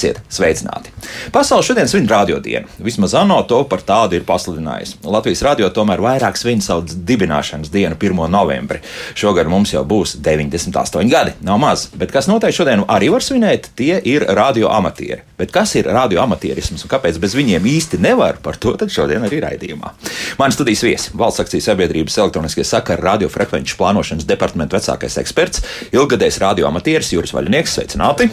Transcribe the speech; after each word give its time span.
Esiet 0.00 0.20
sveicināti! 0.32 0.88
Pasaule 1.28 1.60
šodien 1.60 1.88
svin 1.88 2.06
radiodienu. 2.08 2.70
Vismaz 2.80 3.12
ANO 3.20 3.42
to 3.44 3.58
par 3.68 3.82
tādu 3.84 4.16
ir 4.16 4.22
pasludinājusi. 4.24 4.96
Latvijas 5.04 5.42
radio 5.44 5.66
tomēr 5.76 6.00
vairāk 6.00 6.38
svin 6.40 6.62
savu 6.64 6.86
dibināšanas 6.88 7.68
dienu, 7.68 7.98
1. 8.00 8.22
novembri. 8.32 8.80
Šogad 9.12 9.50
mums 9.52 9.74
jau 9.74 9.82
būs 9.84 10.14
98 10.24 11.12
gadi. 11.12 11.34
Nav 11.44 11.60
maz, 11.60 11.84
bet 11.92 12.14
kas 12.14 12.30
noteikti 12.32 12.62
šodien 12.62 12.86
arī 12.88 13.10
var 13.12 13.26
svinēt, 13.26 13.68
tie 13.76 13.98
ir 14.08 14.24
radio 14.24 14.70
amatieri. 14.72 15.20
Bet 15.36 15.52
kas 15.52 15.76
ir 15.76 15.90
radio 15.92 16.22
amatierisms 16.24 16.86
un 16.86 16.92
kāpēc 16.94 17.20
bez 17.20 17.36
viņiem 17.36 17.68
īsti 17.68 18.00
nevar, 18.00 18.40
par 18.40 18.56
to 18.56 18.72
šodien 18.88 19.28
arī 19.28 19.42
raidījumā. 19.44 19.92
Mani 20.40 20.56
studijas 20.56 20.86
viesis, 20.86 21.10
valsts 21.12 21.44
akcijas 21.44 21.68
sabiedrības 21.68 22.16
elektroniskie 22.24 22.64
sakari 22.64 23.04
radiofrekvenču 23.04 23.76
plānošanas 23.76 24.24
departamenta 24.24 24.80
vecākais 24.80 25.20
eksperts, 25.20 25.66
ilgadējs 25.92 26.40
radio 26.40 26.72
amatieris 26.72 27.12
Juris 27.12 27.36
Vaļinieks. 27.36 27.76
Sveicināti! 27.76 28.30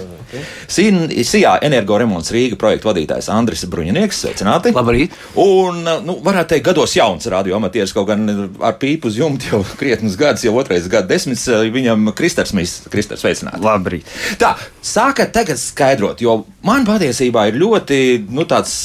Sijā 0.67 1.53
energoremonts 1.63 2.31
Rīga 2.35 2.57
projekta 2.59 2.89
vadītājs 2.89 3.29
Andris 3.31 3.63
Bruņinieks. 3.71 4.21
Sveicināti! 4.25 4.73
Labrīt! 4.75 5.15
Un, 5.39 5.83
nu, 6.05 6.17
varētu 6.25 6.55
teikt, 6.55 6.65
gados 6.67 6.95
jauns 6.97 7.29
radioamatieris, 7.31 7.93
kaut 7.95 8.09
gan 8.09 8.27
ar 8.59 8.77
pīpu 8.81 9.11
uz 9.11 9.19
jumta 9.19 9.53
jau 9.53 9.61
krietnus 9.79 10.17
gadus, 10.19 10.45
jau 10.47 10.55
otrais 10.59 10.89
gadu 10.91 11.11
desmits, 11.13 11.47
viņam 11.73 12.11
Kristers 12.17 12.53
Mīs, 12.57 12.79
Kristers 12.91 13.23
sveicināti! 13.23 13.63
Labrīt! 13.63 14.11
Tā, 14.41 14.55
sākat 14.83 15.33
tagad 15.35 15.61
skaidrot, 15.61 16.23
jo 16.23 16.41
man 16.67 16.87
patiesībā 16.87 17.47
ir 17.51 17.61
ļoti, 17.61 18.01
nu, 18.33 18.47
tāds 18.49 18.79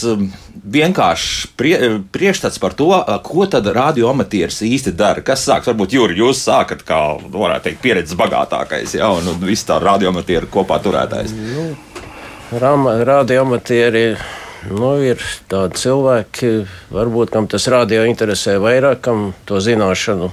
vienkāršs 0.53 1.53
prie, 1.56 1.77
priekšstats 2.14 2.61
par 2.62 2.77
to, 2.78 2.91
ko 3.27 3.47
tad 3.50 3.67
radioamatieris 3.72 4.62
īsti 4.67 4.95
dara. 4.98 5.25
Kas 5.25 5.47
sāks, 5.48 5.70
varbūt 5.70 5.97
Jūri, 5.97 6.19
jūs 6.20 6.42
sākat 6.45 6.84
kā, 6.89 7.00
varētu 7.22 7.70
teikt, 7.70 7.83
pieredzes 7.84 8.19
bagātākais, 8.19 8.97
ja, 8.98 9.11
un, 9.14 9.33
un 9.33 9.41
viss 9.47 9.67
tā 9.69 9.80
radioamatieru 9.83 10.50
kopā 10.53 10.80
turētājs. 10.84 11.33
Nu, 11.33 11.73
Radioamatieri 12.53 14.05
nu, 14.69 14.92
ir 15.00 15.23
tādi 15.48 15.80
cilvēki, 15.80 16.53
varbūt 16.92 17.33
kam 17.33 17.48
tas 17.48 17.64
radio 17.73 18.05
interesē 18.05 18.58
vairāk, 18.61 19.00
kam 19.06 19.30
to 19.48 19.62
zināšanu 19.64 20.28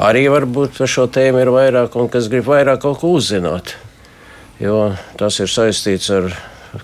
arī 0.00 0.26
varbūt 0.32 0.78
par 0.78 0.90
šo 0.90 1.06
tēmu 1.12 1.42
ir 1.42 1.52
vairāk, 1.52 1.96
un 1.98 2.08
kas 2.12 2.30
grib 2.32 2.46
vairāk 2.48 2.82
kaut 2.84 3.00
ko 3.02 3.14
uzzināt. 3.18 3.76
Jo 4.60 4.92
tas 5.18 5.38
ir 5.40 5.48
saistīts 5.48 6.10
ar 6.12 6.30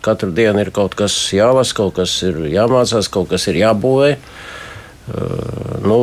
Katru 0.02 0.32
dienu 0.34 0.64
ir 0.64 0.72
kaut 0.74 0.96
kas 0.98 1.14
jālasa, 1.34 1.74
kaut 1.78 1.94
kas 2.00 2.14
ir 2.26 2.40
jāmācās, 2.50 3.10
kaut 3.12 3.30
kas 3.30 3.46
ir 3.50 3.60
jābūvē. 3.60 4.16
Nu, 5.86 5.98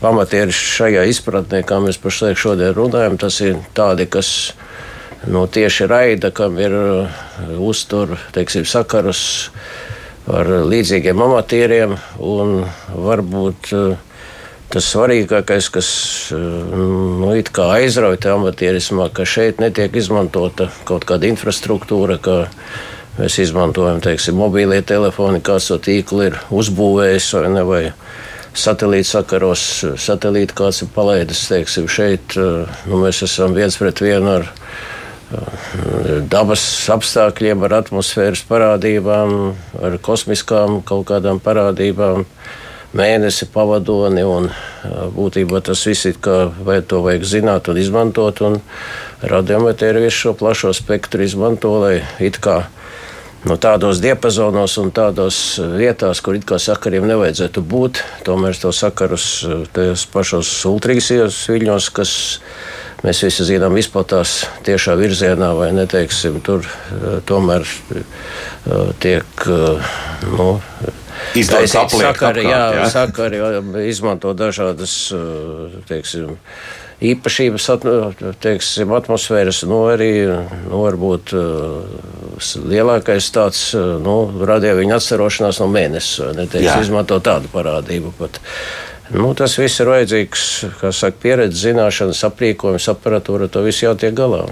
Pamatieši 0.00 0.68
šajā 0.78 1.02
izpratnē, 1.12 1.60
kā 1.68 1.80
mēs 1.84 2.00
pašlaik 2.00 2.40
šodien 2.40 2.72
runājam, 2.76 3.18
tas 3.20 3.40
ir 3.44 3.58
tādi, 3.76 4.06
kas 4.08 4.54
nu, 5.28 5.44
tieši 5.44 5.88
raida, 5.88 6.32
kam 6.32 6.56
ir 6.60 6.72
uztur, 7.60 8.16
teiksim, 8.32 8.64
sakarus 8.68 9.50
ar 10.24 10.48
līdzīgiem 10.64 11.20
amatieriem 11.20 11.98
varbūt 12.88 13.72
tas 14.74 14.88
svarīgākais, 14.90 15.68
kas 15.70 15.88
nu, 16.32 17.30
aizrauja 17.30 18.34
amatierismā, 18.34 19.10
ka 19.14 19.26
šeit 19.28 19.60
netiek 19.62 19.94
izmantota 20.00 20.70
kaut 20.88 21.04
kāda 21.06 21.28
infrastruktūra, 21.30 22.18
ka 22.18 22.36
Mēs 23.14 23.36
izmantojam, 23.38 24.00
teiksim, 24.02 24.34
mobīlie 24.34 24.80
telefoni, 24.82 25.38
kāds 25.44 25.68
to 25.70 25.78
tīklu 25.78 26.24
ir 26.28 26.38
uzbūvējis 26.50 27.28
vai 27.36 27.50
ne. 27.54 27.62
Vai 27.68 27.82
Satelīta 28.54 29.08
sakaros, 29.08 29.62
satelīta 29.98 30.54
kāds 30.54 30.84
ir 30.84 30.90
palaidis, 30.94 31.40
teiksim, 31.50 31.88
šeit 31.90 32.36
eh, 32.38 32.76
nu, 32.86 33.00
mēs 33.02 33.24
esam 33.26 33.54
viens 33.56 33.74
pret 33.80 33.98
vienu 33.98 34.30
ar 34.30 34.44
eh, 34.46 36.20
dabas 36.30 36.62
apstākļiem, 36.94 37.64
ar 37.66 37.80
atmosfēras 37.80 38.44
parādībām, 38.46 39.34
ar 39.82 39.96
kosmiskām 39.98 40.84
kaut 40.86 41.08
kādām 41.10 41.42
parādībām, 41.42 42.22
mēnesi, 42.94 43.50
pavadoni. 43.50 44.22
Un, 44.22 44.46
eh, 44.46 44.94
būtībā 45.18 45.64
tas 45.66 45.82
viss 45.90 46.06
ir 46.06 46.22
kā 46.22 46.44
vai 46.54 46.78
to 46.86 47.02
vajag 47.02 47.26
zināt 47.26 47.70
un 47.70 47.82
izmantot. 47.82 48.44
Un 48.46 48.60
radiometri 49.34 49.98
visu 49.98 50.28
šo 50.28 50.38
plašo 50.38 50.70
spektru 50.78 51.26
izmanto, 51.26 51.74
lai 51.82 52.04
it 52.22 52.38
kā 52.38 52.62
nu, 53.48 53.56
tādos 53.60 54.00
diapazonos 54.02 54.76
un 54.82 54.90
tādos 54.94 55.38
vietās, 55.76 56.22
kur 56.24 56.38
it 56.38 56.46
kā 56.48 56.58
sakariem 56.62 57.06
nevajadzētu 57.08 57.64
būt. 57.64 58.02
Tomēr 58.26 58.56
to 58.60 58.72
sakarus 58.74 59.28
tajos 59.76 60.06
pašos 60.12 60.50
ultrīsijos 60.70 61.44
viļņos, 61.52 61.90
kas 61.94 62.14
mēs 63.04 63.22
visi 63.26 63.46
zinām, 63.50 63.76
izplatās 63.80 64.42
tiešā 64.66 64.96
virzienā, 65.00 65.52
vai 65.58 65.70
neteiksim, 65.76 66.40
tur 66.44 66.66
tomēr 67.28 67.68
tiek. 69.04 69.48
Nu, 70.34 70.50
Izdarīt 71.38 71.70
sakari, 71.70 72.42
jā, 72.48 72.62
jā. 72.74 72.86
sakari 72.90 73.38
izmanto 73.88 74.32
dažādas, 74.36 75.12
teiksim, 75.88 76.34
īpašības, 77.10 77.68
teiksim, 78.42 78.92
atmosfēras, 78.96 79.62
nu, 79.68 79.80
arī, 79.92 80.12
nu, 80.68 80.80
varbūt 80.84 81.34
lielākais 82.70 83.28
tāds, 83.34 83.62
nu, 83.74 84.16
radio 84.46 84.74
viņa 84.78 84.98
atcerošanās 84.98 85.60
no 85.62 85.68
mēneša, 85.74 86.32
neteiks, 86.38 86.86
izmanto 86.86 87.20
tādu 87.24 87.50
parādību 87.52 88.14
pat. 88.18 88.40
Nu, 89.14 89.34
tas 89.36 89.58
viss 89.60 89.82
ir 89.82 89.90
vajadzīgs, 89.92 90.44
kā 90.80 90.90
saka, 90.96 91.20
pieredze, 91.20 91.60
zināšanas, 91.66 92.22
aprīkojums, 92.30 92.88
aparatūra, 92.94 93.50
to 93.52 93.60
visu 93.66 93.84
jātiek 93.84 94.14
galā. 94.16 94.46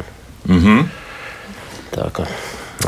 Mm 0.44 0.60
-hmm. 0.60 0.84
Tā 1.92 2.10
kā, 2.12 2.26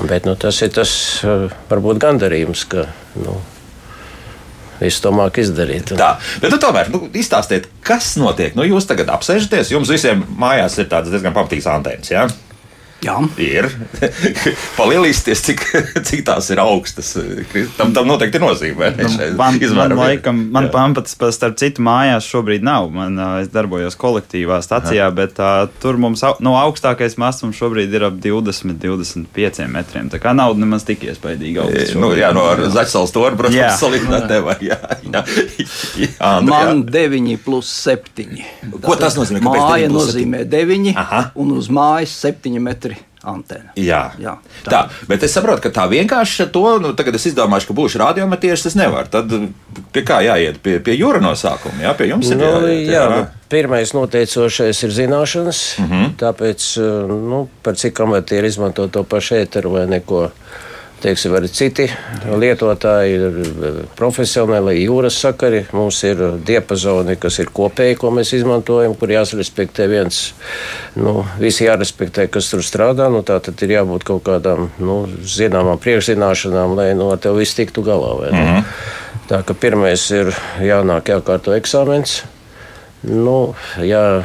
bet 0.08 0.24
nu, 0.24 0.36
tas 0.36 0.62
ir 0.62 0.70
tas 0.72 1.24
varbūt 1.70 1.98
gandarījums, 1.98 2.64
ka, 2.68 2.86
nu, 3.16 3.40
visu 4.80 5.04
to 5.04 5.12
māk 5.14 5.38
izdarīt. 5.42 5.94
Tā, 5.98 6.14
bet 6.42 6.54
nu, 6.54 6.60
tomēr 6.62 6.90
nu, 6.94 7.04
izstāstiet, 7.14 7.68
kas 7.84 8.14
notiek. 8.20 8.56
Nu, 8.58 8.66
jūs 8.66 8.88
tagad 8.90 9.12
apsēžaties, 9.14 9.72
jums 9.74 9.92
visiem 9.92 10.24
mājās 10.40 10.78
ir 10.80 10.90
tāds 10.92 11.12
diezgan 11.12 11.36
pamatīgs 11.36 11.70
antēns. 11.70 12.12
Ja? 12.14 12.26
Jā. 13.04 13.18
Ir. 13.42 13.68
Palielīsties, 14.78 15.42
cik, 15.44 15.62
cik 16.08 16.24
tās 16.26 16.48
ir 16.54 16.60
augstas. 16.62 17.12
Tam, 17.76 17.92
tam 17.96 18.08
noteikti 18.08 18.40
ir 18.40 18.44
nozīme. 18.44 18.90
Nu, 18.96 19.10
man, 19.38 19.58
man, 19.76 19.96
laikam, 19.98 20.40
man 20.54 20.70
pamats, 20.72 21.16
starp 21.36 21.58
citu, 21.60 21.84
mājās 21.84 22.28
šobrīd 22.30 22.64
nav. 22.64 22.88
Man, 22.94 23.18
es 23.42 23.50
darbojos 23.52 23.98
kolektīvā 24.00 24.60
stacijā, 24.64 25.10
Aha. 25.10 25.16
bet 25.16 25.40
uh, 25.42 25.66
tur 25.82 26.00
mums 26.00 26.24
no 26.44 26.56
augstākais 26.60 27.18
mākslinieks 27.20 27.60
šobrīd 27.60 27.94
ir 27.94 28.06
ap 28.08 28.16
20, 28.24 28.78
25 28.80 29.68
metriem. 29.74 30.08
Tā 30.12 30.20
kā 30.22 30.32
nav 30.36 30.56
nemaz 30.58 30.86
tik 30.88 31.04
iespaidīgi 31.10 31.60
augsts. 31.62 31.96
Nu, 32.00 32.14
jā, 32.16 32.32
no 32.36 32.46
Zaķisals 32.74 33.12
torņa, 33.14 33.40
protams, 33.40 33.80
salīdzināt 33.82 34.28
tev. 34.30 34.50
Jā, 34.64 34.78
jā, 35.04 35.20
jā, 36.00 36.32
man 36.46 36.84
9 36.88 37.36
plus 37.44 37.68
7. 37.84 38.40
Ko 38.84 38.96
tas 39.00 39.18
nozīmē? 39.18 39.44
Māja 39.44 39.90
nozīmē 39.92 40.44
9 40.48 40.94
Aha. 41.00 41.24
un 41.40 41.52
uz 41.58 41.68
mājas 41.72 42.14
7 42.24 42.60
metri 42.62 42.93
antena. 43.30 43.72
Jā, 43.80 44.02
jā 44.20 44.36
tā. 44.64 44.70
tā. 44.70 44.80
Bet 45.08 45.24
es 45.26 45.34
saprotu, 45.36 45.62
ka 45.64 45.72
tā 45.74 45.86
vienkārši 45.90 46.48
to, 46.54 46.64
nu, 46.82 46.92
tagad 46.98 47.18
es 47.18 47.26
izdomāšu, 47.30 47.70
ka 47.70 47.78
būšu 47.78 48.02
radiometieris, 48.02 48.66
tas 48.66 48.76
nevar. 48.78 49.08
Tad 49.12 49.32
pie 49.94 50.04
kā 50.06 50.20
jāiet? 50.26 50.60
Pie, 50.64 50.78
pie 50.84 50.98
jūra 50.98 51.22
no 51.24 51.34
sākuma, 51.38 51.82
jā, 51.86 51.94
pie 51.98 52.10
jums 52.12 52.30
ir 52.30 52.40
nu, 52.40 52.50
jāiet. 52.50 52.92
Jā, 52.92 53.06
jā. 53.12 53.24
Pirmais 53.54 53.92
noteicošais 53.94 54.82
ir 54.86 54.94
zināšanas, 54.96 55.62
mm 55.78 55.90
-hmm. 55.90 56.14
tāpēc, 56.18 56.68
nu, 57.08 57.48
par 57.62 57.76
cik 57.78 58.00
amatieri 58.00 58.48
izmanto 58.50 58.88
to 58.88 59.04
pašu 59.04 59.34
ēteru 59.42 59.76
vai 59.76 59.86
neko 59.86 60.28
teiksim, 61.04 61.34
arī 61.36 61.50
citi 61.52 61.86
lietotāji, 62.24 63.18
profesionāli 63.98 64.78
jūras 64.82 65.18
sakari. 65.20 65.64
Mums 65.76 66.00
ir 66.08 66.22
diapazoni, 66.46 67.18
kas 67.20 67.38
ir 67.42 67.52
kopēji, 67.54 67.98
ko 68.00 68.12
mēs 68.14 68.32
izmantojam, 68.38 68.96
kur 68.98 69.12
jāsarespektē 69.12 69.88
viens, 69.90 70.22
nu, 70.96 71.20
visi 71.40 71.68
jārespektē, 71.68 72.26
kas 72.32 72.50
tur 72.52 72.64
strādā. 72.64 73.10
Nu, 73.12 73.24
tā 73.26 73.38
tad 73.44 73.60
ir 73.66 73.76
jābūt 73.76 74.06
kaut 74.08 74.24
kādām, 74.28 74.70
nu, 74.82 75.02
zināmām 75.28 75.80
priekšzināšanām, 75.84 76.76
lai 76.78 76.90
no 76.98 77.10
tev 77.20 77.40
viss 77.40 77.56
tiktu 77.58 77.84
galā. 77.84 78.14
Mm 78.30 78.44
-hmm. 78.44 78.64
Tā 79.28 79.42
ka 79.46 79.54
pirmais 79.54 80.10
ir 80.10 80.34
jānāk 80.60 81.08
jākārto 81.08 81.54
eksāmens. 81.56 82.22
Nu, 83.02 83.54
jā, 83.80 84.24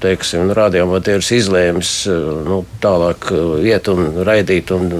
teiksim, 0.00 0.50
radioamatieris 0.56 1.30
izlēms 1.36 1.92
eh, 2.10 2.18
nu, 2.46 2.62
tālāk 2.82 3.30
eh, 3.34 3.70
iet 3.72 3.90
un 3.92 4.20
raidīt 4.26 4.72
un 4.74 4.90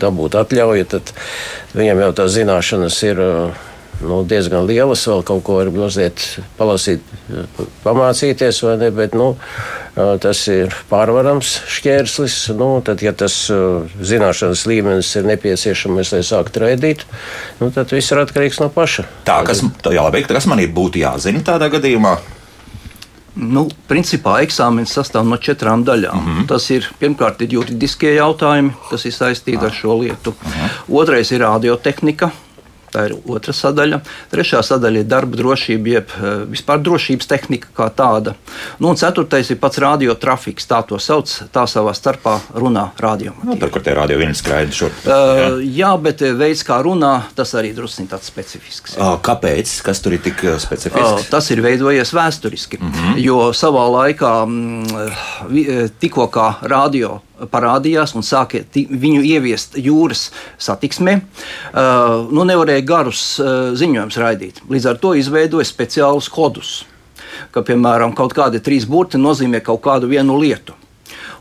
dabūt 0.00 0.38
atļauju, 0.42 0.90
tad 0.96 1.14
viņam 1.76 2.04
jau 2.06 2.12
tās 2.20 2.36
zināšanas 2.36 2.98
ir 3.06 3.22
eh, 3.22 3.64
nu, 4.04 4.20
diezgan 4.28 4.66
lielas. 4.68 5.06
Vēl 5.08 5.24
kaut 5.28 5.42
ko 5.46 5.58
var 5.60 5.72
mazliet 5.74 6.22
palasīt, 6.58 7.04
pamācīties, 7.84 8.62
vai 8.66 8.76
ne? 8.80 8.92
Bet, 8.92 9.16
nu, 9.16 9.32
tas 10.20 10.42
ir 10.52 10.74
pārvarams 10.90 11.54
šķērslis. 11.72 12.36
Nu, 12.60 12.68
tad, 12.84 13.00
ja 13.00 13.14
tas 13.16 13.38
zināšanas 13.96 14.66
līmenis 14.68 15.14
ir 15.16 15.30
nepieciešams, 15.32 16.12
lai 16.12 16.22
sāktu 16.28 16.66
raidīt, 16.66 17.06
nu, 17.62 17.72
tad 17.72 17.96
viss 17.96 18.12
ir 18.12 18.20
atkarīgs 18.20 18.60
no 18.60 18.68
paša. 18.72 19.08
Tā, 19.24 19.40
kas, 19.48 19.64
jā, 19.64 20.04
labi, 20.04 20.26
kas 20.28 20.48
man 20.50 20.60
ir 20.60 20.76
būtu 20.76 21.00
jāzina 21.00 21.40
tādā 21.48 21.72
gadījumā? 21.72 22.18
Nu, 23.36 23.66
principā 23.88 24.38
eksāmenis 24.44 24.94
sastāv 24.96 25.26
no 25.28 25.36
četrām 25.36 25.84
daļām. 25.84 26.16
Mm 26.16 26.36
-hmm. 26.36 26.46
Tas 26.48 26.70
ir 26.70 26.88
pirmkārt 27.00 27.42
ir 27.42 27.52
juridiskie 27.52 28.14
jautājumi, 28.14 28.72
kas 28.90 29.04
ir 29.04 29.12
saistīti 29.12 29.64
ar 29.64 29.72
šo 29.72 29.98
lietu. 30.02 30.30
Mm 30.30 30.52
-hmm. 30.52 30.96
Otrais 31.00 31.32
ir 31.32 31.40
radiotehnika, 31.40 32.30
Tā 32.92 33.06
ir 33.08 33.16
otra 33.26 33.52
sadaļa. 33.56 34.00
Trešā 34.32 34.62
sadaļa 34.66 35.02
ir 35.02 35.08
darba 35.10 35.38
drošība, 35.38 35.92
jeb 35.96 36.12
eh, 36.16 36.36
vispār 36.50 36.80
drošības 36.84 37.30
tehnika 37.30 37.72
kā 37.76 37.88
tāda. 37.94 38.36
Nu, 38.78 38.90
un 38.92 39.00
ceturtais 39.00 39.50
ir 39.50 39.60
pats 39.62 39.80
radiotrafiks. 39.82 40.68
Tā 40.70 40.82
to 40.86 41.00
sauc. 41.02 41.30
Tā 41.52 41.66
savā 41.70 41.94
starpā 41.96 42.38
runā 42.54 42.88
radio. 43.02 43.34
Nu, 43.46 43.58
tur, 43.60 43.72
kur 43.74 43.84
tie 43.84 43.96
radio 43.96 44.18
viens 44.20 44.40
skraida 44.42 44.74
šurp. 44.74 45.04
Uh, 45.04 45.12
jā. 45.12 45.50
jā, 45.82 45.92
bet 46.02 46.24
eh, 46.26 46.34
veids, 46.36 46.64
kā 46.66 46.78
runā, 46.84 47.14
tas 47.36 47.54
arī 47.58 47.72
drusku 47.76 48.06
tāds 48.10 48.30
specifisks. 48.30 48.96
Uh, 48.96 49.16
kāpēc? 49.24 49.78
Kas 49.86 50.02
tur 50.04 50.16
ir 50.16 50.22
tik 50.24 50.44
eh, 50.46 50.58
specifisks? 50.62 51.26
Uh, 51.26 51.30
tas 51.30 51.50
ir 51.54 51.62
veidojies 51.64 52.14
vēsturiski. 52.16 52.80
Mm 52.80 52.92
-hmm. 52.92 53.22
Jo 53.26 53.52
savā 53.52 53.86
laikā, 53.98 54.34
mm, 54.46 55.90
tikko 56.00 56.28
kā 56.32 56.54
radio 56.62 57.20
parādījās 57.52 58.14
un 58.16 58.24
sāka 58.24 58.62
viņu 58.74 59.22
ieviest 59.26 59.76
jūras 59.80 60.30
satiksmē. 60.62 61.18
Uh, 61.20 62.26
nu, 62.32 62.46
nevarēja 62.48 62.84
garus 62.86 63.22
uh, 63.42 63.72
ziņojumus 63.76 64.20
raidīt. 64.22 64.62
Līdz 64.70 64.90
ar 64.92 65.00
to 65.02 65.12
izveidoja 65.18 65.66
speciālus 65.68 66.30
kodus, 66.32 66.78
ka, 67.52 67.62
piemēram, 67.66 68.16
kaut 68.16 68.34
kādi 68.36 68.62
trīs 68.64 68.88
burti 68.88 69.20
nozīmē 69.20 69.60
kaut 69.64 69.82
kādu 69.84 70.10
vienu 70.10 70.38
lietu. 70.40 70.76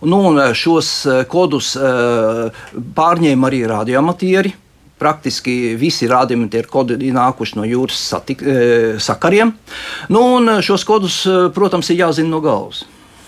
Nu, 0.06 0.22
uh, 0.34 0.52
šos 0.58 0.92
uh, 1.08 1.24
kodus 1.32 1.74
uh, 1.80 2.52
pārņēma 2.98 3.52
arī 3.52 3.64
radiomatieri. 3.72 4.56
Praktiski 4.96 5.74
visi 5.76 6.08
rādījumi 6.08 6.48
ir 6.56 6.70
kodi 6.72 6.96
nākuši 7.12 7.58
no 7.58 7.66
jūras 7.68 7.98
satik, 8.14 8.40
sakariem. 9.04 9.52
Nu, 10.08 10.22
šos 10.64 10.86
kodus, 10.88 11.18
protams, 11.52 11.90
ir 11.92 12.00
jāzina 12.00 12.32
no 12.32 12.40
galvas. 12.40 12.86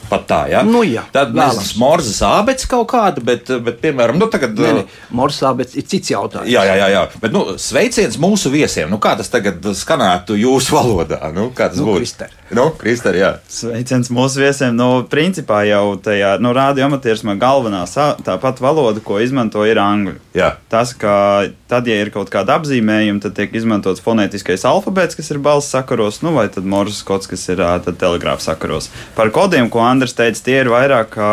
Pat 0.07 0.23
tā, 0.29 0.39
ja? 0.51 0.61
Nu, 0.63 0.81
jā. 0.87 1.03
Tad 1.11 1.33
mēs 1.35 1.73
morzas 1.79 2.21
ābets 2.23 2.67
kaut 2.69 2.87
kāda, 2.93 3.23
bet, 3.23 3.49
bet 3.63 3.81
piemēram, 3.83 4.19
nu 4.19 4.29
tagad. 4.31 4.55
Nē, 4.55 4.73
nē, 4.79 4.83
morzas 5.15 5.43
ābets 5.49 5.75
ir 5.75 5.83
cits 5.89 6.13
jautājums. 6.13 6.47
Jā, 6.51 6.63
jā, 6.69 6.77
jā, 6.79 6.87
jā. 6.93 7.03
bet, 7.19 7.33
nu, 7.35 7.43
sveiciens 7.59 8.15
mūsu 8.21 8.51
viesiem. 8.53 8.87
Nu, 8.91 9.01
kā 9.03 9.17
tas 9.19 9.31
tagad 9.33 9.67
skanētu 9.75 10.37
jūsu 10.39 10.77
valodā? 10.77 11.19
Nu, 11.35 11.49
kā 11.55 11.67
tas 11.73 11.81
nu, 11.81 11.89
būtu? 11.91 12.03
Krister. 12.03 12.37
Nu, 12.55 12.69
Krister, 12.79 13.15
jā. 13.17 13.29
Sveiciens 13.51 14.07
mūsu 14.13 14.39
viesiem. 14.39 14.75
Nu, 14.77 15.01
principā 15.11 15.63
jau 15.67 15.97
tajā, 15.99 16.37
nu, 16.43 16.53
rādio 16.55 16.85
amatierismā 16.87 17.35
galvenā 17.39 17.83
tāpat 18.23 18.61
valoda, 18.63 19.03
ko 19.03 19.19
izmanto, 19.23 19.65
ir 19.67 19.79
angļu. 19.81 20.15
Jā. 20.37 20.53
Tas, 20.71 20.93
ka 20.97 21.49
tad, 21.67 21.89
ja 21.91 21.99
ir 21.99 22.11
kaut 22.13 22.31
kāda 22.31 22.55
apzīmējuma, 22.61 23.19
tad 23.25 23.35
tiek 23.39 23.55
izmantots 23.57 24.03
fonētiskais 24.05 24.63
alfabēts, 24.69 25.19
kas 25.19 25.31
ir 25.33 25.41
balss 25.43 25.73
sakaros, 25.75 26.21
nu, 26.23 26.31
vai 26.37 26.47
tad 26.53 26.67
morzas 26.67 27.03
kods, 27.07 27.27
kas 27.27 27.43
ir 27.51 27.63
telegrāfa 27.89 28.45
sakaros. 28.45 28.91
Par 29.17 29.33
kodiem, 29.35 29.67
ko 29.73 29.83
Andris 29.83 30.15
teica, 30.15 30.43
tie 30.47 30.61
ir 30.63 30.71
vairāk, 30.71 31.11
kā, 31.17 31.31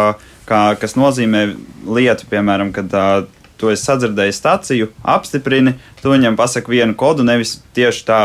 kā, 0.50 0.64
kas 0.82 0.98
nozīmē 0.98 1.46
lietu, 1.94 2.26
piemēram, 2.32 2.74
kad 2.74 2.98
uh, 2.98 3.43
tu 3.64 3.70
esi 3.72 3.86
sadzirdējis 3.86 4.38
stāciju, 4.42 4.90
apstiprini, 5.08 5.74
tu 6.02 6.12
viņam 6.12 6.36
pasaki 6.36 6.74
vienu 6.74 6.96
kodu, 6.98 7.24
nevis 7.24 7.56
tieši 7.76 8.02
tā, 8.04 8.18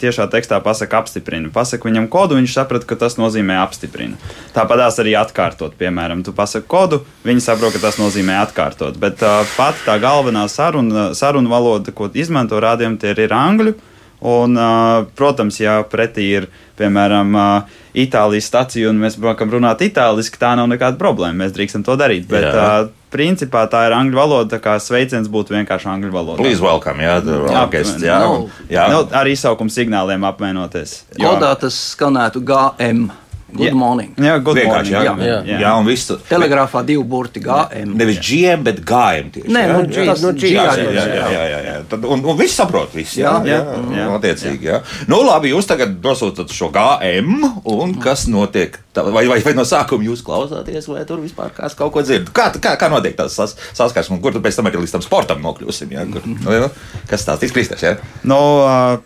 tiešā 0.00 0.28
tekstā 0.32 0.62
pasaki 0.64 0.96
apstiprini. 0.96 1.52
Pasaki 1.52 1.90
viņam 1.90 2.08
kodu, 2.12 2.38
viņš 2.38 2.54
saprata, 2.56 2.88
ka 2.88 2.96
tas 3.02 3.18
nozīmē 3.20 3.58
apstiprini. 3.60 4.16
Tāpatās 4.56 4.96
arī 5.02 5.12
atkārtot, 5.20 5.76
piemēram, 5.80 6.24
tu 6.24 6.32
pasaki 6.36 6.68
kodu, 6.70 7.02
viņi 7.28 7.44
saprot, 7.44 7.76
ka 7.76 7.84
tas 7.84 8.00
nozīmē 8.00 8.40
atkārtot. 8.46 8.96
Bet 9.02 9.20
uh, 9.26 9.42
pati 9.58 9.84
tā 9.84 9.98
galvenā 10.00 10.46
saruna, 10.48 11.10
saruna 11.18 11.52
valoda, 11.52 11.92
ko 11.92 12.08
izmanto 12.16 12.60
rādījumi, 12.64 13.00
tie 13.02 13.12
ir 13.12 13.36
angļu. 13.36 13.76
Un, 14.18 14.56
uh, 14.58 15.04
protams, 15.14 15.60
ja 15.62 15.76
pretī 15.86 16.24
ir 16.40 16.48
piemēram 16.78 17.34
uh, 17.36 17.80
Itālijas 17.98 18.48
stacija 18.50 18.92
un 18.92 19.00
mēs 19.02 19.18
gribam 19.18 19.56
runāt 19.56 19.82
itāliski, 19.86 20.38
tā 20.40 20.54
nav 20.58 20.68
nekāda 20.70 21.00
problēma. 21.00 21.44
Mēs 21.44 21.54
drīkstam 21.56 21.84
to 21.86 21.96
darīt. 21.98 22.28
Bet, 22.30 22.46
uh, 22.52 22.88
principā 23.12 23.64
tā 23.70 23.86
ir 23.88 23.96
angļu 23.96 24.18
valoda, 24.18 24.56
tā 24.56 24.62
kā 24.62 24.76
sveiciens 24.82 25.30
būtu 25.32 25.56
vienkārši 25.56 25.88
angļu 25.94 26.12
valoda. 26.14 26.40
Please 26.42 26.62
welcome, 26.64 27.02
jā, 27.04 27.18
jā, 27.24 27.62
orkest, 27.62 28.02
jā, 28.04 28.18
no, 28.24 28.44
jā. 28.70 28.88
No, 28.92 29.04
ar 29.16 29.30
izsaukuma 29.30 29.72
signāliem 29.72 30.26
apmainoties. 30.28 31.00
Kodā 31.16 31.54
tas 31.60 31.78
skanētu 31.94 32.44
GM. 32.46 33.08
Good 33.48 33.70
yeah. 33.70 33.76
morning. 33.76 34.10
Jā, 34.20 34.34
good 34.44 34.58
Vienkārši, 34.58 34.92
morning. 34.92 35.22
Jā, 35.24 35.28
jā. 35.30 35.36
jā. 35.48 35.58
jā 35.62 35.70
un 35.80 35.86
visu. 35.88 36.18
Telegrāfā 36.28 36.82
divi 36.84 37.00
burti 37.08 37.40
GM. 37.40 37.94
Nevis 37.96 38.18
GM, 38.20 38.64
bet 38.66 38.82
GM 38.84 39.30
tieši. 39.32 39.52
Nē, 39.56 39.62
nu, 39.70 39.78
G, 39.88 40.04
tas, 40.04 40.20
nu, 40.20 40.32
G, 40.36 40.50
jā, 40.52 40.66
jā, 40.76 40.90
jā, 40.92 41.04
jā, 41.08 41.30
jā, 41.32 41.46
jā, 41.48 41.60
jā. 41.64 41.76
Tad, 41.88 42.04
un, 42.04 42.26
un 42.28 42.36
viss 42.36 42.58
saprot, 42.60 42.92
viss. 42.92 43.16
Jā, 43.16 43.38
jā, 43.48 43.56
jā, 43.56 43.78
jā, 43.80 44.02
jā. 44.02 44.10
attiecīgi, 44.18 44.68
jā. 44.68 44.82
Nu, 45.08 45.22
labi, 45.24 45.54
jūs 45.54 45.70
tagad 45.70 45.96
nosūtat 46.04 46.52
šo 46.52 46.68
GM, 46.76 47.48
un 47.72 47.96
kas 48.04 48.26
notiek? 48.28 48.76
Vai, 48.98 49.24
vai, 49.30 49.40
vai 49.40 49.56
no 49.56 49.64
sākuma 49.68 50.04
jūs 50.10 50.20
klausāties, 50.26 50.90
vai 50.92 51.08
tur 51.08 51.24
vispār 51.24 51.54
kāds 51.56 51.78
kaut 51.78 51.94
ko 51.94 52.04
dzird? 52.04 52.28
Kā, 52.36 52.50
kā, 52.52 52.76
kā 52.76 52.92
notiek 52.92 53.16
tas 53.16 53.32
sas, 53.38 53.56
saskarsme, 53.78 54.20
kur 54.20 54.36
tad 54.36 54.44
pēc 54.44 54.60
tam 54.60 54.68
arī 54.68 54.82
līdz 54.82 54.98
tam 54.98 55.04
sportam 55.06 55.40
nokļūsim? 55.46 55.96
Jā, 55.96 56.04
kur, 56.12 56.26
nu, 56.36 56.72
kas 57.08 57.24
tās? 57.24 57.46
Jā? 57.80 57.96
Nu, 58.28 58.42
uh, 58.66 58.98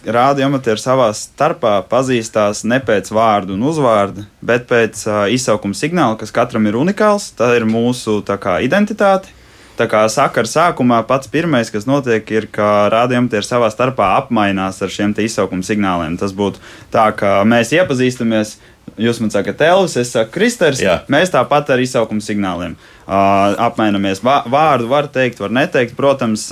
principā 0.00 0.14
rādioamatieris 0.14 0.84
savā 0.84 1.10
starpā 1.14 1.80
pazīstās 1.88 2.64
ne 2.64 2.80
pēc 2.80 3.10
vārdu 3.12 3.54
un 3.54 3.62
uzvārda, 3.62 4.26
bet 4.42 4.66
pēc 4.68 5.06
uh, 5.06 5.26
izsaukuma 5.28 5.74
signāla, 5.74 6.18
kas 6.18 6.32
katram 6.32 6.66
ir 6.66 6.76
unikāls. 6.76 7.32
Tā 7.36 7.56
ir 7.56 7.64
mūsu 7.64 8.22
kā, 8.24 8.60
identitāte. 8.60 9.28
Tā 9.76 9.86
kā 9.88 10.04
sakara 10.12 10.44
sākumā 10.44 11.06
pats 11.08 11.28
pirmais, 11.30 11.70
kas 11.72 11.86
notiek, 11.88 12.26
ir, 12.30 12.48
ka 12.52 12.90
rādījumi 12.92 13.40
savā 13.40 13.70
starpā 13.72 14.16
apmainās 14.18 14.82
ar 14.82 14.92
šiem 14.92 15.14
izsaukuma 15.16 15.64
signāliem. 15.64 16.18
Tas 16.20 16.34
būtu 16.36 16.60
tā, 16.92 17.06
ka 17.16 17.40
mēs 17.48 17.72
iepazīstamies, 17.72 18.58
jūs 19.00 19.20
man 19.22 19.32
sakat, 19.32 19.62
Elvis, 19.64 19.96
es 19.96 20.12
saku, 20.12 20.34
Kristers. 20.34 20.82
Jā. 20.84 21.00
Mēs 21.08 21.32
tāpat 21.32 21.72
ar 21.72 21.80
izsaukuma 21.80 22.20
signāliem 22.20 22.76
uh, 22.76 22.99
apmainamies. 23.10 24.22
Vārdu 24.22 24.86
var 24.90 25.10
teikt, 25.10 25.40
var 25.42 25.50
neteikt. 25.54 25.96
Protams, 25.98 26.46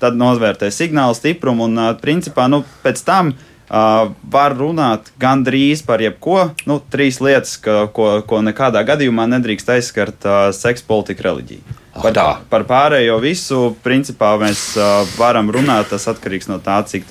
tad 0.00 0.16
novērtē 0.16 0.70
signālu 0.72 1.16
stiprumu 1.18 1.68
un, 1.68 1.78
principā, 2.00 2.48
nu, 2.48 2.64
pēc 2.84 3.04
tam. 3.06 3.34
Uh, 3.70 4.08
var 4.26 4.56
runāt 4.58 5.12
gandrīz 5.22 5.84
par 5.86 6.02
jebko. 6.02 6.48
Nu, 6.66 6.80
trīs 6.90 7.20
lietas, 7.22 7.52
ka, 7.62 7.84
ko, 7.94 8.16
ko 8.26 8.40
nekādā 8.42 8.82
gadījumā 8.82 9.28
nedrīkst 9.30 9.70
aizskart 9.76 10.26
uh,- 10.26 10.48
seksa, 10.62 10.82
politika, 10.88 11.28
reliģija. 11.28 11.76
Par, 12.00 12.42
par 12.50 12.64
pārējo 12.68 13.18
visu, 13.22 13.60
principā, 13.84 14.32
mēs 14.40 14.62
uh, 14.78 15.02
varam 15.18 15.50
runāt. 15.52 15.90
Tas 15.92 16.08
atkarīgs 16.12 16.48
no 16.50 16.58
tā, 16.64 16.80
cik 16.88 17.08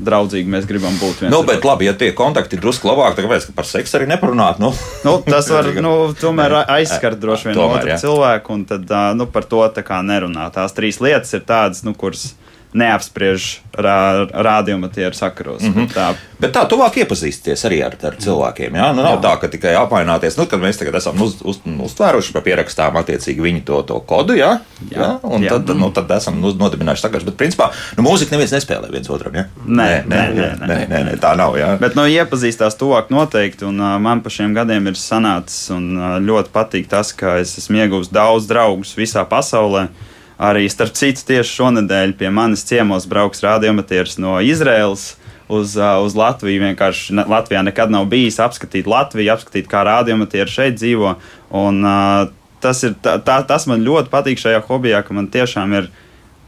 draudzīgi 0.00 0.50
mēs 0.50 0.68
gribam 0.68 0.96
būt. 1.00 1.24
Nu, 1.32 1.42
bet, 1.46 1.64
labi, 1.66 1.88
ja 1.88 1.94
tie 1.98 2.12
kontakti 2.16 2.56
ir 2.56 2.64
drusku 2.64 2.90
labāki, 2.90 3.18
tad 3.18 3.28
kāpēc 3.28 3.48
par 3.56 3.68
seksu 3.68 3.98
arī 4.00 4.10
neparunāt? 4.10 4.60
Nu? 4.62 4.72
Nu, 5.06 5.18
tas 5.26 5.50
var 5.52 5.70
nu, 5.86 5.94
tomēr 6.20 6.60
aizskart 6.64 7.20
droši 7.20 7.50
vien 7.50 7.62
otru 7.66 7.98
cilvēku, 8.02 8.56
un 8.56 8.66
tad 8.70 8.88
uh, 8.88 9.10
nu, 9.18 9.28
par 9.30 9.48
to 9.50 9.64
nerunā. 10.06 10.50
Tās 10.54 10.76
trīs 10.76 11.00
lietas 11.04 11.34
ir 11.36 11.44
tādas, 11.46 11.84
nu, 11.86 11.94
kuras 11.98 12.30
neapspriež 12.76 13.46
rā, 13.74 14.26
rādījuma 14.30 14.90
tie 14.94 15.08
ir 15.08 15.16
sakaros. 15.16 15.62
Mm 15.62 15.72
-hmm. 15.74 15.88
tā. 15.94 16.14
Bet 16.40 16.52
tā 16.54 16.62
tuvāk 16.68 16.96
iepazīsties 17.02 17.64
arī 17.66 17.80
ar, 17.84 17.96
ar 18.02 18.16
cilvēkiem. 18.16 18.76
Jā? 18.76 18.92
Nu, 18.94 19.02
nav 19.02 19.18
jā. 19.18 19.22
tā, 19.22 19.32
ka 19.40 19.48
tikai 19.48 19.74
apmaināties, 19.74 20.38
nu, 20.38 20.46
kad 20.46 20.60
mēs 20.60 20.78
tagad 20.78 20.94
esam 20.94 21.22
uz, 21.22 21.36
uz, 21.42 21.58
uztvēruši 21.66 22.32
pa 22.32 22.40
pierakstām 22.40 22.96
attiecīgi 22.96 23.40
viņu 23.40 23.64
to, 23.64 23.82
to 23.82 24.00
kodu, 24.00 24.36
jā? 24.38 24.60
Jā? 24.90 24.98
Jā? 24.98 25.10
un 25.22 25.42
jā. 25.42 25.50
Tad, 25.50 25.66
tad, 25.66 25.76
nu, 25.76 25.90
tad 25.90 26.10
esam 26.10 26.40
nodibinājuši 26.40 27.02
sakars. 27.02 27.24
Bet 27.24 27.36
principā 27.36 27.70
nu, 27.96 28.06
mūzika 28.06 28.30
neviens 28.30 28.52
nespēlē 28.52 28.90
viens 28.90 29.10
otram. 29.10 29.34
Jā? 29.34 29.44
Nē, 29.66 29.90
nē, 30.06 30.06
nē, 30.06 30.26
nē, 30.34 30.50
nē, 30.60 30.66
nē, 30.66 30.86
nē, 30.88 31.02
nē, 31.10 31.16
tā 31.20 31.34
nav. 31.36 31.58
Jā? 31.58 31.74
Bet 31.80 31.98
nu, 31.98 32.06
iepazīstās 32.06 32.78
tuvāk 32.78 33.10
noteikti, 33.10 33.64
un 33.64 33.80
uh, 33.80 33.98
man 33.98 34.22
pa 34.22 34.30
šiem 34.30 34.54
gadiem 34.54 34.86
ir 34.86 34.94
sanācis 34.94 35.70
un 35.74 35.96
uh, 35.98 36.16
ļoti 36.22 36.54
patīk 36.54 36.88
tas, 36.88 37.12
ka 37.12 37.38
es 37.42 37.58
esmu 37.58 37.82
ieguvis 37.82 38.12
daudz 38.14 38.46
draugus 38.46 38.94
visā 38.96 39.26
pasaulē. 39.28 39.88
Arī 40.40 40.64
starp 40.72 40.94
citu, 40.96 41.20
tieši 41.28 41.52
šonadēļ 41.58 42.14
pie 42.16 42.30
manis 42.32 42.62
ciemos 42.64 43.04
brauks 43.08 43.42
radiomatieris 43.44 44.16
no 44.22 44.38
Izraels. 44.40 45.14
Uz, 45.50 45.74
uz 45.74 46.14
Latviju 46.14 46.62
vienkārši 46.62 47.16
Latvijā 47.26 47.60
nekad 47.66 47.90
nav 47.90 48.04
bijis 48.08 48.38
apskatīt 48.40 48.86
Latviju, 48.88 49.32
apskatīt, 49.34 49.66
kā 49.68 49.82
radiomatieri 49.84 50.48
šeit 50.48 50.78
dzīvo. 50.78 51.16
Un, 51.58 51.82
uh, 51.82 52.30
tas, 52.62 52.80
ir, 52.86 52.94
tā, 53.02 53.16
tā, 53.26 53.40
tas 53.44 53.66
man 53.68 53.82
ļoti 53.84 54.12
patīk 54.12 54.40
šajā 54.40 54.62
hobijā, 54.68 55.02
ka 55.04 55.16
man 55.16 55.26
tiešām 55.32 55.74
ir 55.76 55.90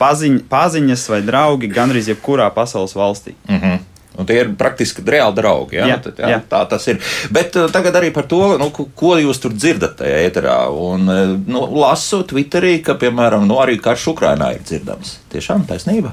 paziņ, 0.01 0.39
paziņas 0.51 1.09
vai 1.13 1.21
draugi 1.27 1.71
gandrīz 1.73 2.13
jebkurā 2.13 2.47
pasaules 2.55 2.95
valstī. 2.97 3.35
Mm 3.49 3.59
-hmm. 3.59 3.81
Un 4.19 4.28
tie 4.28 4.42
ir 4.42 4.50
praktiski 4.61 5.04
reāli 5.07 5.37
draugi. 5.38 5.78
Ja? 5.81 5.87
Jā, 5.95 5.99
Tad, 6.04 6.19
jā, 6.21 6.33
jā. 6.35 6.40
Tā 6.50 6.62
tas 6.69 6.88
ir. 6.92 6.99
Bet 7.33 7.57
uh, 7.57 7.69
tagad 7.73 7.97
arī 8.00 8.12
par 8.14 8.28
to, 8.28 8.42
nu, 8.61 8.69
ko 8.73 9.14
jūs 9.21 9.40
tur 9.42 9.54
dzirdat 9.57 9.97
tajā 10.02 10.19
ēterā. 10.26 10.59
Un, 10.73 11.09
uh, 11.09 11.33
nu, 11.49 11.64
lasu 11.81 12.23
Twitterī, 12.28 12.78
ka, 12.85 12.99
piemēram, 13.00 13.47
nu, 13.49 13.57
arī 13.62 13.78
karš 13.83 14.11
Ukrainā 14.12 14.52
ir 14.57 14.66
dzirdams. 14.69 15.16
Tiešām 15.33 15.64
taisnība. 15.71 16.12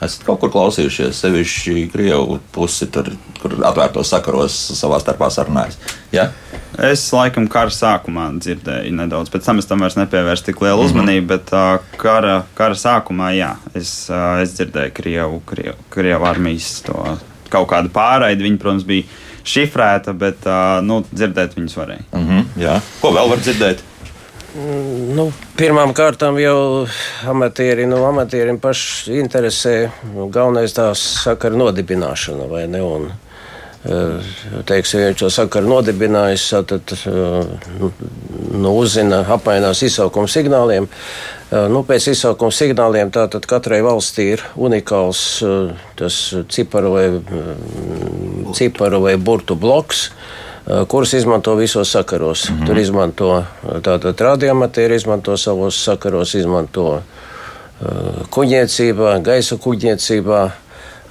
Esat 0.00 0.22
kaut 0.24 0.40
kur 0.40 0.48
klausījušies, 0.52 1.18
sevišķi 1.20 1.82
Krievu 1.92 2.38
pusi, 2.54 2.86
tur, 2.92 3.10
kur 3.42 3.58
atvērtos 3.68 4.08
sakaros 4.14 4.56
savā 4.78 4.96
starpā 5.02 5.28
sarunājas. 5.32 5.76
Ja? 6.14 6.30
Es 6.80 7.02
laikam 7.12 7.44
kara 7.52 7.72
sākumā 7.74 8.30
dzirdēju 8.40 8.94
nedaudz, 8.96 9.28
pēc 9.32 9.44
tam 9.44 9.60
es 9.60 9.68
tam 9.68 9.84
vairs 9.84 9.98
nepievērsu 10.00 10.46
tik 10.48 10.62
lielu 10.64 10.80
mhm. 10.80 10.86
uzmanību, 10.88 11.26
mm 11.26 11.28
-hmm. 11.28 11.34
bet 11.34 11.52
uh, 11.52 11.98
kara, 12.00 12.36
kara 12.54 12.74
sākumā, 12.74 13.34
jā, 13.36 13.54
es, 13.74 14.08
uh, 14.08 14.40
es 14.40 14.56
dzirdēju 14.56 14.94
Krievu, 14.96 15.42
Krievu, 15.46 15.76
Krievu 15.90 16.24
armijas 16.24 16.80
to 16.86 17.18
kaut 17.50 17.68
kādu 17.68 17.92
pārraidi. 17.92 18.46
Viņi, 18.46 18.58
protams, 18.62 18.86
bija 18.86 19.04
šifrēta, 19.44 20.14
bet 20.16 20.46
uh, 20.46 20.80
nu, 20.86 21.02
dzirdēt 21.12 21.56
viņus 21.58 21.76
varēja. 21.76 22.04
Mm 22.12 22.26
-hmm, 22.28 22.44
jā. 22.56 22.80
Ko 23.00 23.12
vēl 23.12 23.28
var 23.28 23.38
dzirdēt? 23.38 23.84
Nu, 24.50 25.28
Pirmām 25.54 25.92
kārtām 25.94 26.38
jau 26.42 26.86
amatieri, 27.30 27.84
nu, 27.86 28.00
amatierim 28.08 28.58
paši 28.58 29.20
interesē 29.20 29.74
galvenais 30.32 30.74
tās 30.74 31.02
sakara 31.22 31.54
nodibināšana? 31.60 32.48
Un, 32.82 33.06
teiksim, 34.66 35.04
ja 35.04 35.12
viņš 35.12 35.22
to 35.22 35.30
sakaru 35.30 35.70
nodibinājis, 35.70 36.48
tad 36.66 36.94
nu, 37.06 37.92
nu, 38.50 38.74
uzzina, 38.74 39.22
apmainās 39.36 39.84
izsaukuma 39.86 40.26
signāliem. 40.28 40.90
Nu, 41.70 41.84
pēc 41.86 42.10
izsaukuma 42.16 42.54
signāliem 42.54 43.14
tātad 43.14 43.46
katrai 43.46 43.80
valstī 43.86 44.32
ir 44.34 44.44
unikāls 44.58 45.24
tas 46.00 46.20
ciparu 46.50 46.94
vai, 46.98 47.08
ciparu 48.58 49.04
vai 49.06 49.14
burtu 49.14 49.54
bloks 49.54 50.08
kurus 50.88 51.12
izmanto 51.18 51.54
visos 51.54 51.90
sakaros. 51.90 52.50
Mm 52.50 52.56
-hmm. 52.56 52.66
Tur 52.66 52.78
izmanto 52.78 53.44
tātad 53.82 54.20
radioamatīri, 54.20 54.94
izmanto 54.94 55.36
savos 55.36 55.84
sakaros, 55.84 56.34
izmanto 56.34 57.02
kuģniecībā, 58.30 59.22
gaisa 59.24 59.56
kuģniecībā, 59.56 60.50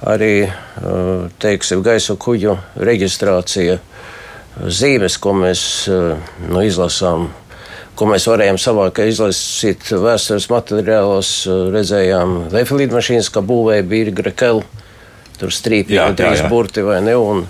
arī 0.06 0.34
teiksim, 1.38 1.82
gaisa 1.82 2.14
kuģu 2.14 2.56
reģistrācija, 2.76 3.78
zīmes, 4.66 5.18
ko 5.20 5.32
mēs 5.32 5.62
nu, 6.48 6.62
izlasām. 6.62 7.28
Ko 7.94 8.06
mēs 8.08 8.24
varējām 8.30 8.56
savākt, 8.56 9.02
izlasīt 9.04 9.90
vēstures 9.92 10.46
materiālos, 10.48 11.46
redzējām 11.74 12.46
Lefa 12.52 12.78
lidmašīnas, 12.78 13.28
kā 13.28 13.42
būvēja 13.44 13.82
bija 13.82 14.14
Grekela, 14.22 14.62
tur 15.40 15.52
strīpīgi, 15.52 16.14
trīs 16.16 16.40
burti 16.48 16.84
vai 16.86 17.00
ne. 17.04 17.16
Un, 17.16 17.44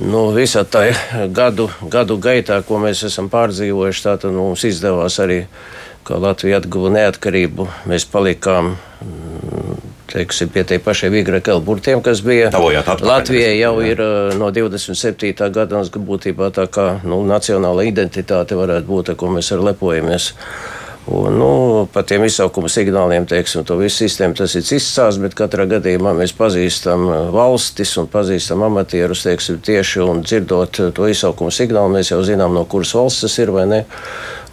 nu, 0.00 0.24
visā 0.36 0.64
tā 0.64 0.88
gadu, 1.34 1.68
gadu 1.92 2.16
gaitā, 2.20 2.60
ko 2.66 2.80
mēs 2.82 3.04
esam 3.08 3.30
pārdzīvojuši, 3.32 4.04
tā 4.06 4.16
tad 4.20 4.34
mums 4.36 4.64
izdevās 4.68 5.20
arī, 5.22 5.44
kā 6.08 6.18
Latvija 6.20 6.60
atguva 6.60 6.90
neatkarību, 6.96 7.68
mēs 7.90 8.08
palikām 8.10 8.74
teiksim, 10.10 10.48
pie 10.50 10.64
tiem 10.64 10.82
pašiem 10.82 11.12
Vigrakela 11.12 11.60
burtiem, 11.60 12.02
kas 12.02 12.22
bija 12.24 12.50
Latvijai 13.06 13.54
jau 13.60 13.76
jā. 13.80 13.92
ir 13.92 14.02
no 14.40 14.50
27. 14.50 15.32
gada, 15.54 15.80
un 15.80 16.06
būtībā 16.10 16.50
tā 16.56 16.66
kā 16.72 16.88
nu, 17.04 17.22
nacionāla 17.26 17.86
identitāte 17.86 18.58
varētu 18.58 18.88
būt, 18.90 19.12
ar 19.12 19.20
ko 19.20 19.30
mēs 19.36 19.52
arī 19.54 19.70
lepojamies. 19.70 20.32
Un, 21.10 21.34
nu, 21.34 21.88
par 21.90 22.04
tiem 22.06 22.22
izsaukuma 22.22 22.68
signāliem, 22.70 23.24
teiksim, 23.26 23.64
to 23.66 23.74
visu 23.80 24.04
sistēmu 24.04 24.36
tas 24.38 24.52
ir 24.54 24.62
izsācis, 24.62 25.18
bet 25.18 25.34
katrā 25.38 25.64
gadījumā 25.70 26.12
mēs 26.14 26.34
pazīstam 26.38 27.08
valstis 27.34 27.96
un 27.98 28.06
pazīstam 28.12 28.62
amatierus 28.68 29.24
teiksim, 29.26 29.58
tieši 29.66 30.04
un 30.04 30.22
dzirdot 30.22 30.78
to 30.94 31.08
izsaukuma 31.10 31.50
signālu, 31.54 31.96
mēs 31.96 32.12
jau 32.12 32.20
zinām, 32.26 32.54
no 32.54 32.62
kuras 32.70 32.94
valsts 32.94 33.26
tas 33.26 33.38
ir 33.42 33.50
vai 33.56 33.66
ne. 33.72 33.80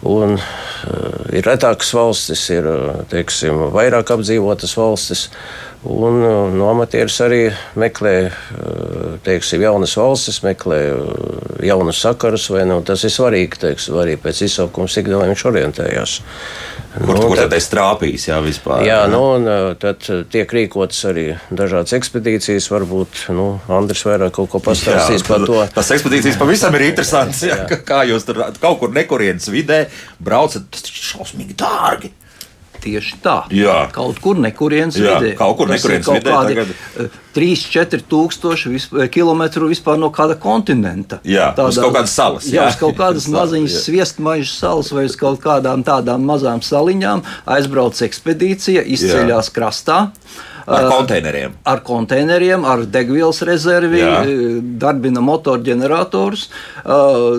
Un, 0.08 0.34
uh, 0.34 1.18
ir 1.34 1.46
retākas 1.46 1.90
valstis, 1.94 2.42
ir 2.54 2.66
teiksim, 3.10 3.68
vairāk 3.74 4.12
apdzīvotas 4.14 4.74
valstis. 4.78 5.28
Un 5.86 6.16
no 6.18 6.48
nu, 6.50 6.64
amatieris 6.72 7.20
arī 7.22 7.42
meklē 7.78 8.32
teiksim, 9.22 9.62
jaunas 9.62 9.92
valstis, 9.94 10.40
meklē 10.42 10.78
jaunus 11.62 12.00
sakarus. 12.02 12.48
Nu, 12.66 12.80
tas 12.82 13.04
ir 13.06 13.12
svarīgi. 13.14 13.60
Teiksim, 13.62 13.98
arī 14.02 14.16
pēc 14.18 14.42
izsaukuma 14.48 14.90
signāliem 14.90 15.30
viņš 15.36 15.44
orientējās. 15.52 16.16
Kur, 16.98 17.14
nu, 17.14 17.28
kur 17.30 17.38
tad 17.38 17.54
ir 17.54 17.70
trāpījis? 17.70 18.26
Jā, 18.30 18.40
vispār, 18.42 18.82
jā, 18.88 18.98
nu, 19.12 19.22
un 19.36 19.46
tad 19.78 20.02
tiek 20.32 20.50
rīkotas 20.58 20.98
arī 21.12 21.28
dažādas 21.54 21.94
ekspedīcijas. 22.00 22.70
Varbūt 22.74 23.28
nu, 23.38 23.48
Andris 23.70 24.02
vairāk 24.08 24.34
kaut 24.34 24.50
ko 24.56 24.62
pastāstīs 24.64 25.22
jā, 25.22 25.28
par 25.30 25.46
to. 25.46 25.60
Tas 25.78 25.94
ekspedīcijas 25.94 26.40
pavisam 26.42 26.74
ir 26.74 26.88
interesants. 26.90 27.46
Jā, 27.46 27.62
jā. 27.70 27.82
Kā 27.86 28.02
jūs 28.08 28.26
tur 28.26 28.48
kaut 28.58 28.82
kur 28.82 28.90
nekurienes 28.98 29.46
vidē 29.54 29.84
braucat, 30.18 30.66
tas 30.74 30.90
ir 30.90 31.04
šausmīgi 31.12 31.54
dārgi. 31.62 32.10
Tieši 32.78 33.16
tā. 33.22 33.38
Jā. 33.54 33.88
Kaut 33.94 34.20
kur 34.22 34.38
nekurienes 34.38 34.98
vidē. 34.98 35.32
Kaut 35.38 35.56
kur 35.58 35.70
nekurienes 35.70 36.06
vidē. 36.06 36.34
Tagad... 36.34 37.16
3-4 37.38 38.02
tūkstoši 38.10 38.70
visp 38.72 38.94
kilometru 39.14 39.68
vispār 39.70 39.98
no 40.00 40.10
kāda 40.14 40.34
kontinenta. 40.40 41.20
Jā, 41.28 41.52
Tādā, 41.54 41.70
uz 41.70 41.78
kaut 41.82 41.94
kādas 41.94 42.14
salas. 42.18 42.48
Jā, 42.50 42.64
jā 42.64 42.68
uz 42.72 42.78
kaut 42.80 42.98
kādas 42.98 43.28
maziņas 43.36 43.78
sviestmaižu 43.84 44.50
salas 44.50 44.90
vai 44.94 45.06
uz 45.06 45.14
kaut 45.18 45.42
kādām 45.44 45.84
tādām 45.86 46.26
mazām 46.26 46.64
saliņām 46.66 47.22
aizbrauc 47.58 48.00
ekspedīcija, 48.08 48.86
izceļās 48.96 49.52
jā. 49.52 49.54
krastā. 49.54 49.98
Ar 50.68 50.90
konteineriem. 50.92 51.54
Ar 51.64 51.80
konteineriem, 51.84 52.64
ar 52.64 52.84
degvielas 52.84 53.40
rezervi, 53.46 54.00
Jā. 54.02 54.18
darbina 54.80 55.22
motorģeneratorus, 55.24 56.48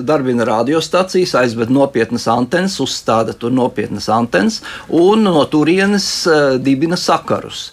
darbina 0.08 0.48
radiostacijas, 0.50 1.36
aizved 1.38 1.70
nopietnas 1.74 2.26
antenas, 2.32 2.80
uzstāda 2.82 3.36
tur 3.38 3.54
nopietnas 3.54 4.10
antenas 4.14 4.60
un 4.90 5.28
no 5.28 5.44
turienes 5.52 6.08
dibina 6.64 6.98
sakarus. 6.98 7.70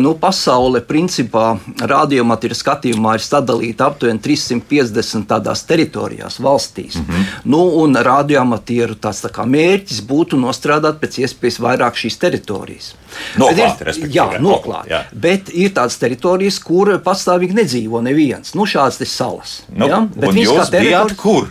Nu, 0.00 0.14
pasaule 0.20 0.80
principā 0.88 1.50
radiomatīra 1.78 2.56
skatījumā 2.56 3.18
ir 3.18 3.24
sadalīta 3.24 3.90
aptuveni 3.90 4.22
350 4.24 5.28
tādās 5.28 5.64
teritorijās, 5.68 6.40
valstīs. 6.40 6.96
Mm 6.96 7.04
-hmm. 7.04 7.24
nu, 7.44 7.62
un 7.82 7.96
radiomatīru 7.96 8.96
tāds 8.96 9.22
tā 9.24 9.32
kā 9.32 9.44
mērķis 9.44 10.00
būtu 10.08 10.40
nostrādāt 10.40 11.00
pēc 11.02 11.20
iespējas 11.24 11.60
vairāk 11.60 11.94
šīs 11.96 12.18
teritorijas. 12.18 12.94
Noklāt, 13.38 13.80
ir, 13.80 14.08
jā, 14.12 14.26
noklāt. 14.40 14.77
Jā. 14.88 15.02
Bet 15.12 15.50
ir 15.50 15.72
tādas 15.76 15.98
teritorijas, 16.00 16.60
kur 16.62 16.92
pastāvīgi 17.04 17.56
nedzīvo 17.58 18.02
neviens. 18.04 18.54
Nu, 18.58 18.66
šādas 18.68 19.02
salas. 19.10 19.58
Nu, 19.72 19.88
ja? 19.90 20.00
Bet 20.14 20.38
jūs 20.38 20.72
bijāt 20.74 21.16
kur? 21.18 21.50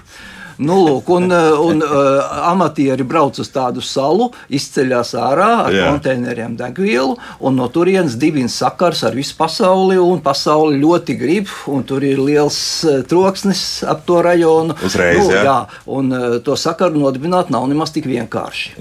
Nu, 0.58 0.80
lūk, 0.88 1.10
un, 1.14 1.30
eh, 1.32 1.60
un 1.62 1.84
uh, 1.86 2.50
amatieri 2.50 3.06
brauc 3.06 3.38
uz 3.38 3.50
tādu 3.54 3.82
salu, 3.86 4.32
izceļas 4.50 5.14
ārā 5.22 5.50
ar 5.68 5.76
Jā. 5.76 5.90
konteineriem 5.92 6.56
degvielu, 6.58 7.14
un 7.46 7.60
no 7.60 7.68
turienes 7.70 8.18
dibina 8.18 8.50
sakars 8.50 9.04
ar 9.06 9.18
visu 9.18 9.36
pasauli. 9.38 9.98
Pasauli 10.24 10.80
ļoti 10.82 11.16
grib, 11.18 11.52
un 11.70 11.84
tur 11.88 12.04
ir 12.06 12.20
liels 12.22 12.58
uh, 12.88 13.04
troksnis 13.08 13.84
ap 13.86 14.04
to 14.08 14.18
rajonu. 14.26 14.76
Uzreiz, 14.86 15.20
nu, 15.22 15.30
jā. 15.36 15.44
jā, 15.46 15.58
un 15.94 16.10
uh, 16.16 16.26
to 16.44 16.58
sakaru 16.58 16.98
nodibināt 17.04 17.52
nav 17.54 17.68
nemaz 17.70 17.94
tik 17.94 18.10
vienkārši. 18.10 18.74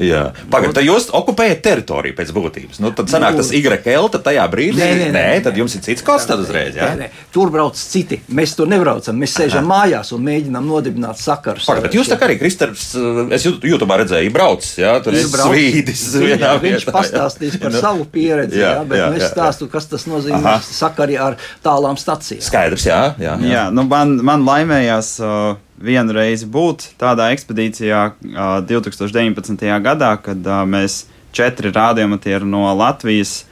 Pagaidiet, 0.53 0.79
tad 0.81 0.89
jūs 0.89 1.11
okupējat 1.17 1.63
teritoriju 1.65 2.17
pēc 2.17 2.33
būtības. 2.37 2.81
Nu, 2.85 2.95
tad 2.97 3.13
sanāk 3.13 3.37
nu, 3.37 3.45
tas 3.45 3.53
YL, 3.53 4.09
tajā 4.17 4.49
brīdī 4.53 4.81
nē, 4.81 4.91
nē, 4.97 5.11
nē, 5.13 5.27
nē, 5.37 5.45
tad 5.45 5.61
jums 5.61 5.77
ir 5.77 5.85
cits 5.85 6.05
kods 6.07 6.25
tad 6.29 6.41
uzreiz. 6.41 6.77
Jā? 6.79 6.95
Nē, 6.95 7.07
nē. 7.07 7.25
Tur 7.35 7.53
brauc 7.53 7.77
citi. 7.77 8.23
Mēs 8.33 8.57
tur 8.57 8.71
nebraucam. 8.71 9.17
Mēs 9.21 9.37
sēžam 9.37 9.69
Aha. 9.69 9.85
mājās 9.85 10.13
un 10.17 10.25
mēģinām 10.27 10.69
nodibināt 10.73 11.21
sakarus. 11.21 11.66
Par, 11.67 11.83
bet 11.85 11.97
jūs 11.97 12.11
tā 12.11 12.19
kā 12.21 12.29
arī 12.29 12.39
Kristers, 12.41 12.89
es 13.35 13.47
YouTube 13.47 13.99
redzēju, 14.01 14.33
brauc, 14.35 14.67
jā, 14.79 14.95
tur 15.05 15.17
ir 15.19 15.27
svīdis. 15.27 16.07
Jā, 16.37 16.55
viņš 16.63 16.87
pastāstīs 16.95 17.59
par 17.63 17.75
nu, 17.75 17.83
savu 17.83 18.07
pieredzi, 18.13 18.61
jā, 18.63 18.73
jā, 18.79 18.87
bet 18.89 19.01
jā, 19.01 19.11
nu, 19.13 19.21
es 19.21 19.31
stāstu, 19.33 19.69
kas 19.73 19.91
tas 19.91 20.07
nozīmē 20.11 20.57
sakari 20.65 21.19
ar 21.21 21.39
tālām 21.65 21.99
stacijām. 22.01 22.45
Skaidrs, 22.47 22.89
jā. 22.89 23.03
jā, 23.19 23.37
jā. 23.43 23.53
jā 23.53 23.69
nu 23.75 23.87
man, 23.91 24.19
man 24.27 24.47
laimējās. 24.47 25.15
Uh, 25.23 25.55
vienu 25.77 26.15
reizi 26.17 26.47
būt 26.49 26.87
tādā 27.01 27.29
ekspedīcijā 27.35 27.99
uh, 28.09 28.45
2019. 28.65 29.67
gadā, 29.85 30.15
kad 30.23 30.49
uh, 30.49 30.63
mēs 30.69 31.05
četri 31.37 31.73
radiomatieri 31.75 32.49
no 32.49 32.65
Latvijas 32.77 33.43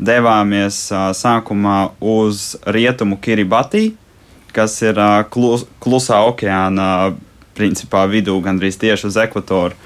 devāmies 0.00 0.86
uh, 0.92 1.10
sākumā 1.14 1.94
uz 2.00 2.54
rietumu 2.64 3.18
Kiribati, 3.20 3.92
kas 4.56 4.78
ir 4.82 4.98
uh, 4.98 5.20
klus, 5.28 5.66
klusā 5.82 6.22
okeāna 6.30 6.88
principā 7.56 8.04
vidū, 8.10 8.36
gandrīz 8.44 8.78
tieši 8.80 9.08
uz 9.10 9.18
ekvatoru. 9.24 9.78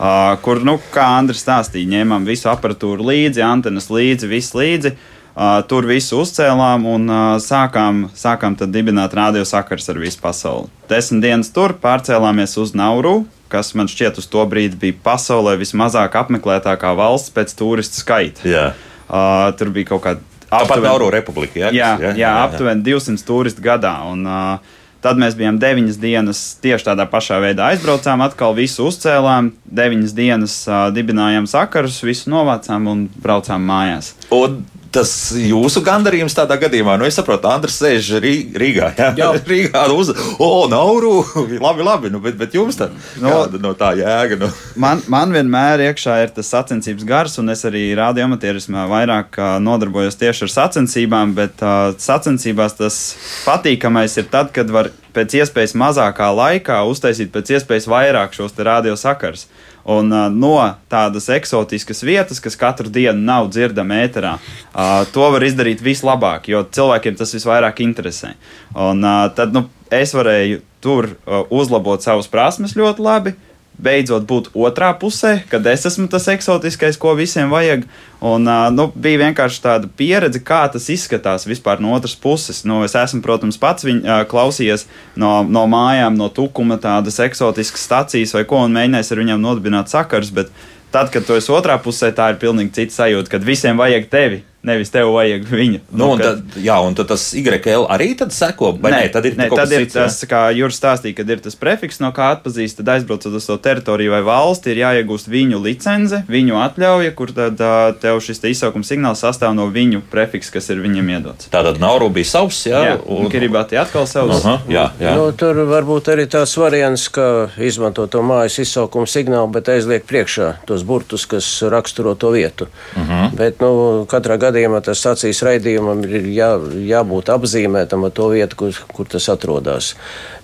Uh, 0.00 0.32
kur, 0.40 0.62
nu, 0.64 0.78
kā 0.94 1.04
Andris 1.18 1.42
stāstīja, 1.44 1.90
ņēmām 1.92 2.24
visu 2.24 2.48
aparatūru 2.48 3.04
līdzi, 3.04 3.42
antenas 3.44 3.90
līdzi, 3.92 4.30
viss 4.30 4.56
līdzi. 4.56 4.94
Uh, 5.30 5.60
tur 5.68 5.86
visu 5.86 6.18
uzcēlām 6.22 6.86
un 6.88 7.04
uh, 7.06 7.34
sākām, 7.40 8.06
sākām 8.16 8.56
dibināt 8.72 9.12
radiosakars 9.16 9.92
ar 9.92 10.00
visu 10.00 10.18
pasauli. 10.20 10.72
Desmit 10.90 11.22
dienas 11.22 11.52
tur 11.54 11.76
pārcēlāmies 11.80 12.56
uz 12.60 12.72
Nauru, 12.76 13.26
kas 13.52 13.74
man 13.78 13.88
šķiet 13.92 14.18
uz 14.20 14.26
to 14.32 14.42
brīdi 14.48 14.80
bija 14.80 14.96
pasaulē 15.04 15.54
vismazāk 15.60 16.16
apmeklētākā 16.18 16.90
valsts 16.98 17.32
pēc 17.36 17.54
turistu 17.60 18.00
skaita. 18.02 18.42
Yeah. 18.48 18.80
Uh, 19.06 19.52
tur 19.60 19.70
bija 19.74 19.92
kaut 19.92 20.04
kāda. 20.08 20.26
Tāpat 20.50 20.82
Nauru 20.82 21.12
republika. 21.14 21.60
Ja? 21.60 21.70
Jā, 21.70 21.92
jā, 22.00 22.10
jā, 22.10 22.16
jā, 22.24 22.34
aptuveni 22.48 22.82
200 22.88 23.22
turistu 23.28 23.62
gadā. 23.62 23.94
Un, 24.10 24.24
uh, 24.26 24.79
Tad 25.00 25.20
mēs 25.20 25.36
bijām 25.38 25.56
deviņas 25.60 25.96
dienas 26.00 26.40
tieši 26.60 26.90
tādā 26.90 27.06
pašā 27.08 27.38
veidā 27.40 27.70
aizbraucām, 27.72 28.20
atkal 28.24 28.52
visu 28.56 28.84
uzcēlām, 28.90 29.54
deviņas 29.64 30.12
dienas 30.16 30.56
uh, 30.68 30.88
dibinājām 30.92 31.48
sakarus, 31.48 32.02
visu 32.04 32.28
novācām 32.32 32.90
un 32.90 33.06
braucām 33.24 33.64
mājās. 33.64 34.12
Un 34.34 34.60
tas 34.94 35.10
jūsu 35.36 35.82
gandarījums 35.86 36.34
tādā 36.36 36.56
gadījumā, 36.60 36.96
nu, 36.98 37.06
es 37.08 37.16
saprotu, 37.18 37.48
Andris 37.50 37.78
sēž 37.80 38.12
Rīgā. 38.22 38.90
Jā, 38.98 39.10
jā. 39.18 39.28
Rīgā 39.50 39.84
uz, 39.94 40.12
o, 40.42 40.50
Nauru, 40.70 41.20
labi, 41.62 41.86
labi, 41.86 42.12
nu, 42.12 42.20
bet, 42.22 42.36
bet 42.40 42.54
jums 42.56 42.78
tā, 42.78 42.90
no, 43.22 43.30
kāda 43.30 43.60
no 43.62 43.74
tā 43.78 43.92
jēga? 43.98 44.40
Nu? 44.40 44.50
Man, 44.80 45.02
man 45.12 45.32
vienmēr 45.34 45.82
iekšā 45.90 46.14
ir 46.24 46.30
tas 46.34 46.48
sacensības 46.52 47.04
gars, 47.06 47.34
un 47.42 47.52
es 47.52 47.62
arī 47.68 47.82
radioamatierismā 47.98 48.86
vairāk 48.90 49.36
nodarbojos 49.60 50.16
tieši 50.20 50.46
ar 50.46 50.52
sacensībām, 50.54 51.34
bet 51.36 51.60
uh, 51.64 51.90
sacensībās 52.00 52.78
tas 52.78 53.00
patīkamais 53.44 54.16
ir 54.22 54.30
tad, 54.32 54.52
kad 54.56 54.70
var 54.72 54.88
pēc 55.14 55.40
iespējas 55.40 55.74
mazākā 55.78 56.30
laikā 56.34 56.80
uztaisīt 56.88 57.32
pēc 57.34 57.56
iespējas 57.58 57.88
vairāk 57.90 58.36
šos 58.36 58.56
radiosakars. 58.56 59.48
Un 59.84 60.12
uh, 60.12 60.28
no 60.28 60.56
tādas 60.92 61.28
eksotiskas 61.32 62.04
vietas, 62.04 62.40
kas 62.42 62.58
katru 62.60 62.90
dienu 62.92 63.18
nav 63.18 63.50
dzirdama 63.52 64.02
ēterā, 64.04 64.34
uh, 64.36 65.04
to 65.14 65.28
var 65.34 65.46
izdarīt 65.46 65.84
vislabāk, 65.84 66.50
jo 66.52 66.64
cilvēkiem 66.64 67.16
tas 67.20 67.34
visvairāk 67.36 67.80
interesē. 67.84 68.34
Un 68.76 69.04
uh, 69.04 69.28
tad 69.36 69.56
nu, 69.56 69.68
es 69.90 70.12
varēju 70.16 70.60
tur 70.84 71.14
uh, 71.14 71.44
uzlabot 71.48 72.04
savas 72.04 72.28
prasmes 72.30 72.76
ļoti 72.76 73.04
labi. 73.06 73.36
Uh, 73.36 73.49
beidzot 73.80 74.26
būt 74.28 74.50
otrā 74.56 74.90
pusē, 75.00 75.40
kad 75.50 75.66
es 75.70 75.86
esmu 75.88 76.08
tas 76.12 76.28
eksotiskais, 76.32 76.98
ko 77.00 77.14
visiem 77.18 77.52
vajag. 77.52 77.86
Un, 78.20 78.44
nu, 78.76 78.86
bija 79.00 79.22
vienkārši 79.22 79.62
tāda 79.64 79.88
pieredze, 79.96 80.42
kā 80.44 80.60
tas 80.72 80.90
izskatās 80.92 81.46
vispār 81.48 81.80
no 81.80 81.94
otras 81.96 82.12
puses. 82.20 82.62
Nu, 82.68 82.82
es 82.84 82.96
esmu, 82.98 83.22
protams, 83.24 83.56
pats 83.60 83.86
viņu, 83.88 84.02
uh, 84.04 84.20
klausījies 84.28 84.84
no, 85.20 85.40
no 85.48 85.64
mājām, 85.70 86.18
no 86.20 86.28
tukuma, 86.28 86.76
tādas 86.80 87.16
eksotiskas 87.24 87.86
stacijas 87.88 88.36
vai 88.36 88.44
ko, 88.48 88.60
un 88.66 88.76
mēģinājis 88.76 89.14
ar 89.14 89.24
viņiem 89.24 89.42
nodibināt 89.46 89.92
sakars. 89.92 90.34
Bet 90.36 90.52
tad, 90.92 91.08
kad 91.14 91.24
tu 91.24 91.38
esi 91.38 91.52
otrā 91.56 91.80
pusē, 91.80 92.12
tā 92.12 92.32
ir 92.34 92.40
pilnīgi 92.42 92.76
cita 92.82 93.00
sajūta, 93.00 93.32
kad 93.32 93.48
visiem 93.48 93.80
vajag 93.80 94.12
tevi. 94.12 94.44
Nevis 94.60 94.90
tev 94.92 95.14
vajag 95.14 95.46
viņu. 95.48 95.78
Nu, 95.88 96.04
nu, 96.04 96.16
kad... 96.20 96.42
tad, 96.44 96.56
jā, 96.60 96.74
un 96.84 96.96
tad 96.98 97.08
tas 97.08 97.22
YL 97.32 97.86
arī 97.88 98.10
tad 98.18 98.34
seko. 98.36 98.74
Nē, 98.76 98.90
nē, 98.92 99.04
tad 99.14 99.28
ir, 99.30 99.36
nē, 99.38 99.46
tad 99.48 99.72
ir 99.72 99.86
cits, 99.86 99.96
tas, 99.96 100.18
kā 100.28 100.42
Juris 100.52 100.76
stāstīja, 100.76 101.16
kad 101.16 101.32
ir 101.32 101.40
tas 101.40 101.56
prefiks, 101.56 101.96
no 102.02 102.10
kā 102.12 102.28
atpazīst, 102.34 102.82
tad 102.82 102.90
aizbraucot 102.96 103.38
uz 103.38 103.46
to 103.48 103.56
teritoriju 103.56 104.12
vai 104.12 104.20
valsti, 104.26 104.74
ir 104.74 104.82
jāiegūst 104.82 105.30
viņu 105.32 105.62
licence, 105.64 106.20
viņu 106.28 106.58
atļauja, 106.60 107.14
kur 107.16 107.32
tad 107.36 107.62
tev 108.02 108.20
šis 108.20 108.42
te 108.42 108.52
izsaukuma 108.52 108.84
signāls 108.84 109.24
sastāv 109.24 109.54
no 109.56 109.70
viņu 109.72 110.02
prefiks, 110.12 110.52
kas 110.52 110.68
ir 110.74 110.84
viņam 110.84 111.08
iedots. 111.16 111.48
Tātad 111.54 111.80
Nauru 111.80 112.10
bija 112.12 112.28
savs, 112.34 112.60
jā, 112.68 112.84
jā 112.90 112.98
un 113.16 113.32
Kiribati 113.32 113.80
atkal 113.80 114.04
savs. 114.10 114.42
Aha, 114.42 114.58
jā, 114.68 114.84
jā. 115.00 115.16
Nu, 115.16 115.30
tur 115.32 115.62
varbūt 115.72 116.12
arī 116.12 116.28
tās 116.28 116.52
variants, 116.60 117.08
ka 117.08 117.48
izmanto 117.64 118.04
to 118.12 118.20
mājas 118.26 118.60
izsaukuma 118.60 119.08
signālu, 119.08 119.48
bet 119.56 119.72
aizliek 119.72 120.04
priekšā 120.04 120.52
tos 120.68 120.84
burtus, 120.84 121.24
kas 121.30 121.48
raksturo 121.72 122.12
to 122.20 122.36
vietu. 122.36 122.68
Uh 122.92 123.00
mhm. 123.00 123.10
-huh. 123.10 123.36
Bet, 123.40 123.60
nu, 123.60 124.04
katrā 124.10 124.36
gadījumā 124.50 124.82
tas 124.84 125.00
sacīs 125.06 125.40
raidījumam 125.46 126.02
ir 126.04 126.28
jā, 126.34 126.50
jābūt 126.90 127.30
apzīmētam 127.32 128.04
ar 128.08 128.14
to 128.16 128.28
vietu, 128.34 128.58
kur, 128.60 128.82
kur 128.92 129.08
tas 129.10 129.30
atrodas. 129.32 129.94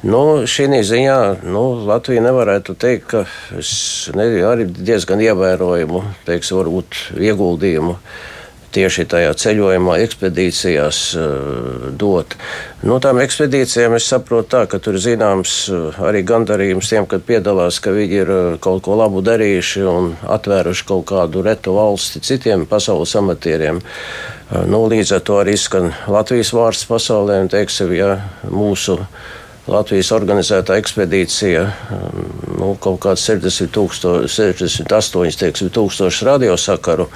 Nu, 0.07 0.47
šī 0.49 0.71
ziņā 0.87 1.19
nu, 1.45 1.67
Latvija 1.89 2.25
nevarētu 2.25 2.79
teikt, 2.81 3.11
ka 3.11 3.27
es 3.59 3.75
ne, 4.17 4.31
arī 4.47 4.69
diezgan 4.71 5.23
ievērojumu, 5.27 6.03
teiksim, 6.29 6.63
varbūt 6.63 7.03
ieguldījumu 7.21 7.99
tieši 8.77 9.07
tajā 9.11 9.33
ceļojumā, 9.41 9.97
ekspedīcijās 10.05 11.01
uh, 11.19 11.87
dot. 11.97 12.37
No 12.87 12.99
tām 13.03 13.21
ekspedīcijām 13.25 13.97
es 13.97 14.09
saprotu, 14.13 14.51
tā, 14.53 14.63
ka 14.71 14.81
tur 14.83 14.99
ir 14.99 15.05
zināms 15.05 15.57
uh, 15.73 15.97
arī 16.07 16.23
gandarījums 16.29 16.93
tiem, 16.93 17.09
kad 17.11 17.25
piedalās, 17.27 17.81
ka 17.83 17.95
viņi 17.97 18.21
ir 18.23 18.33
uh, 18.33 18.51
kaut 18.63 18.85
ko 18.87 18.99
labu 19.01 19.25
darījuši 19.25 19.87
un 19.91 20.13
atvēruši 20.37 20.89
kaut 20.89 21.09
kādu 21.13 21.45
retu 21.47 21.77
valsti 21.77 22.23
citiem 22.25 22.67
pasaules 22.69 23.17
amatieriem. 23.19 23.83
Nu, 24.71 24.85
līdz 24.87 25.17
ar 25.17 25.23
to 25.27 25.41
arī 25.41 25.57
skan 25.59 25.89
Latvijas 26.07 26.53
vārds 26.55 26.85
pasaulē, 26.87 27.41
un 27.43 27.49
teiksim, 27.51 27.91
ja 27.97 28.13
mūsu 28.47 28.95
Latvijas 29.67 30.13
organizētā 30.15 30.77
ekspedīcija 30.79 31.65
um, 31.67 32.27
nu, 32.61 32.69
kaut 32.79 33.01
kāds 33.03 33.25
60 33.27 33.73
tūkstoši, 33.75 34.31
68 34.31 35.41
teiksim, 35.41 35.73
tūkstoši 35.75 36.29
radiosakaru 36.29 37.09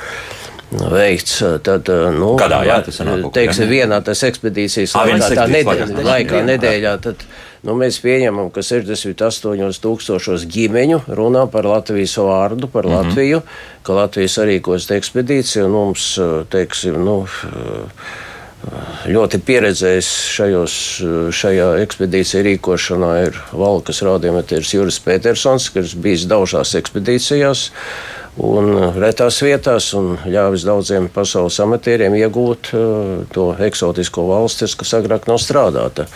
veikts. 0.70 1.40
Tad, 1.66 1.88
nu, 2.16 2.34
Kādā 2.40 2.62
jā, 2.66 2.78
tas 2.86 3.00
ir? 3.02 3.26
Teiksim, 3.34 3.68
vienā 3.70 4.00
tas 4.06 4.22
ekspedīcijas 4.26 4.94
A, 4.94 5.04
laikā, 5.08 5.30
tā 5.34 5.46
nedēļā, 5.50 5.88
nedēļā, 5.90 6.06
laikā, 6.06 6.42
nedēļā 6.46 6.94
tad, 7.06 7.26
nu, 7.66 7.76
mēs 7.80 8.00
pieņemam, 8.04 8.52
ka 8.54 8.64
68 8.66 9.82
tūkstošos 9.84 10.46
ģimeņu 10.50 11.02
runā 11.18 11.46
par 11.50 11.68
Latvijas 11.70 12.16
vārdu, 12.20 12.70
par 12.70 12.86
mm 12.86 12.90
-hmm. 12.90 13.10
Latviju, 13.10 13.42
ka 13.82 13.98
Latvijas 13.98 14.38
arī 14.38 14.60
kos 14.60 14.90
ekspedīcija 14.90 15.66
un 15.66 15.76
mums, 15.76 16.18
teiksim, 16.50 17.02
nu, 17.04 17.24
ļoti 19.08 19.40
pieredzējis 19.40 20.08
šajos, 20.36 20.74
šajā 21.32 21.68
ekspedīcijā 21.80 22.42
rīkošanā 22.44 23.12
ir 23.24 23.38
Valkas 23.56 24.02
radiometrs 24.04 24.74
Juris 24.74 25.00
Petersons, 25.00 25.70
kas 25.72 25.94
bijis 25.96 26.26
daudzās 26.28 26.74
ekspedīcijās 26.76 27.70
un 28.38 28.70
retās 29.00 29.40
vietās, 29.42 29.90
un 29.98 30.14
ļāvis 30.28 30.66
daudziem 30.68 31.08
pasaules 31.12 31.58
amatieriem 31.64 32.14
iegūt 32.20 32.72
uh, 32.74 33.24
to 33.34 33.50
eksotisko 33.58 34.26
valstis, 34.30 34.76
kas 34.78 34.94
agrāk 35.00 35.26
nav 35.30 35.40
strādāta. 35.42 36.06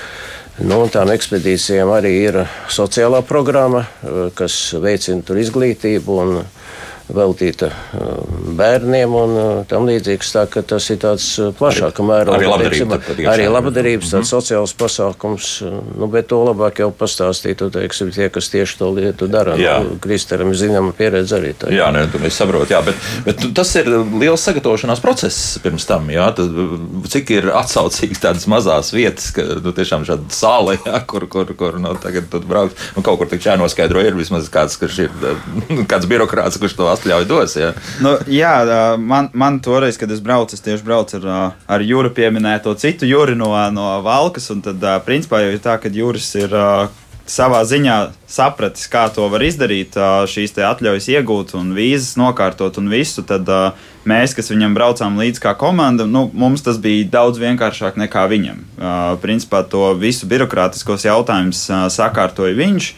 Nu, 0.62 0.84
tām 0.86 1.10
ekspedīcijām 1.10 1.90
arī 1.90 2.12
ir 2.28 2.44
sociālā 2.70 3.24
programma, 3.26 3.86
uh, 3.86 4.28
kas 4.36 4.74
veicina 4.78 5.40
izglītību 5.42 6.20
un 6.22 6.36
veltīta 7.12 7.68
uh, 7.68 8.22
bērniem 8.56 9.14
un 9.14 9.34
uh, 9.36 9.48
tam 9.68 9.84
līdzīgs. 9.88 10.30
Tā, 10.34 10.44
tas 10.64 10.86
ir 10.92 11.00
tāds 11.02 11.26
uh, 11.42 11.50
plašāka 11.56 12.04
mēroga. 12.06 12.38
Arī 12.38 12.48
labdarība. 12.48 12.98
Teiksim, 13.04 13.28
arī 13.30 13.48
labdarības, 13.52 14.12
tāds 14.14 14.30
-hmm. 14.30 14.40
sociāls 14.40 14.74
pasākums, 14.78 15.50
nu, 15.98 16.08
bet 16.08 16.30
to 16.32 16.40
labāk 16.44 16.80
jau 16.80 16.90
pastāstītu, 16.90 17.70
teiksim, 17.74 18.12
tie, 18.14 18.28
kas 18.32 18.48
tieši 18.48 18.78
to 18.78 18.90
lietu 18.90 19.28
dara. 19.28 19.56
Nu, 19.56 19.98
Kristaram 20.00 20.54
zināma 20.54 20.92
pieredze 20.92 21.36
arī. 21.36 21.52
Tā, 21.58 21.72
jā, 21.72 21.90
ne, 21.92 22.08
es 22.26 22.34
saprotu, 22.40 22.72
jā, 22.72 22.80
bet, 22.84 22.94
bet 23.24 23.44
tas 23.54 23.74
ir 23.74 23.88
liels 24.20 24.40
sagatavošanās 24.40 25.00
process 25.00 25.58
pirms 25.62 25.84
tam, 25.86 26.08
jā, 26.10 26.30
tad, 26.36 26.50
cik 27.08 27.30
ir 27.30 27.50
atsaucīgs 27.52 28.20
tādas 28.20 28.46
mazās 28.46 28.92
vietas, 28.92 29.30
ka, 29.34 29.42
nu, 29.60 29.72
tiešām 29.72 30.04
šāda 30.08 30.32
sāla, 30.32 30.78
jā, 30.86 31.04
kur, 31.06 31.28
kur, 31.28 31.52
kur, 31.54 31.78
nu, 31.78 31.94
tagad 32.00 32.32
braukt, 32.48 32.80
nu, 32.96 33.02
kaut 33.02 33.18
kur 33.18 33.28
tik 33.28 33.44
jānoskaidro, 33.44 34.00
ir 34.00 34.16
vismaz 34.16 34.48
kāds, 34.48 34.78
kurš 34.80 34.98
ir, 35.06 35.10
kāds 35.90 36.08
birokrāts, 36.10 36.58
kurš 36.60 36.76
to 36.78 36.93
atļauju 36.94 37.28
dos. 37.30 37.56
Jā, 37.60 37.70
nu, 38.04 38.16
jā 38.30 38.54
man, 38.98 39.30
man 39.36 39.60
toreiz, 39.64 39.98
kad 40.00 40.10
es 40.14 40.22
braucu, 40.24 40.56
es 40.56 40.64
tieši 40.64 40.86
braucu 40.86 41.20
ar, 41.20 41.54
ar 41.68 41.84
Jūru 41.84 42.14
pieminēto 42.16 42.74
citu 42.80 43.08
Jūri 43.08 43.36
no, 43.38 43.52
no 43.74 43.88
Valkas. 44.04 44.50
Tad, 44.64 44.84
principā, 45.06 45.44
jau 45.44 45.54
ir 45.54 45.64
tā, 45.64 45.78
ka 45.82 45.92
Jūris 45.92 46.30
ir 46.40 46.54
savā 47.24 47.62
ziņā 47.64 47.96
sapratis, 48.28 48.86
kā 48.92 49.06
to 49.12 49.26
var 49.32 49.42
izdarīt, 49.44 49.96
šīs 50.28 50.54
atļaujas 50.60 51.08
iegūt 51.14 51.54
un 51.56 51.72
vīzas 51.76 52.18
nokārtot 52.20 52.78
un 52.80 52.90
visu, 52.92 53.24
tad 53.26 53.48
mēs, 54.08 54.34
kas 54.36 54.52
viņam 54.52 54.76
braucām 54.76 55.16
līdzi 55.20 55.42
kā 55.42 55.54
komanda, 55.58 56.06
nu, 56.06 56.26
mums 56.32 56.64
tas 56.66 56.78
bija 56.82 57.08
daudz 57.16 57.40
vienkāršāk 57.40 57.96
nekā 58.04 58.26
viņam. 58.32 58.60
Principā 59.24 59.64
to 59.64 59.92
visu 59.96 60.28
birokrātiskos 60.28 61.08
jautājumus 61.08 61.64
sakārtoja 61.96 62.56
viņš. 62.60 62.92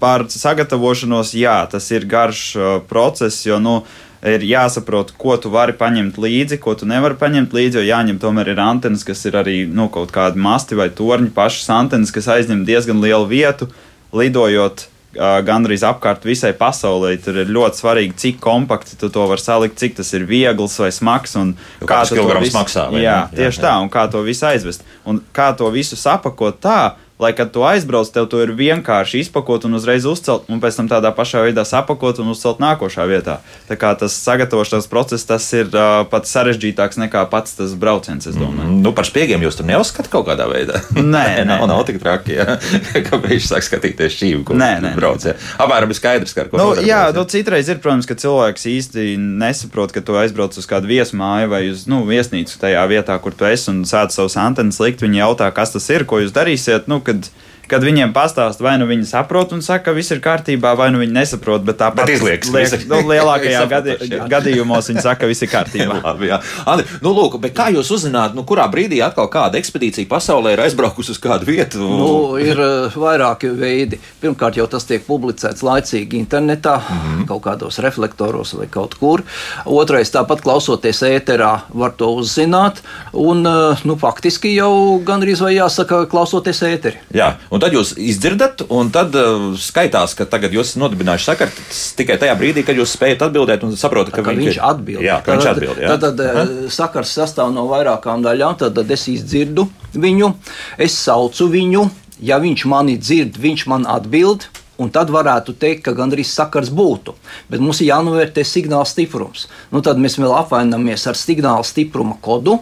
Par 0.00 0.24
sagatavošanos, 0.32 1.34
jā, 1.36 1.58
tas 1.68 1.90
ir 1.92 2.06
garš 2.08 2.44
process, 2.88 3.42
jo 3.44 3.58
nu, 3.60 3.80
ir 4.26 4.44
jāsaprot, 4.44 5.14
ko 5.18 5.36
tu 5.40 5.50
vari 5.52 5.74
paņemt 5.76 6.18
līdzi, 6.20 6.60
ko 6.60 6.74
tu 6.78 6.88
nevari 6.88 7.16
paņemt 7.20 7.54
līdzi. 7.56 7.80
Jo 7.80 7.84
jāņem 7.88 8.20
tomēr 8.20 8.52
ir 8.52 8.62
antenas, 8.62 9.04
kas 9.06 9.24
ir 9.28 9.38
arī 9.40 9.64
nu, 9.68 9.88
kaut 9.92 10.12
kādi 10.14 10.40
masti 10.40 10.78
vai 10.78 10.90
torņi, 10.92 11.32
pašas 11.36 11.68
antenas, 11.74 12.12
kas 12.14 12.30
aizņem 12.36 12.64
diezgan 12.68 13.00
lielu 13.02 13.28
vietu, 13.30 13.70
lidojot 14.16 14.84
uh, 14.84 15.40
gandrīz 15.46 15.84
apkārt 15.88 16.26
visai 16.28 16.52
pasaulē. 16.56 17.14
Tur 17.24 17.42
ir 17.44 17.52
ļoti 17.52 17.82
svarīgi, 17.82 18.16
cik 18.24 18.40
kompakti 18.44 18.98
tu 19.00 19.12
to 19.12 19.26
vari 19.30 19.42
salikt, 19.42 19.80
cik 19.80 20.00
tas 20.00 20.12
ir 20.16 20.28
viegls 20.28 20.76
vai 20.82 20.92
smags. 20.94 21.36
Kā 21.80 22.02
tas 22.04 22.12
visu... 22.14 22.56
maksā? 22.58 22.90
Jā, 22.96 23.04
jā, 23.04 23.20
tieši 23.36 23.62
jā. 23.62 23.68
tā, 23.68 23.76
un 23.80 23.92
kā 23.92 24.04
to 24.12 24.24
visu 24.26 24.48
aizvest. 24.50 24.84
Un 25.08 25.22
kā 25.32 25.52
to 25.56 25.70
visu 25.72 25.96
sapakot 25.96 26.60
tā, 26.60 26.80
lai 27.20 27.32
kad 27.36 27.52
tu 27.52 27.64
aizbrauc, 27.66 28.10
tev 28.12 28.28
to 28.30 28.40
ir 28.42 28.52
vienkārši 28.56 29.22
izpakot 29.24 29.66
un 29.68 29.76
uzreiz 29.78 30.06
uzcelt, 30.08 30.48
un 30.50 30.62
pēc 30.62 30.80
tam 30.80 30.90
tādā 30.90 31.12
pašā 31.16 31.44
veidā 31.46 31.64
sapakot 31.68 32.22
un 32.22 32.32
uzcelt 32.32 32.62
nākošā 32.62 33.06
vietā. 33.10 33.38
Tā 33.68 33.76
kā 33.80 33.92
tas 33.98 34.16
sagatavošanās 34.24 34.88
process 34.90 35.28
tas 35.28 35.46
ir 35.56 35.68
uh, 35.74 36.02
pats 36.10 36.32
sarežģītāks 36.34 37.00
nekā 37.04 37.24
pats 37.32 37.56
tas 37.58 37.74
brauciens, 37.78 38.26
es 38.26 38.38
domāju. 38.38 38.68
Mm, 38.70 38.80
nu, 38.84 38.94
par 38.96 39.08
spiegiem 39.08 39.44
jūs 39.44 39.60
tur 39.60 39.68
neuzskatāt 39.68 40.10
kaut 40.12 40.28
kādā 40.30 40.48
veidā? 40.50 40.80
Nē, 40.96 41.26
nē, 41.44 41.46
nav, 41.48 41.66
nav 41.70 41.84
tik 41.88 42.00
traki, 42.02 42.38
ja? 42.40 42.58
ka 43.06 43.20
viņš 43.20 43.50
sāk 43.52 43.66
skatīties 43.68 44.18
šīm, 44.20 44.44
nē, 44.56 44.70
nē, 44.86 44.94
brauc. 44.98 45.26
Ja? 45.28 45.36
Apmēram 45.60 45.94
skaidrs, 45.96 46.34
ka 46.36 46.44
ar 46.46 46.52
ko. 46.52 46.60
Nu, 46.60 46.70
jā, 46.86 47.02
nu, 47.16 47.24
citreiz 47.30 47.68
ir, 47.70 47.80
protams, 47.82 48.08
ka 48.08 48.16
cilvēks 48.20 48.66
īsti 48.70 49.14
nesaprot, 49.20 49.92
ka 49.94 50.02
tu 50.04 50.16
aizbrauc 50.20 50.56
uz 50.56 50.68
kādu 50.70 50.90
viesmāju 50.90 51.50
vai 51.52 51.62
uz 51.70 51.86
nu, 51.90 52.02
viesnīcu 52.08 52.58
tajā 52.60 52.82
vietā, 52.90 53.16
kur 53.22 53.36
tu 53.36 53.48
esi 53.48 53.70
un 53.72 53.82
sāc 53.88 54.14
savus 54.14 54.36
antenas 54.40 54.80
likt. 54.82 55.02
Viņi 55.04 55.22
jautā, 55.22 55.50
kas 55.54 55.74
tas 55.74 55.86
ir, 55.92 56.06
ko 56.08 56.20
jūs 56.22 56.34
darīsiet. 56.36 56.88
Nu, 56.90 57.00
kad 57.10 57.28
kad 57.70 57.84
viņiem 57.86 58.12
pastāst, 58.16 58.60
vai 58.64 58.74
nu 58.80 58.88
viņi 58.90 59.06
saprot 59.08 59.54
un 59.54 59.62
saka, 59.64 59.90
ka 59.90 59.94
viss 59.96 60.12
ir 60.14 60.20
kārtībā, 60.24 60.74
vai 60.78 60.90
nu 60.94 61.00
viņi 61.02 61.14
nesaprot, 61.14 61.62
bet 61.66 61.78
tāpat 61.80 62.08
Bet 62.08 62.16
izliekas, 62.16 62.50
liek, 62.54 62.86
nu, 62.90 63.00
lielākajā 63.10 63.62
gadi, 63.74 63.96
gadījumos 64.30 64.90
viņi 64.90 65.04
saka, 65.04 65.22
ka 65.22 65.30
viss 65.30 65.44
ir 65.46 65.50
kārtībā. 65.52 66.00
Labi, 66.06 66.30
jā. 66.32 66.40
Andri, 66.70 66.86
nu, 67.04 67.14
lūk, 67.16 67.38
bet 67.42 67.54
kā 67.56 67.68
jūs 67.74 67.92
uzzināt, 67.96 68.34
nu, 68.36 68.44
kurā 68.48 68.66
brīdī 68.72 69.00
atkal 69.04 69.30
kāda 69.32 69.60
ekspedīcija 69.60 70.08
pasaulē 70.10 70.56
ir 70.56 70.64
aizbraukusi 70.66 71.14
uz 71.14 71.20
kādu 71.22 71.48
vietu? 71.50 71.82
Nu, 71.84 72.10
ir 72.40 72.58
uh, 72.60 72.98
vairāki 73.00 73.52
veidi. 73.56 74.00
Pirmkārt, 74.20 74.58
jau 74.60 74.66
tas 74.70 74.86
tiek 74.88 75.04
publicēts 75.06 75.64
laicīgi 75.66 76.18
internetā, 76.20 76.76
mm. 76.80 77.00
-hmm. 77.04 77.26
kaut 77.30 77.44
kādos 77.46 77.80
reflektoros 77.84 78.54
vai 78.58 78.66
kaut 78.70 78.96
kur. 79.00 79.24
Otrais, 79.64 80.10
tāpat 80.12 80.42
klausoties 80.44 81.02
ēterā, 81.06 81.52
var 81.74 81.94
to 81.96 82.10
uzzināt. 82.20 82.82
Un, 83.12 83.46
uh, 83.46 83.84
nu, 83.84 83.96
faktiski 84.00 84.54
jau 84.56 85.00
gandrīz 85.06 85.42
vai 85.44 85.54
jāsaka, 85.56 86.04
klausoties 86.10 86.62
ēteri. 86.66 87.00
Jā, 87.14 87.34
un 87.50 87.59
tad 87.62 87.74
jūs 87.76 87.92
izdzirdat, 88.00 88.64
un 88.72 88.90
tad 88.94 89.14
uh, 89.18 89.50
skaitās, 89.60 90.14
ka 90.18 90.26
tagad 90.30 90.54
jūs 90.54 90.72
esat 90.72 90.82
nodibinājuši 90.82 91.28
sakaru 91.28 91.66
tikai 92.00 92.18
tajā 92.20 92.36
brīdī, 92.40 92.64
kad 92.66 92.78
jūs 92.78 92.94
spējat 92.96 93.26
atbildēt 93.28 93.64
un 93.66 93.76
saprotat, 93.80 94.14
ka, 94.14 94.24
Ka 94.26 94.34
viņš 94.36 94.60
atbild. 94.70 95.04
Jā, 95.04 95.20
ka 95.24 95.36
viņš 95.36 95.50
atbild. 95.52 95.80
Jā. 95.80 95.96
Tad, 95.96 96.20
tad 96.20 96.24
uh, 96.26 96.54
sakars 96.72 97.12
sastāv 97.16 97.52
no 97.54 97.66
vairākām 97.70 98.24
daļām. 98.26 98.58
Tad, 98.60 98.76
tad 98.78 98.94
es 98.94 99.06
izdzirdu 99.12 99.68
viņu, 99.94 100.34
es 100.80 100.98
saucu 100.98 101.50
viņu. 101.52 101.88
Ja 102.20 102.36
viņš 102.42 102.66
mani 102.68 102.98
dzird, 103.00 103.38
viņš 103.40 103.68
man 103.72 103.86
atbild. 103.88 104.50
Un 104.80 104.88
tad 104.92 105.10
varētu 105.12 105.52
teikt, 105.60 105.82
ka 105.84 105.92
gandrīz 105.96 106.30
sakars 106.32 106.70
būtu. 106.72 107.12
Bet 107.52 107.60
mums 107.60 107.82
ir 107.82 107.90
jānovērtē 107.90 108.44
signāla 108.46 108.88
stiprums. 108.88 109.46
Nu, 109.72 109.82
tad 109.84 110.00
mēs 110.00 110.16
vēl 110.16 110.32
apvainamies 110.38 111.04
ar 111.10 111.18
signāla 111.18 111.66
stipruma 111.66 112.16
kodu, 112.24 112.56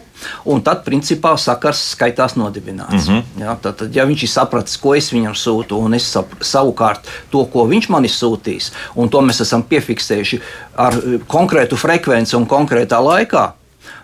un 0.49 0.63
tad, 0.65 0.83
principā, 0.83 1.35
sakars 1.39 1.81
skaitās 1.93 2.35
nodibināts. 2.35 3.07
Mm 3.07 3.21
-hmm. 3.21 3.45
ja, 3.45 3.55
tad, 3.61 3.77
tad, 3.79 3.95
ja 3.95 4.05
viņš 4.05 4.23
ir 4.23 4.31
sapratis, 4.33 4.77
ko 4.77 4.95
es 4.95 5.13
viņam 5.13 5.35
sūtu, 5.35 5.79
un 5.79 5.93
es 5.93 6.09
savukārt 6.41 7.07
to, 7.31 7.45
ko 7.45 7.65
viņš 7.67 7.89
man 7.89 8.05
ir 8.05 8.11
sūtījis, 8.11 8.71
un 8.95 9.09
to 9.09 9.21
mēs 9.21 9.41
esam 9.41 9.63
piefiksējuši 9.63 10.41
ar 10.75 10.93
eh, 10.93 11.19
konkrētu 11.27 11.77
frekvenci 11.77 12.35
un 12.35 12.45
konkrētā 12.47 12.99
laikā, 12.99 13.53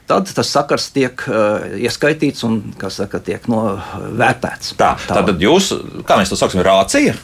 tad 0.07 0.33
tas 0.33 0.49
sakars 0.49 0.89
tiek 0.93 1.21
uh, 1.27 1.65
ieskaitīts 1.81 2.43
un, 2.45 2.59
kā 2.77 2.89
saka, 2.93 3.19
tiek 3.19 3.47
novērtēts. 3.47 4.75
Tā, 4.77 4.95
tātad 5.07 5.41
jūs, 5.41 5.73
kā 6.05 6.19
mēs 6.19 6.29
to 6.29 6.37
saucam, 6.37 6.61
rācija? 6.65 7.15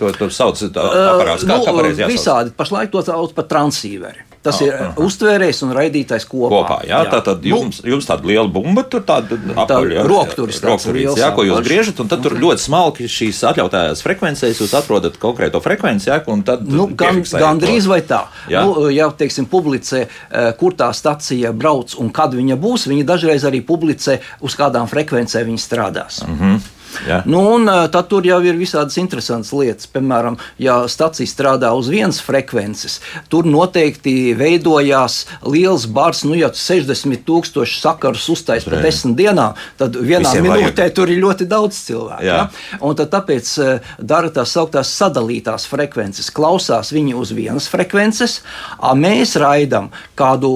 To, 0.00 0.08
to 0.16 0.30
sauc 0.32 0.56
par 0.72 0.96
aparātu. 0.96 1.44
Kā, 1.44 1.60
kā 1.60 1.72
jāsauc? 1.76 2.00
Uh, 2.00 2.08
visādi. 2.08 2.52
Pašlaik 2.56 2.92
to 2.92 3.04
sauc 3.04 3.36
par 3.36 3.48
transīveri. 3.50 4.30
Tas 4.40 4.56
oh, 4.56 4.64
ir 4.64 4.72
uh, 4.72 5.00
uztvērējs 5.04 5.58
un 5.66 5.74
raidītājs 5.76 6.24
kopā. 6.24 6.48
Kopā, 6.54 6.76
jā, 6.88 7.02
jā. 7.04 7.10
tā 7.12 7.18
tad 7.26 7.44
jums, 7.44 7.82
jums 7.84 8.06
tāda 8.08 8.24
liela 8.30 8.48
bumba, 8.48 8.86
tur 8.88 9.02
tāda 9.04 9.36
apaļa, 9.36 10.04
rokturis 10.08 10.62
liels 10.64 11.20
jā, 11.20 11.28
ko 11.36 11.44
jūs 11.44 11.58
apaļš. 11.58 11.66
griežat, 11.68 12.00
un 12.00 12.08
tad 12.08 12.24
tur 12.24 12.38
ļoti 12.40 12.64
smalki 12.64 13.10
šīs 13.12 13.42
atļautājās 13.50 14.00
frekvencēs, 14.06 14.62
jūs 14.64 14.72
atrodat 14.80 15.20
konkrēto 15.20 15.60
frekvenci, 15.60 16.08
jā, 16.08 16.16
un 16.32 16.46
tad 16.48 16.64
Nu, 16.64 16.88
gan, 16.88 17.20
piefiksējat 17.20 17.44
gan 17.44 17.60
to. 17.60 17.66
drīz 17.68 17.90
vai 17.92 18.00
tā. 18.08 18.22
Jā. 18.48 18.64
Nu, 18.64 18.88
ja 18.88 19.10
teiksim, 19.12 19.44
publicē, 19.52 20.06
eh, 20.08 20.50
kur 20.56 20.72
tā 20.72 20.88
stacija 20.96 21.52
brauc 21.52 21.92
un 22.00 22.08
kad 22.08 22.32
viņa 22.32 22.56
būs, 22.56 22.88
viņi 22.88 23.04
dažreiz 23.12 23.44
arī 23.44 23.60
publicē, 23.60 24.22
uz 24.40 24.56
kādām 24.56 24.88
frekvencēm 24.88 25.52
viņi 25.52 25.66
strādās. 25.68 26.24
Mm 26.24 26.40
-hmm. 26.40 26.68
Jā. 27.06 27.20
Nu, 27.30 27.42
un, 27.56 27.68
tad 27.92 28.08
tur 28.10 28.26
jau 28.26 28.38
ir 28.44 28.58
visādas 28.58 28.98
interesantas 29.00 29.52
lietas. 29.56 29.88
Piemēram, 29.90 30.38
ja 30.60 30.80
stacija 30.90 31.28
strādā 31.28 31.70
uz 31.76 31.88
vienas 31.92 32.20
frekvences, 32.24 32.98
tur 33.32 33.46
noteikti 33.48 34.32
veidojās 34.38 35.24
liels 35.46 35.86
bars. 35.90 36.24
Nu, 36.28 36.34
ja 36.38 36.50
60,000 36.54 37.66
sakarus 37.80 38.28
uztais 38.32 38.66
par 38.68 38.80
desmit 38.84 39.16
dienām, 39.20 39.56
tad 39.80 39.96
vienā 39.96 40.28
Visiem 40.30 40.46
minūtē 40.48 40.86
vajag. 40.86 40.94
tur 40.96 41.10
ir 41.12 41.22
ļoti 41.22 41.46
daudz 41.50 41.78
cilvēku. 41.88 42.26
Ja? 42.26 42.48
Un 42.80 42.96
tad 42.98 43.10
tāpēc 43.14 43.52
dara 43.98 44.30
tās 44.34 44.52
sauktās 44.56 44.90
sadalītās 45.00 45.66
frekvences. 45.70 46.30
Klausās 46.34 46.92
viņi 46.94 47.14
uz 47.18 47.32
vienas 47.36 47.68
frekvences, 47.70 48.40
a 48.78 48.94
mēs 48.98 49.36
raidām 49.40 49.90
kādu 50.18 50.50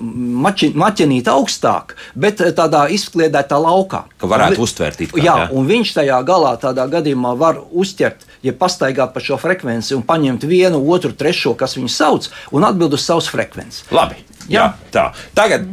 mači, 0.00 0.72
maķenīti 0.74 1.30
augstāk, 1.32 1.94
bet 2.14 2.42
tādā 2.56 2.86
izkliedētā 2.94 3.58
laukā. 3.60 4.04
Ka 4.20 4.30
varētu 4.30 4.60
Un 4.60 4.66
uztvert 4.66 5.00
it 5.04 5.12
kā, 5.14 5.22
Jā, 5.24 5.34
jā. 5.44 5.48
un 5.56 5.66
viņš 5.74 5.94
tajā 5.98 6.20
galā 6.26 6.54
tādā 6.62 6.86
gadījumā 6.90 7.34
var 7.38 7.60
uzķert, 7.70 8.26
ja 8.46 8.54
pastaigāt 8.56 9.14
pa 9.14 9.22
šo 9.22 9.38
frekvenci 9.40 9.96
un 9.96 10.04
paņemt 10.06 10.46
vienu, 10.48 10.82
otru, 10.94 11.14
trešo, 11.16 11.56
kas 11.58 11.76
viņu 11.78 11.90
sauc, 11.92 12.30
un 12.54 12.66
atbild 12.68 12.94
uz 12.96 13.06
savas 13.06 13.30
frekvences. 13.32 13.84
Labi, 13.94 14.22
jā. 14.46 14.70
Jā. 14.70 14.70
tā. 14.94 15.10
Tagad. 15.36 15.68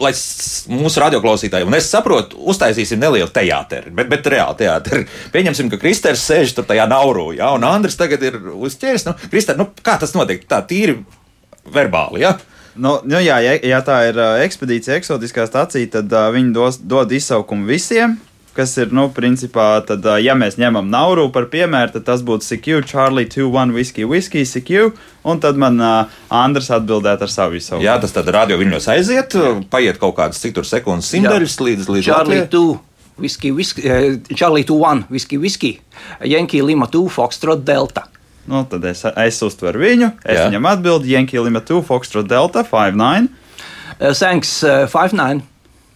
Lai 0.00 0.14
mūsu 0.72 0.96
radioklausītāji, 1.02 1.66
un 1.68 1.74
es 1.76 1.90
saprotu, 1.92 2.38
uztaisīsim 2.48 2.96
nelielu 3.02 3.28
teātri, 3.36 3.90
bet, 3.92 4.08
bet 4.08 4.30
reāli 4.32 4.56
teātri. 4.62 5.02
Pieņemsim, 5.34 5.68
ka 5.68 5.76
Kristers 5.82 6.22
sēž 6.24 6.54
tur 6.56 6.64
tajā 6.64 6.86
naurū, 6.88 7.26
ja, 7.36 7.50
un 7.52 7.66
Andris 7.68 8.00
tagad 8.00 8.24
ir 8.24 8.38
uzķēries. 8.48 9.04
Nu, 9.04 9.12
Krister, 9.26 9.58
nu, 9.60 9.66
kā 9.84 9.98
tas 10.00 10.16
notiek? 10.16 10.46
Tā 10.48 10.62
tīri 10.64 11.02
verbāli, 11.68 12.22
ja? 12.24 12.32
Nu, 12.80 12.94
nu 13.04 13.20
jā, 13.20 13.36
ja, 13.44 13.58
ja 13.60 13.82
tā 13.84 13.98
ir 14.08 14.22
ekspedīcija, 14.46 14.96
eksotiskā 15.02 15.44
stācija, 15.50 15.92
tad 15.98 16.16
uh, 16.16 16.30
viņi 16.32 16.56
dos, 16.56 16.80
dod 16.80 17.12
izsaukumu 17.12 17.68
visiem. 17.68 18.16
Kas 18.56 18.72
ir, 18.82 18.90
nu, 18.90 19.04
principā, 19.14 19.78
tad, 19.86 20.02
uh, 20.04 20.16
ja 20.18 20.34
mēs 20.34 20.56
ņemam 20.58 20.88
Nauru 20.90 21.28
par 21.30 21.46
piemēru, 21.52 21.92
tad 21.94 22.04
tas 22.08 22.24
būtu 22.26 22.48
CQ, 22.48 22.80
Charlie 22.90 23.28
21, 23.30 23.70
Whisky, 23.76 24.04
Whisky, 24.10 24.42
CQ, 24.42 24.90
un 25.30 25.38
tad 25.42 25.60
man 25.60 25.78
uh, 25.78 26.20
Andrs 26.34 26.72
atbildētu 26.74 27.28
ar 27.28 27.30
savu 27.30 27.60
izsaukumu. 27.60 27.86
Jā, 27.86 27.94
tas 28.02 28.14
tad 28.16 28.26
radio 28.34 28.58
viņos 28.58 28.90
aiziet, 28.90 29.36
paiet 29.70 30.00
kaut 30.02 30.16
kādas 30.18 30.42
cik 30.42 30.56
tur 30.58 30.66
sekundes 30.66 31.12
simtaļas 31.14 31.60
līdz 31.62 31.90
līdz 31.94 32.08
Charlie 32.10 32.42
Latvijai. 32.42 32.50
2, 32.58 32.78
Whisky, 33.20 33.52
Whisky, 33.54 33.86
eh, 33.86 34.18
Charlie 34.34 34.64
2, 34.64 35.04
Whisky, 35.10 35.38
Whisky, 35.38 35.80
Yankee 36.24 36.62
Lima 36.62 36.86
2, 36.90 37.06
Foxtrot 37.08 37.62
Delta. 37.64 38.08
Nu, 38.50 38.64
tad 38.66 38.84
es, 38.88 39.04
es 39.04 39.38
uztveru 39.46 39.78
viņu, 39.78 40.10
es 40.24 40.34
Jā. 40.34 40.40
Jā. 40.40 40.48
viņam 40.50 40.68
atbildu, 40.72 41.06
Yankee 41.06 41.38
Lima 41.38 41.60
2, 41.62 41.84
Foxtrot 41.86 42.26
Delta 42.26 42.64
59. 42.66 43.28
Uh, 44.00 44.14
thanks, 44.16 44.62
uh, 44.64 44.88
5-9. 44.90 45.42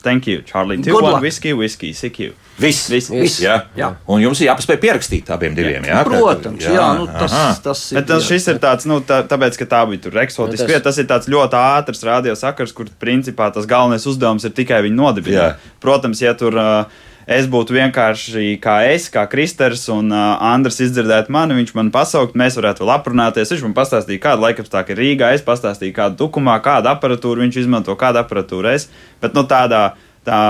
Thank 0.04 0.26
you, 0.28 0.42
Charlie 0.42 0.76
Good 0.76 0.92
21, 0.92 1.12
luck. 1.12 1.22
Whisky, 1.22 1.52
Whisky, 1.56 1.92
CQ. 1.96 2.34
Viss, 2.58 2.84
Viss. 2.90 3.08
viss. 3.10 3.40
Jā. 3.42 3.56
Jā. 3.74 3.88
Un 4.06 4.20
jums 4.22 4.38
ir 4.40 4.46
jāpaspēj 4.50 4.78
pierakstīt 4.82 5.30
abiem 5.34 5.56
diviem. 5.56 5.82
Jā, 5.88 6.04
Protams, 6.06 6.62
jā, 6.62 6.74
jā 6.76 6.84
nu, 7.00 7.08
tas, 7.10 7.32
aha. 7.34 7.54
tas 7.64 7.80
ir. 7.90 7.98
Bet 7.98 8.06
tas, 8.12 8.28
šis 8.28 8.46
ir 8.52 8.60
tāds, 8.62 8.86
nu, 8.86 9.00
tā, 9.02 9.22
tāpēc, 9.26 9.58
ka 9.58 9.66
tā 9.72 9.80
bija 9.90 10.04
tur 10.06 10.20
eksotiska 10.22 10.62
Nu, 10.62 10.68
tas- 10.68 10.70
vieta. 10.70 10.84
Tas 10.86 11.00
ir 11.02 11.08
tāds 11.10 11.26
ļoti 11.34 11.58
ātrs 11.58 12.04
radiosakars, 12.06 12.72
kur 12.76 12.86
principā 13.02 13.50
tas 13.52 13.66
galvenais 13.66 14.06
uzdevums 14.06 14.46
ir 14.46 14.54
tikai 14.54 14.84
viņu 14.86 15.00
nodibināt. 15.02 15.58
Protams, 15.82 16.22
ja 16.22 16.34
tur 16.38 16.54
uh, 16.54 16.84
es 17.26 17.46
būtu 17.50 17.74
vienkārši 17.74 18.60
kā 18.62 18.76
es, 18.92 19.08
kā 19.10 19.26
Kristers 19.32 19.88
un 19.90 20.12
uh, 20.12 20.36
Andris 20.54 20.78
izdzirdētu 20.84 21.32
mani, 21.34 21.56
viņš 21.58 21.74
man 21.74 21.90
pasaukt, 21.90 22.36
mēs 22.38 22.54
varētu 22.60 22.84
vēl 22.84 22.94
aprunāties. 23.00 23.50
Viņš 23.50 23.62
man 23.66 23.74
pastāstīja, 23.74 24.22
kāda 24.28 24.44
laikapstākļa 24.46 24.94
ir 24.94 25.00
Rīgā, 25.02 25.32
es 25.34 25.42
pastāstīju, 25.42 25.96
kādu 25.96 26.20
tukumā, 26.22 26.60
kādu 26.62 26.92
aparatūru 26.92 27.42
viņš 27.48 27.62
izmanto, 27.64 27.96
kādu 27.98 28.22
aparatūru 28.22 28.70
es. 28.76 28.86
Bet 29.24 29.34
nu, 29.34 29.42
tādā 29.48 29.94
tā 30.24 30.40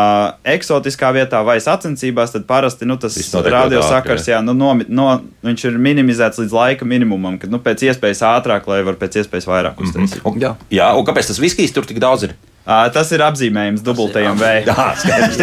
eksotiskā 0.54 1.10
vietā 1.16 1.40
vai 1.46 1.56
sacensībās, 1.62 2.32
tad 2.34 2.46
parasti 2.48 2.87
nu, 2.88 2.96
tas 3.00 3.16
radiosakars, 3.34 4.28
jā, 4.30 4.40
nu, 4.44 4.54
no, 4.56 4.72
no, 4.88 5.08
viņš 5.46 5.66
ir 5.70 5.78
minimizēts 5.88 6.40
līdz 6.42 6.54
laika 6.54 6.88
minimumam, 6.88 7.38
kad 7.42 7.52
nu, 7.52 7.60
pēc 7.62 7.87
iespējas 7.90 8.22
ātrāk, 8.30 8.68
lai 8.70 8.82
var 8.87 8.98
pēc 9.00 9.22
iespējas 9.22 9.50
vairāk 9.50 9.82
uztaisīt. 9.82 10.22
Un, 10.24 10.38
Jā. 10.40 10.54
jā, 10.72 10.90
un 10.96 11.06
kāpēc 11.06 11.32
tas 11.32 11.40
viskijs 11.42 11.74
tur 11.74 11.87
tik 11.88 12.00
daudz 12.02 12.28
ir? 12.28 12.37
Tas 12.64 13.11
ir 13.12 13.20
apzīmējums 13.20 13.83
dubultajam 13.85 14.38
V. 14.40 14.50
Jā, 14.64 14.85
skaidrs. 14.96 15.37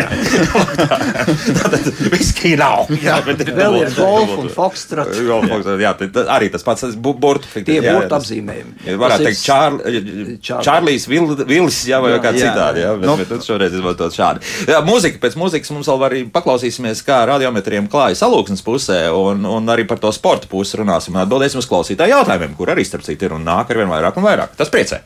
Tātad 1.62 1.90
viskija 2.10 2.58
nav. 2.58 2.90
Jā, 3.04 3.20
bet 3.28 3.44
Vēl 3.46 3.76
ir 3.84 3.92
golf 3.94 4.34
un 4.42 4.50
foxtrot. 4.50 5.12
Jā, 5.82 5.92
arī 6.34 6.50
tas 6.54 6.66
pats 6.66 6.96
bu- 6.98 7.14
burtu. 7.22 7.46
Tie 7.62 7.78
tas- 7.84 8.16
apzīmējumi. 8.18 8.98
Varētu 8.98 9.22
ir 9.22 9.30
teikt, 9.30 9.44
Čār, 9.46 9.78
Čārlis. 10.42 10.66
Čārlis 10.66 11.08
Vil- 11.12 11.46
Vilis, 11.46 11.80
jā, 11.90 12.02
vai 12.02 12.16
Jā, 12.16 12.20
kā 12.26 12.34
citādi, 12.34 12.84
jā, 12.88 12.96
bet, 12.98 13.06
Nu. 13.12 13.18
bet 13.22 13.30
tad 13.36 13.46
šoreiz 13.46 13.78
izmantot 13.78 14.18
šādi. 14.18 14.42
Jā, 14.74 14.82
mūzika, 14.90 15.22
pēc 15.22 15.38
mūzikas 15.38 15.74
mums 15.78 15.90
vēl 15.94 16.08
arī 16.10 16.24
paklausīsimies, 16.34 17.06
kā 17.06 17.22
radiometriem 17.30 17.86
klājas 17.92 18.26
salūksnes 18.26 18.66
pusē, 18.66 19.02
un, 19.14 19.46
un 19.46 19.70
arī 19.74 19.86
par 19.90 20.02
to 20.02 20.10
sporta 20.16 20.50
pusi 20.52 20.82
runāsim 20.82 21.14
un 21.14 21.22
atbildēsim 21.28 21.62
uz 21.62 21.70
klausītāju 21.70 22.18
jautājumiem, 22.18 22.58
kur 22.58 22.74
arī 22.74 22.86
starp 22.88 23.06
citu 23.06 23.30
ir 23.30 23.38
un 23.38 23.46
nāk 23.46 23.70
ar 23.70 23.84
vien 23.84 23.94
vairāk 23.94 24.18
un 24.18 24.26
vairāk. 24.26 24.58
Tas 24.58 24.74
priecē. 24.74 25.04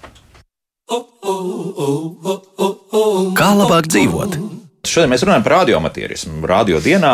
Kā 3.35 3.49
labāk 3.57 3.87
dzīvot? 3.89 4.37
Šodien 4.85 5.09
mēs 5.09 5.23
runājam 5.25 5.41
par 5.47 5.53
radioamatierismu. 5.63 6.43
Radio 6.45 6.77
dienā, 6.83 7.11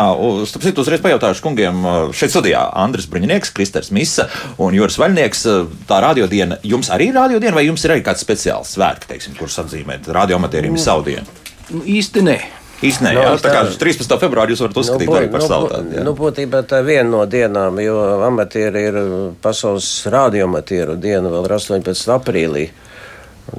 starp 0.50 0.66
citu, 0.66 0.84
uzreiz 0.84 1.00
pajautāšu 1.06 1.46
kungiem 1.46 1.86
šeit 2.12 2.34
studijā 2.34 2.66
Andris 2.84 3.08
Bruņinieks, 3.08 3.54
Kristers 3.56 3.94
Misa 3.96 4.26
un 4.60 4.76
Juris 4.76 5.00
Vaļnieks. 5.00 5.46
Tā 5.88 6.02
radiodiena 6.04 6.60
jums 6.68 6.92
arī 6.92 7.08
ir 7.14 7.16
radiodiena, 7.16 7.56
vai 7.56 7.64
jums 7.70 7.86
ir 7.88 7.96
arī 7.96 8.04
kāds 8.04 8.26
speciāls 8.28 8.74
svētki, 8.76 9.08
teiksim, 9.14 9.38
kurus 9.40 9.56
atzīmēt? 9.64 10.12
Radioamatierim 10.12 10.76
ir 10.76 10.84
savu 10.84 11.08
dienu. 11.08 11.24
Nu, 11.72 11.86
īsti 11.88 12.26
nē. 12.28 12.38
Īstenībā, 12.82 13.14
No, 13.14 13.24
jā, 13.24 13.34
tā 13.40 13.50
kā 13.54 13.60
tā- 13.70 13.78
13. 13.78 14.18
februārī 14.18 14.56
jūs 14.56 14.62
varat 14.66 14.78
uzskatīt 14.82 15.06
Nu, 15.06 15.14
arī 15.14 15.28
par 15.32 15.40
nu, 15.44 15.48
savu 15.48 15.68
tādu. 15.70 16.04
Nu, 16.04 16.14
būtībā 16.18 16.64
tā 16.66 16.80
ir 16.82 16.88
viena 16.90 17.10
no 17.12 17.26
dienām, 17.30 17.78
jo 17.80 17.98
amatieri 18.26 18.82
ir 18.90 18.96
pasaules 19.40 20.08
radioamatieru 20.10 20.96
diena 21.00 21.30
vēl 21.30 21.46
ir 21.46 21.54
18. 21.60 22.10
aprīlī. 22.18 22.70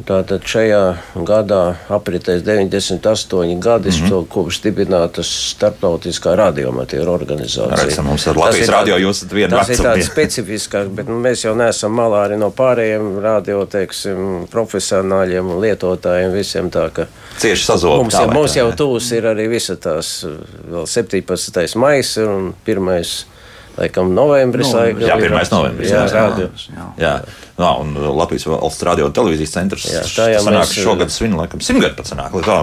Tātad 0.07 0.47
šajā 0.49 0.81
gadā 1.29 1.75
apritēs 1.93 2.41
98 2.47 3.59
gadi, 3.61 3.91
mm 3.91 4.07
-hmm. 4.07 4.27
kopš 4.31 4.61
dibinātas 4.65 5.29
starptautiskā 5.53 6.33
radioamatieru 6.37 7.13
organizācija. 7.13 7.85
Redzam, 7.85 8.07
mums 8.07 8.27
ar 8.27 8.37
Latvijas 8.37 8.69
radio 8.69 8.97
jūs 8.97 9.11
esat 9.11 9.33
viena 9.33 9.59
Tas 9.59 9.69
ir 9.69 9.85
tāds 9.85 10.09
specifiskāk, 10.09 10.89
bet 10.89 11.09
nu, 11.09 11.19
mēs 11.21 11.45
jau 11.45 11.55
neesam 11.55 11.93
malā 11.93 12.25
arī 12.29 12.39
no 12.39 12.51
pārējiem 12.51 13.21
radio, 13.21 13.67
teiksim, 13.67 14.47
profesionāļiem 14.51 15.51
un 15.51 15.61
lietotājiem 15.61 16.33
visiem 16.33 16.71
tā, 16.71 16.89
ka 16.91 17.07
cieši 17.39 17.65
sazobti. 17.65 18.03
Mums, 18.03 18.15
jau, 18.15 18.33
mums 18.33 18.57
jau 18.57 18.71
tūs 18.73 19.13
ir 19.13 19.29
arī 19.35 19.49
visa 19.49 19.77
tās 19.77 20.25
vēl 20.71 20.87
17. 20.87 21.77
maijs 21.77 22.17
un 22.17 22.55
1 22.67 23.32
laikam, 23.79 24.13
novembris. 24.15 24.73
Novembris. 24.73 25.09
Jā, 25.09 25.17
1. 25.19 25.37
novembris. 25.55 25.91
Jā, 25.93 26.05
jā, 26.07 26.25
jā. 26.39 26.49
jā. 26.77 26.87
jā. 27.01 27.15
jā. 27.59 27.73
un 27.83 27.97
Latvijas 28.19 28.47
valsts 28.51 28.87
radio 28.89 29.09
un 29.09 29.17
televīzijas 29.17 29.57
centrs. 29.57 29.89
Jā, 29.91 30.05
tā 30.17 30.29
jau 30.35 30.45
sanāk, 30.47 30.61
mēs 30.61 30.77
šogad 30.87 31.15
svin, 31.15 31.37
laikam, 31.41 31.65
simtgadu 31.65 31.99
pat 31.99 32.13
sanāk, 32.13 32.37
lai 32.39 32.47
tā 32.47 32.61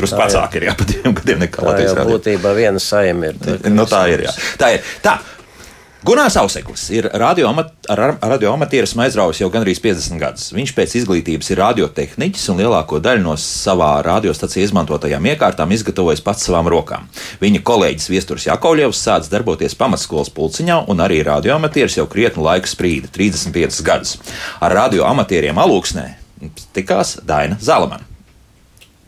drusku 0.00 0.22
vecāki 0.22 0.60
ir, 0.60 0.68
jā, 0.70 0.78
pa 0.78 0.88
diviem 0.88 1.20
gadiem 1.20 1.44
nekā 1.46 1.68
Latvijas 1.68 1.94
radio. 1.98 2.16
Būtībā 2.16 2.56
viena 2.58 2.82
saima 2.82 3.32
ir. 3.32 3.38
Tā, 3.42 3.60
nu, 3.72 3.86
tā 3.90 4.06
ir, 4.14 4.26
jā. 4.28 4.34
Tā 4.60 4.74
ir. 4.78 4.90
Tā. 5.04 5.18
Gunārs 6.02 6.34
Auseklis 6.34 6.88
ir 6.90 7.06
radioamatieris 7.14 8.96
aizraujas 9.04 9.38
jau 9.38 9.46
gandrīz 9.54 9.78
50 9.84 10.18
gadus. 10.18 10.48
Viņš 10.50 10.72
pēc 10.74 10.96
izglītības 10.98 11.52
ir 11.52 11.60
radiotehniķis 11.62 12.48
un 12.50 12.58
lielāko 12.58 12.98
daļu 12.98 13.22
no 13.22 13.36
savā 13.38 13.92
radiostacijā 14.02 14.66
izmantotajām 14.66 15.30
iekārtām 15.30 15.70
izgatavojis 15.78 16.24
pats 16.26 16.48
savām 16.48 16.66
rokām. 16.74 17.06
Viņa 17.38 17.62
kolēģis 17.70 18.10
Viesturs 18.10 18.48
Jakovļevs 18.50 19.06
sācis 19.06 19.30
darboties 19.30 19.78
pamatskolas 19.78 20.34
pulciņā 20.34 20.82
un 20.90 21.06
arī 21.06 21.22
radioamatieris 21.28 22.00
jau 22.00 22.10
krietnu 22.10 22.50
laiku 22.50 22.74
sprīda- 22.74 23.06
35 23.16 23.82
gadus. 23.86 24.18
Ar 24.58 24.74
radioamatieriem 24.74 25.54
alūksnē 25.54 26.08
tikās 26.74 27.20
Daina 27.22 27.62
Zalamana. 27.62 28.11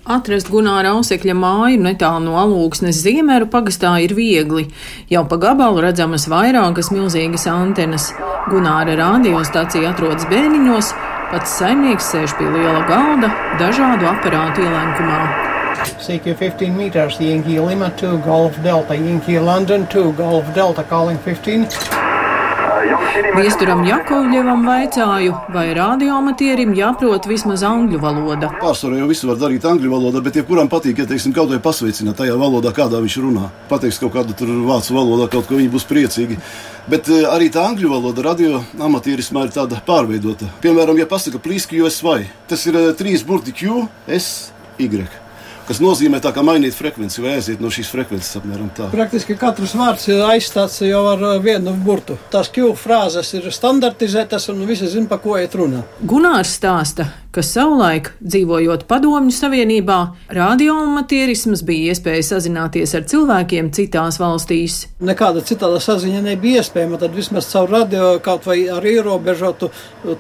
Atrast 0.05 0.51
Gunāra 0.53 0.91
Ausekļa 0.99 1.33
māju 1.33 1.79
netālu 1.81 2.27
no 2.27 2.35
alūksnes 2.37 2.99
Ziemeru 3.07 3.47
pagastā 3.49 3.95
ir 4.05 4.13
viegli. 4.13 4.67
Jau 5.09 5.23
pa 5.25 5.39
gabalu 5.41 5.81
redzamas 5.81 6.27
vairākas 6.29 6.91
milzīgas 6.93 7.47
antenas. 7.49 8.11
Gunāra 8.53 8.99
radiostacija 9.01 9.95
atrodas 9.95 10.29
bēniņos, 10.29 10.93
pats 11.33 11.57
saimnieks 11.57 12.13
sēž 12.13 12.37
pie 12.37 12.51
liela 12.53 12.85
galda, 12.91 13.33
dažādu 13.57 14.11
aparātu 14.13 14.67
ielenkumā. 14.67 15.23
CQ 16.05 16.37
15 16.37 16.77
meters, 16.77 17.17
Yankee 17.17 17.57
Lima 17.65 17.89
2, 17.97 18.19
Golf 18.29 18.61
Delta, 18.63 18.93
Yankee 18.93 19.41
London 19.41 19.89
2, 19.89 20.13
Golf 20.21 20.53
Delta 20.53 20.85
calling 20.85 21.17
15. 21.25 22.13
Viesturam 23.35 23.85
Jakovļevam 23.87 24.65
vaicāju, 24.67 25.35
vai 25.55 25.65
radioamatierim 25.77 26.75
jāprot 26.77 27.27
vismaz 27.31 27.65
angļu 27.67 28.01
valoda. 28.03 28.51
Pārsvarā 28.61 29.01
jau 29.01 29.09
visu 29.11 29.31
var 29.31 29.41
darīt 29.41 29.65
angļu 29.69 29.93
valodā, 29.93 30.23
bet 30.25 30.39
jebkuram 30.41 30.71
patīk, 30.73 31.01
ja 31.03 31.09
teiksim, 31.09 31.35
kaut 31.37 31.53
vai 31.53 31.61
pasveicināt 31.65 32.19
tajā 32.21 32.37
valodā, 32.41 32.75
kādā 32.77 33.01
viņš 33.05 33.19
runā. 33.25 33.49
Pateiks 33.71 34.01
kaut 34.03 34.15
kādu 34.19 34.37
vācu 34.69 34.99
valodā, 34.99 35.31
kaut 35.33 35.49
ko 35.49 35.59
viņi 35.61 35.73
būs 35.73 35.89
priecīgi. 35.91 36.39
Bet 36.91 37.09
uh, 37.09 37.31
arī 37.33 37.51
tā 37.55 37.65
angļu 37.71 37.91
valoda 37.95 38.29
radio 38.29 38.63
amatierismā 38.77 39.49
ir 39.49 39.57
tāda 39.57 39.81
pārveidota. 39.87 40.53
Piemēram, 40.65 41.01
ja 41.01 41.09
pasaka 41.11 41.41
plīski, 41.43 41.81
jo 41.81 41.89
es 41.91 42.03
vai, 42.05 42.25
tas 42.51 42.69
ir 42.69 42.81
uh, 42.81 42.95
trīs 42.99 43.25
burti 43.27 43.57
Q, 43.57 43.87
S, 44.07 44.51
Y 44.79 45.24
kas 45.69 45.81
nozīmē 45.83 46.21
tā, 46.25 46.33
mainīt 46.45 46.77
frekvenci 46.77 47.25
vai 47.25 47.37
aiziet 47.39 47.63
no 47.63 47.73
šīs 47.73 47.91
frekvences 47.93 48.39
apmēram 48.41 48.71
tā. 48.77 48.91
Praktiski 48.93 49.37
katrs 49.41 49.75
vārds 49.79 50.07
ir 50.13 50.23
aizstāts 50.27 50.81
jau 50.85 51.05
ar 51.11 51.25
uh, 51.25 51.35
vienu 51.43 51.75
burtu. 51.85 52.19
Tās 52.33 52.53
Q 52.53 52.75
frāzes 52.79 53.33
ir 53.39 53.51
standartizētas 53.55 54.51
un 54.53 54.65
visi 54.69 54.91
zina, 54.91 55.09
pa 55.11 55.21
ko 55.23 55.39
iet 55.41 55.57
runa. 55.59 55.85
Gunārs 56.05 56.57
stāsta, 56.59 57.09
ka 57.35 57.43
savulaik, 57.43 58.13
dzīvojot 58.21 58.85
Padomju 58.91 59.33
Savienībā, 59.35 59.99
radioamatierisms 60.37 61.65
bija 61.65 61.95
iespēja 61.95 62.29
sazināties 62.35 62.93
ar 62.95 63.09
cilvēkiem 63.09 63.73
citās 63.75 64.21
valstīs. 64.21 64.85
Nekāda 65.05 65.41
citāda 65.49 65.81
saziņa 65.81 66.23
nebija 66.29 66.61
iespējama, 66.63 67.01
tad 67.01 67.17
vismaz 67.17 67.49
caur 67.49 67.73
radio 67.73 68.13
kaut 68.25 68.45
vai 68.51 68.61
ar 68.69 68.85
ierobežotu 68.85 69.73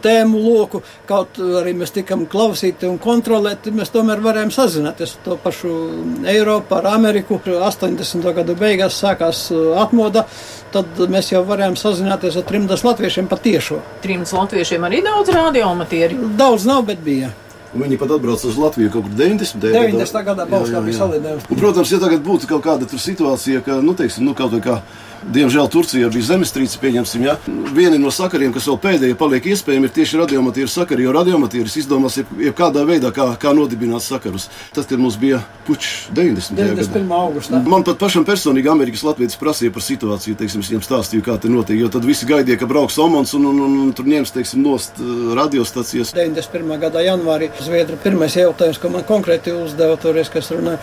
tēmu 0.03 0.41
loku, 0.41 0.81
kaut 1.07 1.37
arī 1.61 1.77
mēs 1.77 1.93
tikam 1.95 2.25
klausīti 2.31 2.89
un 2.89 2.97
kontrolēti, 3.03 3.75
mēs 3.77 3.93
tomēr 3.93 4.25
varējām 4.25 4.55
sazināties. 4.55 5.19
To 5.25 5.35
to 5.35 5.43
pašu 5.43 5.91
Eiropu, 6.27 6.75
ar 6.75 6.87
Ameriku. 6.87 7.41
80. 7.45 8.35
gadu 8.35 8.55
beigās 8.55 8.99
sākās 9.03 9.49
uh, 9.53 9.75
atmoda. 9.83 10.25
Tad 10.75 10.99
mēs 11.11 11.31
jau 11.31 11.45
varējām 11.47 11.77
sazināties 11.79 12.37
ar 12.39 12.47
trimdas 12.49 12.83
latviešiem 12.87 13.29
patiešo. 13.31 13.79
Trimdas 14.03 14.33
latviešiem 14.35 14.87
arī 14.87 15.03
daudz 15.07 15.31
radiomatieri? 15.35 16.19
Daudz 16.39 16.67
nav, 16.67 16.83
bet 16.89 17.04
bija. 17.05 17.33
Viņi 17.75 17.97
pat 17.99 18.13
atbrauca 18.15 18.47
uz 18.47 18.59
Latviju 18.59 18.91
kaut 18.95 19.09
kur 19.09 19.17
90. 19.19 19.59
90. 19.59 20.21
gadā. 20.27 20.45
gadā 20.47 20.83
bija 20.85 20.99
salīdzinājums. 21.01 21.49
Protams, 21.51 21.91
ja 21.91 21.99
tagad 22.03 22.23
būtu 22.23 22.47
kaut 22.51 22.63
kāda 22.63 22.87
situācija, 22.87 23.65
ka, 23.67 23.81
nu, 23.83 23.97
teiksim, 23.99 24.29
nu, 24.29 24.35
kaut 24.39 24.55
kā 24.63 24.79
Diemžēl 25.33 25.69
Turcijā 25.73 26.11
bija 26.13 26.27
zemestrīce, 26.35 26.79
pieņemsim, 26.83 27.23
ja. 27.25 27.37
Viena 27.75 27.97
no 28.01 28.11
sakariem, 28.13 28.53
kas 28.53 28.67
vēl 28.69 28.77
pēdējie 28.83 29.17
paliek 29.19 29.47
iespējami, 29.55 29.89
ir 29.89 29.95
tieši 29.97 30.21
radiomatīra 30.21 30.69
sakari, 30.69 31.07
jo 31.07 31.15
radiomatīris 31.17 31.79
izdomās 31.81 32.19
jebkādā 32.21 32.83
jeb 32.83 32.91
veidā, 32.91 33.13
kā, 33.15 33.31
kā 33.41 33.55
nodibināt 33.57 34.05
sakarus. 34.05 34.51
Tas, 34.77 34.85
kad 34.91 35.01
mums 35.01 35.17
bija 35.21 35.41
puķis 35.65 36.11
90. 36.13 36.61
91. 36.61 37.15
augustā. 37.17 37.63
Man 37.65 37.87
pat 37.87 37.99
pašam 38.03 38.27
personīgi 38.29 38.69
Amerikas 38.71 39.05
Latvijas 39.07 39.39
prasīja 39.41 39.73
par 39.73 39.87
situāciju, 39.87 40.37
teiksim, 40.43 40.65
viņiem 40.67 40.85
stāstīju, 40.85 41.25
kā 41.25 41.39
te 41.41 41.49
notiek, 41.53 41.81
jo 41.81 41.89
tad 41.95 42.05
visi 42.05 42.29
gaidīja, 42.29 42.61
ka 42.61 42.69
brauks 42.69 43.01
Omans 43.01 43.33
un, 43.39 43.49
un, 43.49 43.63
un, 43.65 43.81
un 43.87 43.97
tur 43.97 44.09
ņems, 44.11 44.35
teiksim, 44.37 44.61
nost 44.67 45.01
uh, 45.01 45.33
radiostacijas. 45.41 46.13
91. 46.13 46.77
gadā 46.85 47.07
janvārī 47.09 47.49
Zviedra 47.65 47.97
pirmais 48.05 48.37
jautājums, 48.37 48.81
ko 48.83 48.93
man 48.93 49.09
konkrēti 49.09 49.57
uzdeva 49.57 49.97
toreiz, 50.01 50.29
kas, 50.33 50.53
runā, 50.53 50.77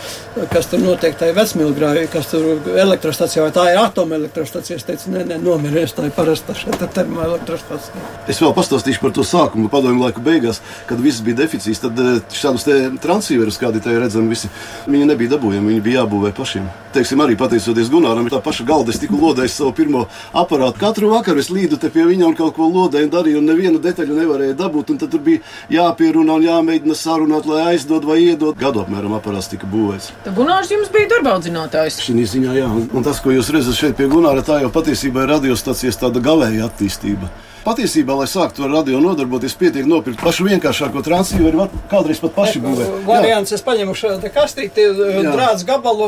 kas 0.52 0.72
tur 0.72 0.82
notiek 0.82 1.16
tajā 1.20 1.38
vecmilgrājā, 1.38 2.08
kas 2.12 2.34
tur 2.34 2.50
elektrostacijā, 2.82 3.46
vai 3.46 3.54
tā 3.56 3.70
ir 3.70 3.82
atomelektrostacija 3.86 4.31
elektrostacija. 4.32 4.78
Es 4.78 4.86
teicu, 4.88 5.12
nē, 5.12 5.26
nē 5.28 5.38
nomirēs 5.44 5.96
tā 5.96 6.08
ir 6.08 6.16
parasta 6.16 6.56
termoelektrostacija. 6.96 8.04
Es 8.32 8.40
vēl 8.42 8.54
pastāstīšu 8.56 9.04
par 9.04 9.14
to 9.16 9.26
sākumu, 9.28 9.70
padomju 9.72 10.06
laiku 10.06 10.24
beigās, 10.24 10.62
kad 10.88 11.02
viss 11.02 11.24
bija 11.26 11.42
deficīts. 11.44 11.82
Tad 11.84 12.00
eh, 12.00 12.22
šādus 12.36 12.68
transīverus, 13.04 13.60
kādi 13.62 13.84
te 13.84 13.96
redzami, 13.98 14.32
visi, 14.32 14.52
viņi 14.88 15.10
nebija 15.12 15.36
dabūjami, 15.36 15.74
viņi 15.74 15.84
bija 15.86 16.04
jābūvē 16.04 16.34
pašiem. 16.38 16.70
Teiksim, 16.92 17.22
arī 17.24 17.38
pateicoties 17.40 17.88
Gunāram, 17.92 18.28
tā 18.32 18.42
paša 18.44 18.66
galda, 18.68 18.92
es 18.92 19.00
tiku 19.00 19.20
lodējis 19.20 19.54
savu 19.62 19.72
pirmo 19.76 20.06
aparātu. 20.36 20.80
Katru 20.82 21.12
vakaru 21.14 21.40
es 21.40 21.48
līdu 21.52 21.80
te 21.80 21.92
pie 21.92 22.04
viņa 22.08 22.28
un 22.28 22.36
kaut 22.36 22.58
ko 22.58 22.68
lodēju 22.68 23.08
un 23.08 23.14
darīju, 23.14 23.40
un 23.40 23.48
nevienu 23.48 23.80
detaļu 23.84 24.18
nevarēju 24.18 24.58
dabūt. 24.60 24.92
Tad 25.02 25.14
tur 25.14 25.24
bija 25.24 25.40
jāpierunā 25.72 26.36
un 26.36 26.44
jāmēģina 26.44 26.98
sarunāt, 27.00 27.48
lai 27.48 27.62
aizdod 27.72 28.04
vai 28.08 28.20
iedod. 28.26 28.60
Gadu 28.60 28.84
apmēram 28.84 29.16
aparāts 29.16 29.48
tika 29.52 29.70
būvēts. 29.72 30.12
Tad 30.26 30.36
Gunārs 30.36 30.74
jums 30.74 30.92
bija 30.92 31.08
darba 31.16 31.38
audzinātājs. 31.38 32.02
Šī 32.04 32.26
ziņā, 32.28 32.58
jā. 32.60 32.68
Un 32.92 33.08
tas, 33.08 33.24
ko 33.24 33.32
jūs 33.32 33.50
redzat 33.56 33.80
šeit 33.80 33.96
pie 33.98 34.06
Gunāra, 34.12 34.21
Lunāra 34.22 34.44
tā 34.46 34.60
jau 34.62 34.68
patiesībā 34.70 35.24
ir 35.24 35.32
radiostacijas 35.34 35.96
tāda 35.98 36.22
galēja 36.22 36.68
attīstība. 36.68 37.26
Patiesībā, 37.62 38.16
lai 38.18 38.26
sāktu 38.26 38.64
ar 38.66 38.72
radio 38.74 38.98
nodarboties, 39.04 39.54
pietiek 39.54 39.86
nopirkt 39.86 40.22
pašu 40.26 40.48
vienkāršāko 40.48 41.04
transīveru, 41.06 41.68
kādreiz 41.92 42.18
pat 42.24 42.34
paši 42.34 42.62
būvēt. 42.64 42.96
Variants 43.06 43.54
es 43.54 43.62
paņemu 43.62 43.94
šādu 43.98 44.32
kastīti, 44.34 44.88
drāts 45.28 45.62
gabalu, 45.68 46.08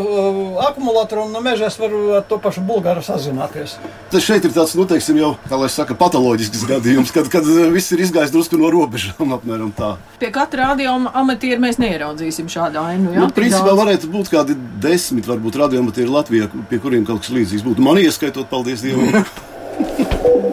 akumulātoru 0.66 1.28
un 1.28 1.36
no 1.36 1.44
meža 1.46 1.68
es 1.70 1.78
varu 1.78 2.16
ar 2.18 2.26
to 2.26 2.40
pašu 2.42 2.64
bulgāru 2.66 3.06
sazināties. 3.06 3.76
Tas 4.10 4.26
šeit 4.26 4.48
ir 4.50 4.56
tāds, 4.56 4.74
nu, 4.80 4.88
teiksim, 4.90 5.20
jau, 5.22 5.36
kā 5.46 5.62
lai 5.62 5.70
saka, 5.70 5.94
patoloģisks 6.00 6.66
gadījums, 6.74 7.14
kad, 7.14 7.30
kad 7.30 7.46
viss 7.46 7.94
ir 7.94 8.02
izgājis 8.08 8.34
drusku 8.34 8.58
no 8.58 8.74
robežām, 8.74 9.34
apmēram 9.38 9.70
tā. 9.78 9.94
Pie 10.18 10.34
katra 10.34 10.72
radio 10.72 10.98
amatieru 11.14 11.62
mēs 11.62 11.78
neieraudzīsim 11.78 12.50
šādu 12.50 12.82
ainu, 12.82 13.14
jā? 13.14 13.28
Nu, 13.28 13.30
principā 13.36 13.78
varētu 13.78 14.10
būt 14.10 14.34
kādi 14.34 14.58
desmit, 14.82 15.30
varbūt 15.30 15.62
radio 15.62 15.86
amatieri 15.86 16.10
Latvijā, 16.10 16.50
pie 16.72 16.82
kuriem 16.82 17.06
kaut 17.06 17.22
kas 17.22 17.34
līdzīgs 17.38 17.68
būtu. 17.70 17.86
Man 17.86 18.02
ieskaitot, 18.02 18.50
paldies 18.50 18.82
Dievam! 18.82 19.22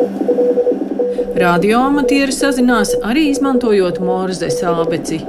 Radioamatieri 1.40 2.34
sazinās 2.36 2.90
arī 3.06 3.22
izmantojot 3.30 3.96
morzes 4.04 4.58
abeci. 4.68 5.22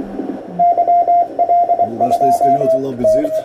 Bulgārs 1.86 2.18
teica, 2.20 2.40
ka 2.42 2.50
ļoti 2.58 2.80
labi 2.82 3.06
dzird. 3.06 3.38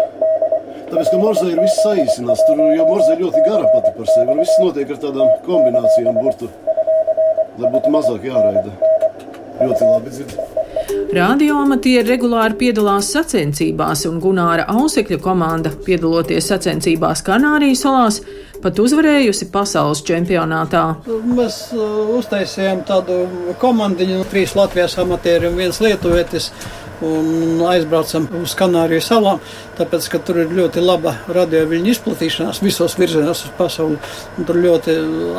Tāpēc, 0.90 1.08
ka 1.14 1.20
morzē 1.22 1.48
ir 1.54 1.62
viss 1.64 1.80
saīsināts, 1.86 2.44
tur 2.50 2.60
jau 2.76 2.90
morzē 2.90 3.16
ļoti 3.22 3.46
gara 3.46 3.72
pati 3.72 3.94
par 3.96 4.12
sevi. 4.12 4.28
Un 4.34 4.44
viss 4.44 4.60
notiek 4.60 4.92
ar 4.92 5.00
tādām 5.06 5.32
kombinācijām 5.48 6.20
burtu, 6.20 6.52
lai 7.56 7.72
būtu 7.78 7.94
mazāk 7.96 8.28
jāraida. 8.34 8.76
Ļoti 9.64 9.92
labi 9.94 10.16
dzird. 10.18 10.36
Radioamatieri 10.88 12.08
regulāri 12.08 12.58
piedalās 12.60 13.12
sacensībās, 13.14 14.06
un 14.10 14.20
Gunāra 14.24 14.68
Ausekļa 14.72 15.20
komanda, 15.24 15.72
piedaloties 15.86 16.50
sacensībās 16.52 17.24
Kanārijas 17.28 17.84
salās, 17.86 18.20
pat 18.64 18.80
uzvarējusi 18.82 19.50
pasaules 19.54 20.04
čempionātā. 20.08 20.84
Mēs 21.38 21.62
uh, 21.76 22.12
uztaisījām 22.18 22.84
tādu 22.88 23.22
komandiņu, 23.62 24.26
trīs 24.32 24.56
Latvijas 24.58 24.98
amatieri 25.04 25.52
un 25.52 25.58
viens 25.60 25.82
lietuvietis. 25.84 26.52
Un 27.06 27.60
aizbraucam 27.70 28.24
uz 28.40 28.56
Kanāriju 28.58 29.04
salām, 29.06 29.42
tāpēc, 29.78 30.08
ka 30.10 30.22
tur 30.26 30.40
ir 30.42 30.56
ļoti 30.58 30.82
laba 30.82 31.14
radioviļņu 31.30 31.92
izplatīšanās 31.94 32.64
visos 32.66 32.98
virzienos 32.98 33.44
uz 33.46 33.54
pasauli. 33.58 34.00
Tur 34.48 34.58
ļoti 34.64 34.96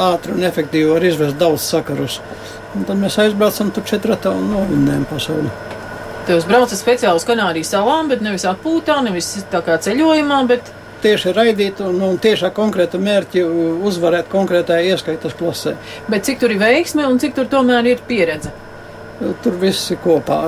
ātri 0.08 0.36
un 0.36 0.46
efektīvi 0.46 0.92
var 0.92 1.08
izvest 1.08 1.38
daudz 1.40 1.66
sakarus. 1.66 2.20
Un 2.78 2.86
tad 2.86 3.00
mēs 3.00 3.18
aizbraucam 3.18 3.72
tur 3.74 3.86
četrata 3.90 4.30
un 4.38 4.52
novinnējam 4.52 5.08
pasauli. 5.10 5.50
Jūs 6.28 6.46
braucat 6.46 6.78
speciāli 6.78 7.18
uz 7.18 7.26
Kanārijas 7.26 7.72
salām, 7.72 8.10
bet 8.12 8.22
nevis 8.22 8.44
atpūtā, 8.46 9.00
nevis 9.02 9.32
tā 9.50 9.64
kā 9.64 9.80
ceļojumā, 9.82 10.42
bet 10.50 10.74
Tieši 10.98 11.30
raidīt 11.30 11.78
un, 11.86 12.00
un 12.02 12.16
tieši 12.18 12.48
ar 12.48 12.54
konkrētu 12.56 12.98
mērķi 12.98 13.44
uzvarēt 13.86 14.26
konkrētajā 14.32 14.96
ieskaitas 14.96 15.36
klasē. 15.38 15.76
Bet 16.10 16.26
cik 16.26 16.40
tur 16.42 16.50
ir 16.50 16.58
veiksme 16.58 17.06
un 17.06 17.20
cik 17.22 17.36
tur 17.36 17.46
tomēr 17.52 17.86
ir 17.92 18.02
pieredze? 18.08 18.50
Tur 19.18 19.56
viss 19.58 19.90
ir 19.90 19.98
kopā. 20.04 20.44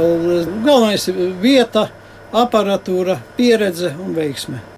Galvenais 0.65 1.09
ir 1.11 1.23
vieta, 1.43 1.89
aparatūra, 2.31 3.19
pieredze 3.37 3.97
un 3.99 4.15
veiksme. 4.15 4.70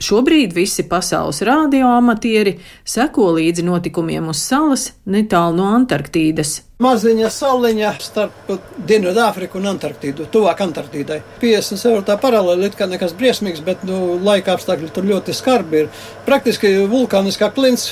Šobrīd 0.00 0.54
visi 0.56 0.86
pasaules 0.88 1.42
radioamatieri 1.44 2.54
seko 2.88 3.34
līdzi 3.36 3.66
notikumiem 3.66 4.30
uz 4.32 4.40
salas 4.40 4.86
netālu 5.04 5.58
no 5.58 5.66
Antarktīdas. 5.76 6.54
Maziņa 6.80 7.28
saliņa 7.28 7.90
starp 8.00 8.54
Dienvidāfriku 8.88 9.60
un 9.60 9.68
Antarktīdu, 9.74 10.24
tuvāk 10.32 10.62
Antarktīdai. 10.64 11.20
50 11.42 11.84
eiro 11.90 12.00
tā 12.08 12.16
paralēli, 12.22 12.70
it 12.70 12.80
kā 12.80 12.88
nekas 12.88 13.12
briesmīgs, 13.18 13.60
bet 13.66 13.84
nu, 13.84 14.16
laika 14.24 14.56
apstākļi 14.56 14.88
tur 14.96 15.04
ļoti 15.10 15.36
skarbi 15.36 15.82
ir. 15.82 15.92
Praktiski 16.24 16.72
vulkāniskā 16.88 17.52
klints, 17.52 17.90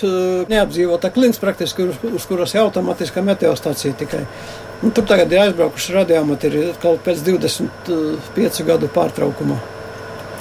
neapdzīvota 0.49 1.13
klints, 1.13 1.45
praktiski 1.45 1.91
uz, 1.91 2.01
uz 2.09 2.29
kuras 2.31 2.57
ir 2.57 2.65
automātiskā 2.65 3.21
meteostācija 3.29 4.01
tikai. 4.01 4.25
Un 4.81 4.97
tur 4.97 5.05
tagad 5.11 5.29
ir 5.35 5.45
aizbraukuši 5.45 5.99
radioamatieri 6.01 6.71
kaut 6.81 7.05
pēc 7.05 7.27
25 7.29 8.65
gadu 8.65 8.89
pārtraukuma. 8.97 9.61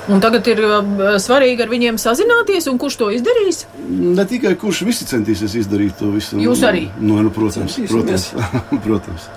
Un 0.08 0.22
tagad 0.24 0.48
ir 0.48 0.62
uh, 0.64 1.18
svarīgi 1.20 1.66
ar 1.66 1.72
viņiem 1.72 1.98
sazināties, 2.00 2.70
un 2.72 2.80
kurš 2.80 2.96
to 3.02 3.10
izdarīs? 3.12 3.66
Ne 3.92 4.24
tikai 4.28 4.54
kurš 4.60 4.86
visi 4.88 5.08
centīsies 5.10 5.58
izdarīt 5.60 5.98
to 6.00 6.14
visu. 6.14 6.40
Jūs 6.40 6.64
arī? 6.64 6.88
Nu, 7.00 7.20
nu, 7.26 7.32
protams, 7.34 7.76
protams, 7.92 8.30
protams. 8.86 9.28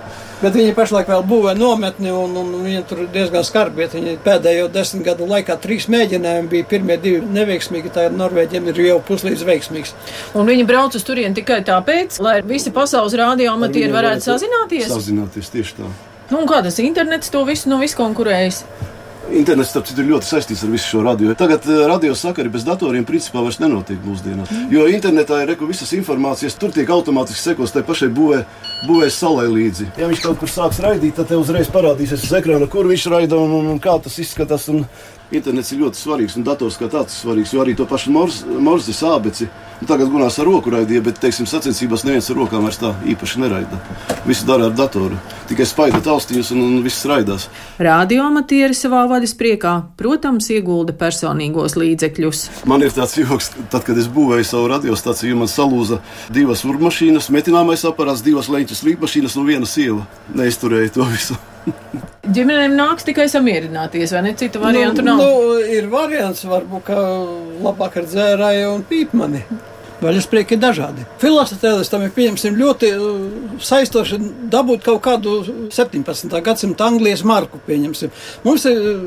Bet 0.41 0.55
viņi 0.57 0.71
pašlaik 0.73 1.09
vēl 1.11 1.21
būvē 1.29 1.51
nometni, 1.53 2.09
un, 2.09 2.31
un 2.39 2.53
viņi 2.63 2.79
tur 2.89 3.03
diezgan 3.13 3.43
skarbi. 3.45 3.85
Viņi 3.91 4.15
pēdējo 4.25 4.69
desmit 4.73 5.03
gadu 5.05 5.27
laikā 5.29 5.57
trīs 5.61 5.85
mēģinājumi 5.91 6.49
bija. 6.49 6.67
Pirmie 6.71 6.97
divi 7.01 7.19
neveiksmīgi, 7.35 7.91
tā 7.93 8.07
Norvēģiem 8.15 8.71
ir 8.71 8.79
jau 8.87 8.95
puslīdz 9.05 9.43
veiksmīgs. 9.45 9.91
Un 10.39 10.49
viņi 10.49 10.65
brauc 10.69 10.95
uz 10.97 11.05
turieni 11.05 11.37
tikai 11.37 11.59
tāpēc, 11.67 12.17
lai 12.25 12.39
visi 12.47 12.73
pasaules 12.73 13.17
rādījumatieri 13.21 13.91
varētu 13.93 14.31
sazināties? 14.31 14.87
Sazināties 14.89 15.53
tieši 15.53 15.77
tā. 15.81 15.91
Nu, 16.31 16.39
un 16.39 16.49
kā 16.49 16.63
tas 16.65 16.79
internets 16.81 17.29
to 17.29 17.43
visu 17.45 17.69
nu 17.69 17.77
visu 17.81 17.99
konkurējas? 17.99 18.63
Internets, 19.29 19.69
starp 19.69 19.85
citu, 19.85 20.01
ir 20.01 20.09
ļoti 20.09 20.25
saistīts 20.25 20.63
ar 20.65 20.71
visu 20.73 20.87
šo 20.89 21.03
radio. 21.05 21.35
Tagad 21.37 21.67
uh, 21.69 21.83
radio 21.87 22.15
sakari 22.17 22.49
bez 22.51 22.65
datoriem 22.65 23.05
principā 23.05 23.43
vairs 23.45 23.59
nenotiek 23.61 24.01
mūsdienās. 24.01 24.49
Mm. 24.49 24.71
Jo 24.73 24.87
internetā 24.89 25.43
ir 25.43 25.51
reku 25.53 25.69
visas 25.69 25.93
informācijas, 25.93 26.57
tur 26.59 26.73
tiek 26.73 26.89
automātiski 26.89 27.39
sekos 27.39 27.71
tai 27.75 27.83
pašai 27.85 28.09
būvē, 28.17 28.41
būvēs 28.89 29.19
salai 29.21 29.45
līdzi. 29.51 29.91
Ja 30.01 30.09
viņš 30.09 30.23
kaut 30.25 30.41
kur 30.41 30.51
sāks 30.51 30.81
raidīt, 30.83 31.15
tad 31.19 31.29
te 31.29 31.37
uzreiz 31.39 31.69
parādīsies 31.71 32.25
uz 32.25 32.33
ekrāna, 32.41 32.67
kur 32.71 32.89
viņš 32.89 33.07
raida 33.13 33.37
un, 33.37 33.53
un, 33.59 33.69
un 33.75 33.81
kā 33.83 33.93
tas 34.01 34.17
izskatās. 34.23 34.65
Un 34.73 34.87
internets 35.31 35.69
ir 35.71 35.83
ļoti 35.85 36.01
svarīgs 36.01 36.39
un 36.39 36.47
dators 36.47 36.81
kā 36.81 36.89
tāds 36.91 37.13
ir 37.13 37.21
svarīgs, 37.21 37.53
jo 37.53 37.61
arī 37.61 37.77
to 37.77 37.85
pašu 37.87 38.11
morzes 38.11 39.05
ābeci. 39.05 39.51
Nu, 39.81 39.87
tagad 39.89 40.11
gunās 40.13 40.35
ar 40.37 40.45
roku 40.45 40.69
raidīja, 40.69 41.01
bet, 41.07 41.17
teiksim, 41.17 41.47
sacensībās 41.49 42.03
neviens 42.05 42.27
ar 42.29 42.37
rokām 42.37 42.67
vairs 42.67 42.77
tā 42.77 42.91
īpaši 43.09 43.39
neraida. 43.41 43.79
Visu 44.27 44.45
dara 44.45 44.67
ar 44.69 44.75
datoru. 44.77 45.17
Tikai 45.49 45.65
spaida 45.65 45.97
taustiņus 46.05 46.51
un, 46.53 46.61
un 46.67 46.75
viss 46.85 47.07
raidās. 47.09 47.47
Rādioamatieri 47.81 48.77
savā 48.77 49.01
vaļas 49.09 49.33
priekā, 49.39 49.73
protams, 49.97 50.51
iegulda 50.53 50.93
personīgos 50.99 51.73
līdzekļus. 51.81 52.43
Man 52.69 52.85
ir 52.85 52.93
tāds 52.93 53.17
joks, 53.17 53.49
tad, 53.73 53.81
kad 53.87 53.97
es 53.97 54.05
būvēju 54.13 54.45
savu 54.51 54.69
radiostaciju, 54.69 55.39
man 55.41 55.49
salūza 55.49 55.97
divas 56.29 56.61
urmašīnas, 56.69 57.31
metināmais 57.33 57.81
aparāts, 57.89 58.21
divas 58.21 58.51
leņķas 58.53 58.85
līdmašīnas 58.85 59.39
un 59.41 59.49
viena 59.49 59.71
sieva. 59.71 60.05
Neizturēja 60.37 60.93
to 60.99 61.09
visu. 61.09 61.41
Ģimenēm 62.37 62.77
nāks 62.77 63.09
tikai 63.09 63.25
samierināties, 63.33 64.13
vai 64.13 64.23
ne? 64.27 64.37
Citu 64.37 64.61
variantu 64.61 65.01
nu, 65.01 65.17
nav. 65.17 65.25
Nu, 65.25 65.57
ir 65.65 65.89
variants, 65.89 66.45
varbūt, 66.45 66.85
ka 66.85 67.01
labāk 67.65 67.97
ar 67.97 68.09
dzērāju 68.13 68.71
un 68.77 68.85
pīpmani. 68.85 69.45
Vaļas 70.01 70.25
prieki 70.31 70.55
ir 70.55 70.61
dažādi. 70.63 71.03
Filosofēlistam 71.21 72.01
ir 72.07 72.13
pieņemsim 72.15 72.55
ļoti 72.57 72.87
uh, 72.95 73.51
saistoši 73.61 74.17
dabūt 74.49 74.81
kaut 74.87 75.03
kādu 75.05 75.35
17. 75.69 76.31
gadsimta 76.41 76.87
Anglijas 76.89 77.21
marku. 77.27 77.59
Pieņemsim. 77.67 78.09
Mums 78.41 78.65
ir 78.65 78.79
uh, 78.79 79.03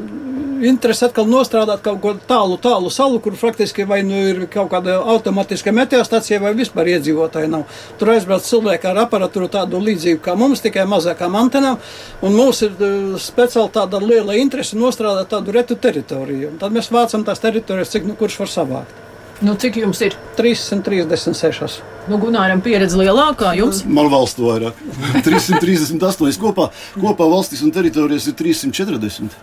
interesi 0.70 1.02
atkal 1.08 1.26
nostrādāt 1.26 1.82
kaut 1.82 1.98
ko 2.04 2.14
tālu, 2.30 2.60
tālu 2.62 2.92
salu, 2.94 3.18
kur 3.24 3.34
faktiski 3.40 3.88
vai 3.90 4.04
nu 4.06 4.20
ir 4.30 4.44
kaut 4.52 4.70
kāda 4.70 5.00
automātiska 5.16 5.74
meteostacija 5.74 6.38
vai 6.44 6.54
vispār 6.54 6.92
iedzīvotāji 6.94 7.50
nav. 7.50 7.66
Tur 7.98 8.14
aizbrauc 8.14 8.46
cilvēki 8.46 8.92
ar 8.92 9.02
aparatūru 9.08 9.50
tādu 9.50 9.82
līdzīgu 9.82 10.22
kā 10.22 10.38
mums, 10.38 10.62
tikai 10.62 10.86
mazākām 10.86 11.34
antenām. 11.40 11.80
Un 12.22 12.38
mums 12.38 12.62
ir 12.62 12.78
uh, 12.78 13.16
speciāli 13.18 13.74
tāda 13.74 13.98
liela 13.98 14.38
interese 14.38 14.78
nostrādāt 14.78 15.34
tādu 15.34 15.58
retu 15.58 15.74
teritoriju. 15.74 16.52
Un 16.54 16.62
tad 16.62 16.76
mēs 16.76 16.94
vācam 16.94 17.26
tās 17.26 17.42
teritorijas, 17.42 17.90
cik 17.96 18.06
nu 18.06 18.14
kurš 18.20 18.44
var 18.44 18.54
savākt. 18.60 19.03
Nu, 19.42 19.56
cik 19.58 19.80
jums 19.82 19.98
ir? 20.04 20.14
336. 20.38 21.80
Nu, 22.10 22.18
Gunāram 22.22 22.60
pieredze 22.62 22.98
lielākā 23.00 23.54
jums? 23.58 23.82
Man 23.88 24.10
valsts 24.12 24.38
vairāk. 24.38 24.78
338 25.26 26.38
kopā, 26.42 26.68
kopā 26.94 27.26
valstis 27.30 27.64
un 27.66 27.74
teritorijas 27.74 28.28
ir 28.30 28.38
340. 28.38 29.34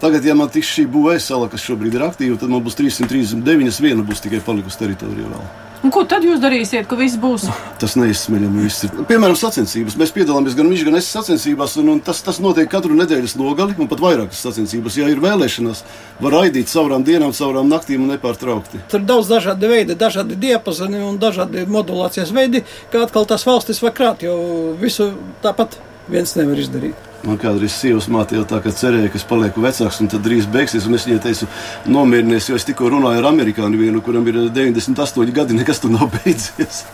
Tagad, 0.00 0.26
ja 0.28 0.34
man 0.36 0.50
tiks 0.52 0.74
šī 0.74 0.84
būvēsala, 0.92 1.48
kas 1.52 1.62
šobrīd 1.64 1.94
ir 1.96 2.04
aktīva, 2.04 2.36
tad 2.40 2.52
man 2.52 2.64
būs 2.64 2.76
339, 2.76 3.80
viena 3.80 4.04
būs 4.04 4.20
tikai 4.26 4.42
palikusi 4.44 4.82
teritorijā 4.82 5.30
vēl. 5.30 5.46
Un 5.86 5.92
ko 5.94 6.00
tad 6.02 6.24
jūs 6.26 6.40
darīsiet, 6.42 6.88
ka 6.90 6.96
viss 6.98 7.14
būs? 7.22 7.44
Tas 7.78 7.92
neizsmeļami 7.94 8.64
viss 8.64 8.82
ir. 8.88 8.94
Piemēram, 9.06 9.36
sacensības. 9.38 9.94
Mēs 10.00 10.10
piedalāmies 10.16 10.56
gan 10.58 10.66
viņš, 10.66 10.82
gan 10.88 10.98
es 10.98 11.10
sacensībās, 11.14 11.76
un, 11.78 11.92
un 11.92 12.00
tas, 12.02 12.24
tas 12.26 12.40
notiek 12.42 12.66
katru 12.72 12.96
nedēļas 12.98 13.36
nogali, 13.38 13.76
un 13.78 13.86
pat 13.86 14.02
vairākas 14.02 14.40
sacensības. 14.42 14.96
Ja 14.98 15.06
ir 15.12 15.22
vēlēšanās, 15.22 15.84
var 16.24 16.34
raidīt 16.40 16.72
caurām 16.72 17.06
dienām, 17.06 17.30
caurām 17.38 17.70
naktīm 17.70 18.02
un 18.02 18.10
nepārtraukti. 18.16 18.82
Tur 18.90 19.04
ir 19.04 19.06
daudz 19.12 19.30
dažādu 19.30 19.70
veidu, 19.70 19.94
dažādi 20.00 20.40
diapazoni 20.42 21.06
un 21.06 21.22
dažādi 21.22 21.68
modulācijas 21.70 22.34
veidi, 22.34 22.64
kā 22.90 23.06
atkal 23.06 23.30
tās 23.30 23.46
valstis 23.46 23.78
var 23.86 23.94
krāt, 23.94 24.26
jo 24.26 24.34
visu 24.82 25.12
tāpat 25.46 25.78
viens 26.10 26.34
nevar 26.38 26.60
izdarīt. 26.60 27.06
Man 27.26 27.40
kādreiz 27.42 27.74
sievas 27.74 28.06
māte 28.12 28.36
jau 28.36 28.44
tā 28.46 28.60
kā 28.62 28.70
cerēja, 28.74 29.10
ka 29.10 29.18
es 29.18 29.26
palieku 29.26 29.64
vecāks 29.64 29.98
un 30.02 30.10
tad 30.12 30.22
drīz 30.26 30.46
beigsies. 30.52 30.86
Un 30.86 30.98
es 30.98 31.06
viņai 31.08 31.22
teicu, 31.24 31.48
nomierinies, 31.90 32.50
jo 32.50 32.58
es 32.58 32.66
tikko 32.68 32.92
runāju 32.92 33.22
ar 33.22 33.32
amerikāņu 33.32 33.80
vienu, 33.80 34.02
kuram 34.04 34.28
ir 34.30 34.44
98 34.54 35.34
gadi, 35.34 35.56
nekas 35.58 35.82
tur 35.82 35.94
nav 35.94 36.12
beidzies. 36.18 36.84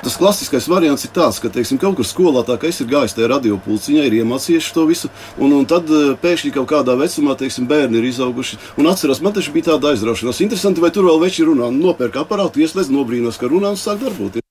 Tas 0.00 0.16
klasiskais 0.16 0.64
variants 0.70 1.04
ir 1.04 1.12
tāds, 1.12 1.36
ka 1.42 1.50
teiksim, 1.52 1.76
kaut 1.80 1.98
kur 1.98 2.06
skolā 2.08 2.40
tā 2.48 2.56
kā 2.60 2.70
es 2.70 2.78
ir 2.80 2.88
gājis 2.88 3.16
tajā 3.18 3.28
radiopulciņā, 3.34 4.06
ir 4.06 4.16
iemācījies 4.22 4.70
to 4.72 4.86
visu, 4.88 5.10
un, 5.36 5.52
un 5.52 5.66
tad 5.68 5.90
pēkšņi 6.22 6.54
kaut 6.54 6.70
kādā 6.70 6.94
vecumā 6.96 7.36
teiksim, 7.40 7.66
bērni 7.68 8.00
ir 8.00 8.08
izauguši. 8.08 8.60
Un 8.80 8.88
atceros, 8.88 9.20
man 9.24 9.36
taču 9.36 9.52
bija 9.52 9.74
tāda 9.74 9.92
aizraušanās. 9.92 10.40
Interesanti, 10.46 10.80
vai 10.80 10.92
tur 10.94 11.10
vēl 11.10 11.20
veči 11.26 11.44
runā, 11.44 11.68
nopērk 11.74 12.16
aparātu, 12.22 12.64
ieslēdz, 12.64 12.92
nobrīnās, 12.94 13.40
ka 13.40 13.50
runā 13.52 13.74
un 13.74 13.80
sāk 13.80 14.00
darboties. 14.06 14.46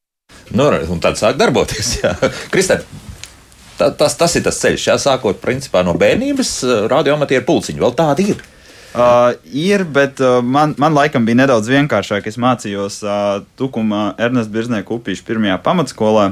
Nu, 0.53 0.69
un 0.69 1.01
tad 1.01 1.17
sāk 1.17 1.39
darboties. 1.41 1.95
Kristē, 2.53 2.83
Tā, 3.77 3.89
tas, 3.97 4.13
tas 4.19 4.35
ir 4.37 4.43
tas 4.45 4.59
ceļš, 4.61 4.87
jā, 4.91 4.97
sākot 5.01 5.39
principā, 5.41 5.81
no 5.85 5.95
bērnības, 5.97 6.55
radioamatieru 6.91 7.45
pulciņu. 7.47 7.81
Vēl 7.81 7.95
tādi 7.97 8.33
ir. 8.35 8.43
Uh, 8.93 9.33
ir, 9.49 9.81
bet 9.89 10.19
uh, 10.21 10.37
man, 10.45 10.75
man 10.77 10.93
laikam 10.93 11.25
bija 11.25 11.39
nedaudz 11.41 11.65
vienkāršāk. 11.71 12.27
Es 12.29 12.37
mācījos 12.37 12.99
uh, 13.01 13.39
Tukumā 13.57 14.11
Ernesta 14.21 14.53
Birznieka 14.53 14.93
upīšu 14.93 15.25
pirmajā 15.25 15.57
pamatskolā. 15.65 16.27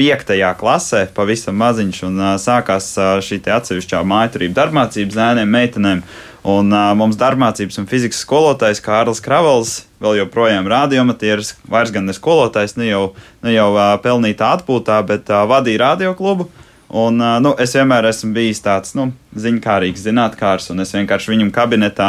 Piektajā 0.00 0.54
klasē, 0.56 1.02
pavisam 1.12 1.58
maziņš, 1.60 1.98
un 2.08 2.16
uh, 2.16 2.30
sākās 2.40 2.88
uh, 2.96 3.18
šī 3.20 3.42
atsevišķā 3.52 4.00
mājaturība 4.08 4.56
darbmācība 4.62 5.12
zēniem, 5.18 5.52
meitenēm. 5.52 6.00
Un 6.48 6.72
uh, 6.72 6.94
mums 6.96 7.20
darbmācības 7.20 7.76
un 7.82 7.90
fizikas 7.90 8.22
skolotājs 8.24 8.80
Kārlis 8.80 9.20
Kravels, 9.20 9.74
vēl 10.00 10.22
joprojām 10.22 10.72
radioamatieris, 10.72 11.52
vairs 11.68 11.92
gan 11.92 12.08
ne 12.08 12.16
skolotājs, 12.16 12.78
ne 12.80 12.88
jau, 12.88 13.04
ne 13.44 13.52
jau 13.52 13.74
uh, 13.74 13.92
pelnītā 14.00 14.54
atpūtā, 14.56 15.02
bet 15.04 15.28
uh, 15.28 15.44
vadīja 15.52 15.84
radioklubu. 15.84 16.48
Un, 16.90 17.22
nu, 17.42 17.52
es 17.62 17.76
vienmēr 17.76 18.08
esmu 18.08 18.32
bijis 18.34 18.62
tāds 18.64 18.96
nu, 18.98 19.12
ziņkārīgs, 19.38 20.02
zinātnēkārs, 20.08 20.72
un 20.72 20.82
es 20.82 20.90
vienkārši 20.96 21.30
viņam 21.30 21.52
kabinetā 21.54 22.08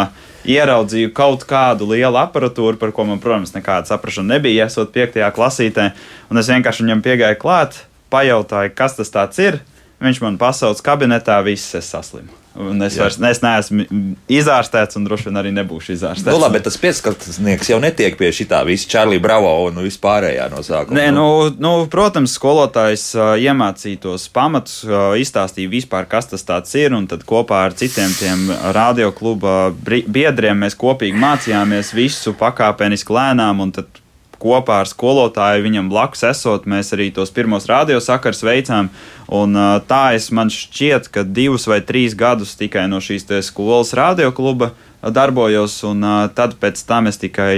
ieraudzīju 0.49 1.11
kaut 1.13 1.45
kādu 1.45 1.91
lielu 1.91 2.17
aparatūru, 2.17 2.79
par 2.81 2.93
ko 2.95 3.05
man, 3.05 3.21
protams, 3.21 3.53
nekāda 3.53 3.91
saprašana 3.91 4.39
nebija, 4.39 4.65
esot 4.65 4.89
piektajā 4.95 5.29
klasītē. 5.37 5.91
Un 6.33 6.41
es 6.41 6.49
vienkārši 6.49 6.87
viņam 6.87 7.05
piegāju 7.05 7.41
klāt, 7.45 7.83
pajautāju, 8.09 8.73
kas 8.73 8.97
tas 8.97 9.43
ir. 9.43 9.61
Viņš 10.01 10.25
man 10.25 10.41
pasauc 10.41 10.81
kabinetā, 10.81 11.37
viss 11.45 11.77
es 11.77 11.93
saslimu. 11.93 12.40
Un 12.59 12.81
es, 12.83 12.97
vairs, 12.99 13.15
es 13.15 13.39
neesmu 13.39 13.85
izārstēts, 14.31 14.97
un 14.99 15.05
droši 15.07 15.29
vien 15.29 15.39
arī 15.39 15.53
nebūšu 15.55 15.93
izārstēts. 15.95 16.33
Nu, 16.33 16.41
labi, 16.41 16.57
bet 16.57 16.65
tas 16.67 16.75
pieskatnieks 16.81 17.71
jau 17.71 17.77
netiek 17.79 18.17
pie 18.19 18.31
šī 18.35 18.49
tā 18.51 18.59
visa 18.67 18.89
Čārlī 18.91 19.21
Bravo 19.23 19.53
un 19.69 19.79
vispārējā 19.85 20.49
no 20.51 20.59
sākuma. 20.65 20.97
Nē, 20.99 21.05
nu, 21.15 21.27
nu, 21.63 21.71
protams, 21.91 22.35
skolotājs 22.35 23.05
uh, 23.15 23.31
iemācīja 23.39 24.01
tos 24.03 24.27
pamatus, 24.35 24.81
izstāstīja 25.23 25.71
vispār, 25.71 26.09
kas 26.11 26.27
tas 26.31 26.75
ir, 26.75 26.91
un 26.97 27.07
tad 27.07 27.23
kopā 27.27 27.63
ar 27.69 27.77
citiem 27.77 28.11
tiem 28.19 28.51
radiokluba 28.75 29.71
biedriem 29.87 30.65
mēs 30.65 30.75
kopīgi 30.79 31.23
mācījāmies 31.23 31.95
visu 31.95 32.35
pakāpeniski 32.35 33.15
lēnām, 33.15 33.63
un 33.63 33.75
tad 33.79 34.00
kopā 34.41 34.81
ar 34.81 34.89
skolotāju 34.89 35.65
viņam 35.65 35.89
blakus 35.91 36.25
esot, 36.31 36.67
mēs 36.69 36.91
arī 36.95 37.11
tos 37.15 37.33
pirmos 37.33 37.69
radiosakars 37.69 38.43
veicām. 38.45 38.89
Un, 39.31 39.55
tā 39.87 40.03
es 40.17 40.31
man 40.35 40.51
šķiet, 40.51 41.07
ka 41.13 41.23
divus 41.23 41.69
vai 41.69 41.79
trīs 41.85 42.17
gadus 42.17 42.57
tikai 42.59 42.87
no 42.91 42.99
šīs 43.03 43.29
skolas 43.47 43.93
radiokluba 43.95 44.73
darbojos, 45.09 45.79
un 45.89 46.05
tad 46.35 46.57
pēc 46.61 46.83
tam 46.85 47.09
es 47.09 47.17
tikai 47.21 47.55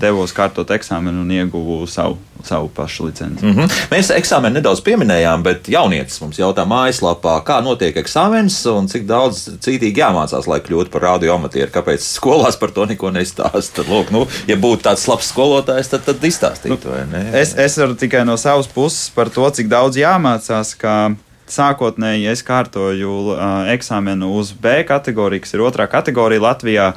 devos 0.00 0.32
kārtot 0.36 0.70
eksāmenu 0.72 1.24
un 1.24 1.32
ieguvu 1.34 1.84
savu, 1.90 2.16
savu 2.46 2.70
pašu 2.72 3.06
licenci. 3.06 3.44
Mm 3.44 3.52
-hmm. 3.52 3.74
Mēs 3.90 4.12
eksāmenu 4.16 4.54
nedaudz 4.54 4.80
pieminējām, 4.80 5.42
bet 5.42 5.68
jaunietis 5.68 6.20
mums 6.20 6.38
jautā 6.38 6.64
mājaslapā, 6.64 7.42
kā 7.44 7.60
notiek 7.64 7.96
eksāmenis 7.96 8.58
un 8.72 8.88
cik 8.88 9.06
daudz 9.06 9.48
cītīgi 9.60 10.00
jāmācās, 10.00 10.46
lai 10.46 10.60
kļūtu 10.60 10.90
par 10.90 11.02
radioamatieru. 11.02 11.70
Kāpēc 11.70 12.00
skolās 12.00 12.56
par 12.56 12.70
to 12.70 12.86
neko 12.86 13.10
nestāsta? 13.10 13.84
Lūk, 13.88 14.10
nu, 14.10 14.26
ja 14.46 14.56
būtu 14.56 14.82
tāds 14.82 15.08
labs 15.08 15.28
skolotājs, 15.28 15.88
tad, 15.88 16.04
tad 16.04 16.24
izstāstītu, 16.24 16.88
ne? 17.12 17.40
Es, 17.40 17.54
es 17.58 17.78
varu 17.78 17.94
tikai 17.94 18.24
no 18.24 18.36
savas 18.36 18.66
puses 18.66 19.10
par 19.10 19.28
to, 19.28 19.50
cik 19.50 19.68
daudz 19.68 19.96
jāmācās. 19.96 20.76
ka 20.76 21.12
Sākotnēji 21.46 22.26
es 22.32 22.42
kārtoju 22.42 23.36
eksāmenu 23.70 24.32
uz 24.34 24.50
B 24.50 24.80
kategoriju, 24.88 25.44
kas 25.44 25.54
ir 25.54 25.62
otrā 25.62 25.86
kategorija 25.90 26.42
Latvijā. 26.42 26.88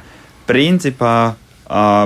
Principā 0.50 1.36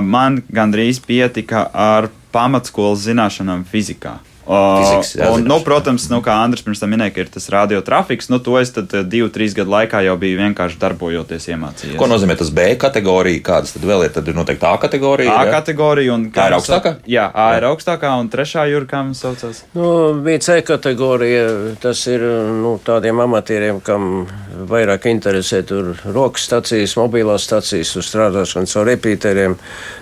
man 0.04 0.42
gandrīz 0.52 1.00
pietika 1.00 1.70
ar 1.72 2.10
pamatskolas 2.34 3.06
zināšanām 3.06 3.64
fizikā. 3.64 4.18
Jā, 4.44 5.30
un, 5.32 5.46
nu, 5.48 5.56
protams, 5.64 6.04
nu, 6.12 6.18
kā 6.24 6.34
Andris 6.44 6.64
pirms 6.64 6.82
tam 6.82 6.90
minēja, 6.92 7.14
ka 7.14 7.22
ir 7.24 7.30
tas 7.32 7.46
radiotrafiks, 7.52 8.28
nu, 8.32 8.40
to 8.44 8.58
es 8.60 8.74
tad 8.76 8.92
eh, 8.92 9.04
divu, 9.08 9.30
trīs 9.32 9.54
gadu 9.56 9.72
laikā 9.72 10.02
jau 10.04 10.16
biju 10.20 10.40
vienkārši 10.42 10.76
darbojoties 10.82 11.48
iemācījies. 11.54 11.96
Ko 12.00 12.08
nozīmē 12.10 12.36
tas 12.40 12.52
B 12.54 12.66
kategorija? 12.80 13.40
Kādas 13.44 13.72
tad 13.76 13.86
vēl 13.88 14.04
ir? 14.04 14.12
Tad 14.14 14.28
ir 14.28 14.36
noteikti 14.36 14.68
A 14.68 14.74
kategorija. 14.82 15.32
A 15.32 15.48
jā? 15.48 15.54
kategorija 15.56 16.16
un 16.16 16.28
Tā 16.34 16.50
ir 16.50 16.56
kā 16.56 16.60
augstākā? 16.60 16.94
Jā, 17.08 17.28
A 17.32 17.48
ir 17.56 17.68
augstākā 17.70 18.12
un 18.20 18.28
trešā 18.32 18.66
jūra, 18.68 18.88
kā 18.90 19.00
mums 19.06 19.24
saucās. 19.24 19.64
Nu, 19.76 19.88
bija 20.24 20.44
C 20.44 20.60
kategorija. 20.66 21.46
Tas 21.80 22.04
ir 22.12 22.24
nu, 22.60 22.76
tādiem 22.84 23.24
amatieriem, 23.24 23.80
kam 23.84 24.26
vairāk 24.68 25.08
interesē 25.10 25.62
tur 25.66 25.92
rokas 26.04 26.46
stācijas, 26.48 26.96
mobilās 27.00 27.46
stācijas, 27.48 27.94
uz 27.98 28.08
strādāšanu 28.08 28.70
caur 28.70 28.88
repeateriem, 28.88 29.56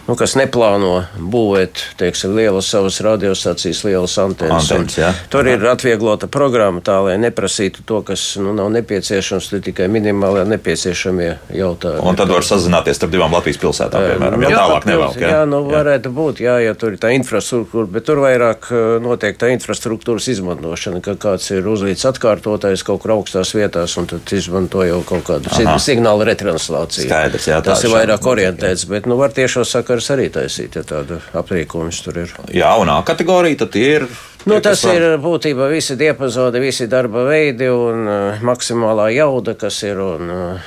nu, 0.07 0.17
kas 0.19 0.37
neplāno 0.39 0.93
būvēt 1.19 1.83
teiksim, 2.01 2.35
lielas 2.37 2.71
savas 2.73 3.01
radiostacijas, 3.05 3.83
lielas 3.87 4.17
antenas. 4.23 4.71
Antenas, 4.71 4.99
jā. 4.99 5.13
Tur 5.33 5.49
ir 5.51 5.65
atvieglota 5.69 6.29
programma 6.33 6.83
tā, 6.85 6.99
lai 7.07 7.17
neprasītu 7.23 7.87
to, 7.89 8.03
kas 8.07 8.25
nu, 8.43 8.55
nav 8.57 8.71
nepieciešams, 8.77 9.51
tur 9.53 9.63
tikai 9.65 9.89
minimāli 9.93 10.45
nepieciešamie 10.53 11.31
jautājumi. 11.57 12.07
Un 12.09 12.19
tad 12.19 12.33
var 12.33 12.47
sazināties 12.47 13.01
starp 13.01 13.15
divām 13.15 13.35
Latvijas 13.37 13.61
pilsētām, 13.63 14.09
piemēram, 14.13 14.47
ja 14.47 14.53
tālāk 14.57 14.89
nevelk. 14.91 15.21
Jā, 15.23 15.35
jā, 15.37 15.43
nu 15.49 15.63
varētu 15.69 16.13
būt, 16.15 16.43
jā, 16.45 16.59
ja 16.67 16.77
tur 16.79 16.97
ir 16.97 17.03
tā 17.03 17.13
infrastruktūra, 17.17 17.89
bet 17.93 18.07
tur 18.09 18.23
vairāk 18.25 18.69
notiek 19.03 19.39
tā 19.41 19.53
infrastruktūras 19.55 20.29
izmantošana, 20.33 21.03
ka 21.05 21.17
kāds 21.21 21.51
ir 21.55 21.67
uzlīdz 21.69 22.05
atkārtotājs 22.13 22.85
kaut 22.87 23.03
kur 23.05 23.17
augstās 23.17 23.55
vietās 23.57 23.97
un 24.01 24.09
tad 24.11 24.27
izmanto 24.43 24.83
jau 24.87 25.01
kaut 25.07 25.25
kādu 25.29 25.51
Aha. 25.53 25.79
signālu 25.83 26.27
retranslāciju. 26.29 27.07
Skaidrs, 27.07 27.49
jā, 27.49 27.61
Tas 27.65 27.85
ir 27.87 27.95
vairāk 27.95 28.27
orientēts, 28.35 28.85
bet 28.91 29.09
nu 29.11 29.17
var 29.21 29.33
tiešo 29.35 29.65
sakars 29.69 30.11
arī 30.15 30.29
taisīt, 30.35 30.77
ja 30.77 30.85
tāda 30.87 31.21
aprīkojums 31.39 32.03
tur 32.05 32.23
ir. 32.27 32.35
Jā, 32.53 32.75
un 32.83 32.93
A 32.93 33.01
kategorija 33.07 33.65
tad 33.65 33.79
ir. 33.81 34.09
Nu, 34.47 34.61
tas 34.61 34.83
var- 34.85 34.95
ir 34.97 35.19
būtībā 35.23 35.69
visi 35.71 35.97
diapazoni, 35.97 36.61
visi 36.61 36.87
darba 36.91 37.25
veidi 37.29 37.69
un 37.71 38.07
uh, 38.09 38.43
maksimālā 38.43 39.11
jauda, 39.15 39.55
kas 39.59 39.83
ir. 39.87 40.01
Un, 40.03 40.31
uh, 40.31 40.59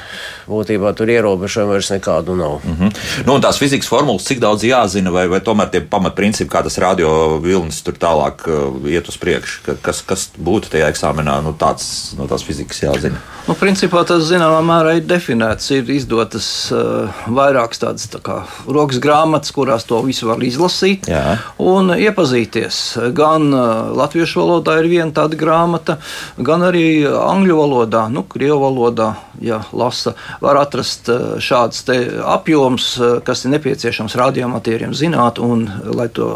būtībā 0.45 0.91
tur 0.93 1.09
ierobežojumi 1.09 1.71
vairs 1.73 1.87
nekādu 1.89 2.35
nav. 2.37 2.59
Mm 2.61 2.73
Mhm. 2.75 2.89
Nu, 3.25 3.33
un 3.33 3.41
tās 3.41 3.57
fizikas 3.57 3.87
formulas, 3.89 4.25
cik 4.27 4.39
daudz 4.43 4.61
jāzina, 4.67 5.09
vai, 5.11 5.23
vai 5.31 5.39
tomēr 5.39 5.71
tie 5.71 5.79
pamatprincipi, 5.81 6.49
kā 6.51 6.61
tas 6.63 6.77
radio 6.77 7.39
vilnis 7.41 7.79
tur 7.81 7.93
tālāk 7.97 8.43
uh, 8.47 8.75
iet 8.87 9.07
uz 9.09 9.17
priekšu, 9.17 9.63
ka, 9.65 9.75
kas, 9.81 10.01
kas 10.05 10.27
būtu 10.37 10.69
tajā 10.73 10.91
eksāmenā, 10.93 11.39
nu, 11.41 11.53
tāds 11.57 12.13
no 12.19 12.27
tās 12.29 12.43
fizikas 12.45 12.81
jāzina. 12.83 13.17
Nu, 13.47 13.55
principā 13.57 14.03
tas 14.05 14.23
zināmā 14.29 14.59
mērā 14.65 14.95
ir 14.99 15.07
definēts. 15.09 15.71
Ir 15.71 15.89
izdotas 15.95 16.47
uh, 16.75 17.09
vairākas 17.27 17.81
tādas 17.81 18.05
tā 18.13 18.19
kā, 18.21 18.43
rokas 18.67 18.99
grāmatas, 19.01 19.53
kurās 19.55 19.85
to 19.89 20.01
visu 20.05 20.27
var 20.29 20.37
izlasīt 20.45 21.09
Jā. 21.09 21.39
un 21.57 21.89
iepazīties. 21.95 22.79
Gan 23.17 23.49
uh, 23.53 23.64
latviešu 23.95 24.41
valodā 24.41 24.77
ir 24.81 24.89
viena 24.91 25.11
tāda 25.15 25.37
grāmata, 25.39 25.97
gan 26.37 26.65
arī 26.67 27.05
angļu 27.05 27.57
valodā, 27.59 28.05
nu, 28.11 28.25
krievu 28.29 28.59
valodā, 28.63 29.11
ja 29.43 29.61
lasa, 29.75 30.15
var 30.43 30.59
atrast 30.61 31.09
uh, 31.11 31.35
šāds 31.43 31.83
te 31.87 31.97
apjoms, 32.35 32.87
uh, 32.99 33.17
kas 33.25 33.45
ir 33.45 33.55
nepieciešams 33.55 34.15
radioamatieriem 34.19 34.95
zināt, 34.95 35.41
un 35.43 35.65
uh, 35.67 35.91
lai 35.95 36.07
to 36.13 36.29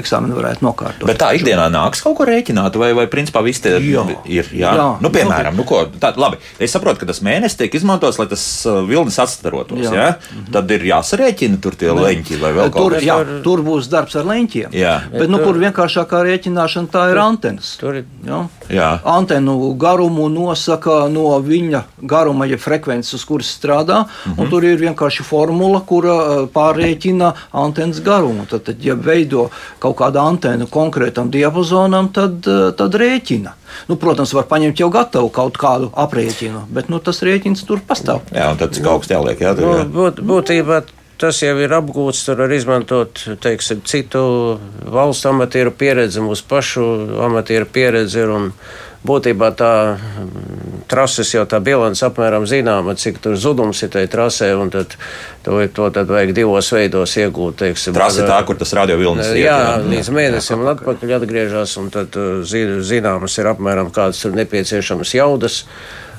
eksāmenu 0.00 0.38
varētu 0.38 0.66
nokārtot. 0.66 1.06
Bet 1.08 1.20
tā 1.22 1.32
ikdienā 1.38 1.66
nāks 1.72 2.04
kaut 2.04 2.18
ko 2.18 2.28
rēķināt, 2.28 2.78
vai, 2.80 2.92
vai 2.96 3.06
principā 3.10 3.42
viss 3.46 3.62
tie 3.64 3.76
Jā. 3.82 4.04
ir. 4.24 4.50
Jā? 4.54 4.74
Jā. 4.78 4.88
Nu, 5.02 5.10
piemēram, 5.14 5.56
nu, 5.58 5.66
ko, 5.68 5.84
tā, 6.00 6.12
labi, 6.20 6.40
es 6.62 6.74
saprotu, 6.74 7.02
ka 7.02 7.10
tas 7.10 7.22
mēnesis 7.24 7.58
tiek 7.60 7.74
izmantots, 7.74 8.20
lai 8.20 8.28
tas 8.30 8.44
vilnis 8.88 9.18
atstarotos. 9.22 9.82
Jā. 9.86 9.94
Jā. 9.94 10.08
Tad 10.54 10.70
ir 10.74 10.86
jāsarēķina 10.90 11.60
tur 11.62 11.76
tie 11.78 11.92
leņķi 11.94 12.40
vai 12.42 12.52
vēl 12.56 12.72
kaut 12.74 12.96
kas 12.96 13.06
jā, 13.06 13.18
tur 13.44 13.62
būs 13.66 13.88
darbs 13.92 14.16
ar 14.18 14.28
leņķiem. 14.28 14.74
Jā. 14.76 14.94
Bet, 15.12 15.30
nu, 15.32 15.40
kur 15.42 15.58
vienkāršākā 15.60 16.22
rēķināšana 16.28 16.73
tā 16.90 17.10
ir 17.12 17.18
antenas. 17.18 17.76
Tur 17.80 17.94
ir 18.00 18.04
Ja? 18.24 18.46
Jā. 18.72 18.88
Antenu 19.04 19.74
garumu 19.78 20.28
nosaka 20.32 21.04
no 21.12 21.34
viņa 21.44 21.82
garuma, 22.00 22.46
ja 22.48 22.58
frekvences, 22.60 23.14
uz 23.18 23.24
kuras 23.28 23.50
strādā. 23.52 24.04
Mm. 24.04 24.32
-hmm. 24.34 24.50
Tur 24.50 24.64
ir 24.64 24.78
vienkārši 24.80 25.22
formula, 25.22 25.80
kura 25.80 26.14
eh, 26.14 26.46
pārreķina 26.54 27.32
antenas 27.52 28.00
garumu. 28.00 28.46
Tad, 28.50 28.62
tad 28.64 28.84
ja 28.84 28.94
veido 28.94 29.50
kaut 29.78 29.96
kādu 29.96 30.18
antenu 30.18 30.66
konkrētam 30.66 31.30
diapazonam, 31.30 32.08
tad, 32.12 32.46
eh, 32.46 32.72
tad 32.76 32.94
rēķina. 32.94 33.52
Nu, 33.88 33.96
protams, 33.96 34.32
var 34.32 34.44
paņemt 34.44 34.80
jau 34.80 34.90
gatavu 34.90 35.28
kaut 35.28 35.58
kādu 35.58 35.90
aprēķinu, 35.92 36.60
bet 36.68 36.88
nu, 36.88 36.98
tas 36.98 37.22
rēķins 37.22 37.66
tur 37.66 37.80
pastāv. 37.88 38.20
Jā, 38.32 38.50
un 38.50 38.56
tad 38.56 38.74
cik 38.74 38.86
augsts 38.86 39.12
jāliek? 39.12 39.40
Jā, 39.40 39.54
tur, 39.54 39.64
Nu, 39.64 39.78
jā. 39.78 39.84
būt, 39.84 40.20
būtībā 40.20 40.82
tas 41.20 41.42
jau 41.42 41.54
ir 41.62 41.72
apgūts. 41.76 42.24
Tur 42.26 42.40
var 42.44 42.52
izmantot 42.56 43.20
teiksim, 43.44 43.82
citu 43.86 44.24
valstu 44.94 45.30
amatieru 45.32 45.70
pieredzi, 45.78 46.22
mūsu 46.24 46.46
pašu 46.50 46.84
amatieru 47.28 47.66
pieredzi. 47.70 48.20
Ir, 48.24 48.32
un 48.34 48.50
būtībā 49.04 49.50
tā 49.52 49.70
mm, 50.00 50.84
trases 50.88 51.28
jau 51.34 51.42
tā 51.44 51.58
bilants 51.60 52.00
apmēram 52.06 52.46
zināma, 52.48 52.94
cik 52.96 53.18
tur 53.20 53.34
zudums 53.36 53.82
ir 53.84 53.90
tajā 53.92 54.08
trasē. 54.14 54.48
un 54.56 54.70
Tad, 54.72 54.94
to, 55.44 55.58
to 55.76 55.88
tad 55.92 56.08
vajag 56.08 56.32
divos 56.38 56.70
veidos 56.72 57.12
iegūt. 57.20 57.58
Teiksim, 57.60 57.92
Trasa 57.96 58.22
ir 58.22 58.28
ar- 58.28 58.32
tā, 58.32 58.46
kur 58.48 58.56
tas 58.56 58.72
radio 58.72 58.96
vilnis 58.96 59.28
iet. 59.34 59.42
Jā, 59.44 59.58
līdz 59.84 60.08
mēnesim 60.08 60.64
un 60.64 60.72
atpakaļ 60.72 61.18
atgriežas, 61.18 61.76
un 61.82 61.92
tad 61.92 62.16
uh, 62.16 62.40
zi- 62.48 62.80
zināmas 62.80 63.36
ir 63.42 63.50
apmēram 63.52 63.92
kādas 63.92 64.24
tur 64.24 64.32
nepieciešamas 64.40 65.12
jaudas. 65.20 65.64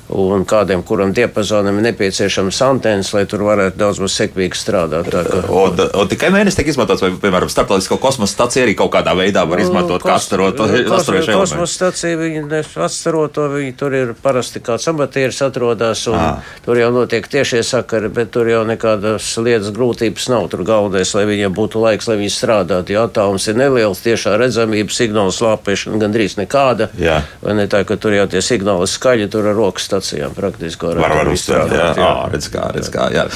Un 0.08 0.44
kādiem, 0.46 0.84
kuram 0.86 1.10
diapazonam 1.12 1.78
ir 1.80 1.82
nepieciešams 1.88 2.60
antenas, 2.62 3.08
lai 3.12 3.24
tur 3.26 3.40
varētu 3.42 3.74
daudz 3.80 3.98
maz 3.98 4.14
sekmīgi 4.14 4.54
strādāt. 4.54 5.08
Tā 5.10 5.24
kā- 5.26 5.42
Un, 5.50 5.80
un 6.00 6.08
tikai 6.08 6.30
mēnesis 6.30 6.54
tiek 6.60 6.68
izmantots, 6.70 7.02
vai, 7.02 7.10
piemēram, 7.10 7.50
starptautiskā 7.50 7.98
kosmosa 7.98 8.32
stacija 8.32 8.64
arī 8.66 8.76
kaut 8.78 8.92
kādā 8.92 9.16
veidā 9.18 9.42
var 9.48 9.58
izmantot 9.58 10.02
kā 10.02 10.14
atstarotu 10.14 10.62
atstarošu 10.62 11.30
elementu. 11.30 11.40
Kosmosa 11.40 11.74
stacija, 11.74 12.16
viņi 12.16 12.64
atstaro 12.86 13.26
to, 13.28 13.48
viņi 13.50 13.76
tur 13.76 13.94
ir 13.94 14.14
parasti 14.22 14.60
kāds 14.60 14.86
amatieris 14.86 15.42
atrodas, 15.42 16.06
un 16.06 16.14
Ā. 16.14 16.36
tur 16.64 16.76
jau 16.76 16.92
notiek 16.92 17.26
tiešie 17.26 17.64
sakari, 17.66 18.08
bet 18.08 18.30
tur 18.30 18.46
jau 18.46 18.62
nekādas 18.64 19.26
lietas 19.42 19.72
grūtības 19.74 20.28
nav. 20.30 20.48
Tur 20.50 20.62
galvenais, 20.62 21.14
lai 21.14 21.24
viņiem 21.26 21.52
būtu 21.54 21.82
laiks, 21.82 22.06
lai 22.06 22.16
viņi 22.22 22.30
strādātu. 22.30 22.94
Jā, 22.94 23.08
tālums 23.10 23.48
ir 23.48 23.54
neliels, 23.58 23.98
tiešā 24.06 24.38
redzamība, 24.38 24.94
signāla 24.94 25.34
slāpēšana 25.34 25.98
gandrīz 25.98 26.36
nekāda. 26.38 26.90
Jā. 26.96 27.22
Vai 27.42 27.54
ne 27.54 27.66
tā, 27.66 27.84
ka 27.84 27.96
tur 27.96 28.12
jau 28.12 28.26
tie 28.30 28.38
signāli 28.38 28.86
skaļi, 28.86 29.28
tur 29.30 29.46
ar 29.50 29.54
rokas 29.58 29.88
stacijām 29.96 30.34
praktiski 30.36 30.86
var 30.86 31.00
Var, 31.00 31.30
izstrādāt. 31.32 31.72
Jā, 31.72 31.90
jā. 31.96 32.04
jā. 32.04 32.30
redz 32.32 32.48
kā, 32.52 32.64
redz 32.74 32.90
kā. 32.92 33.08
Jā. 33.14 33.26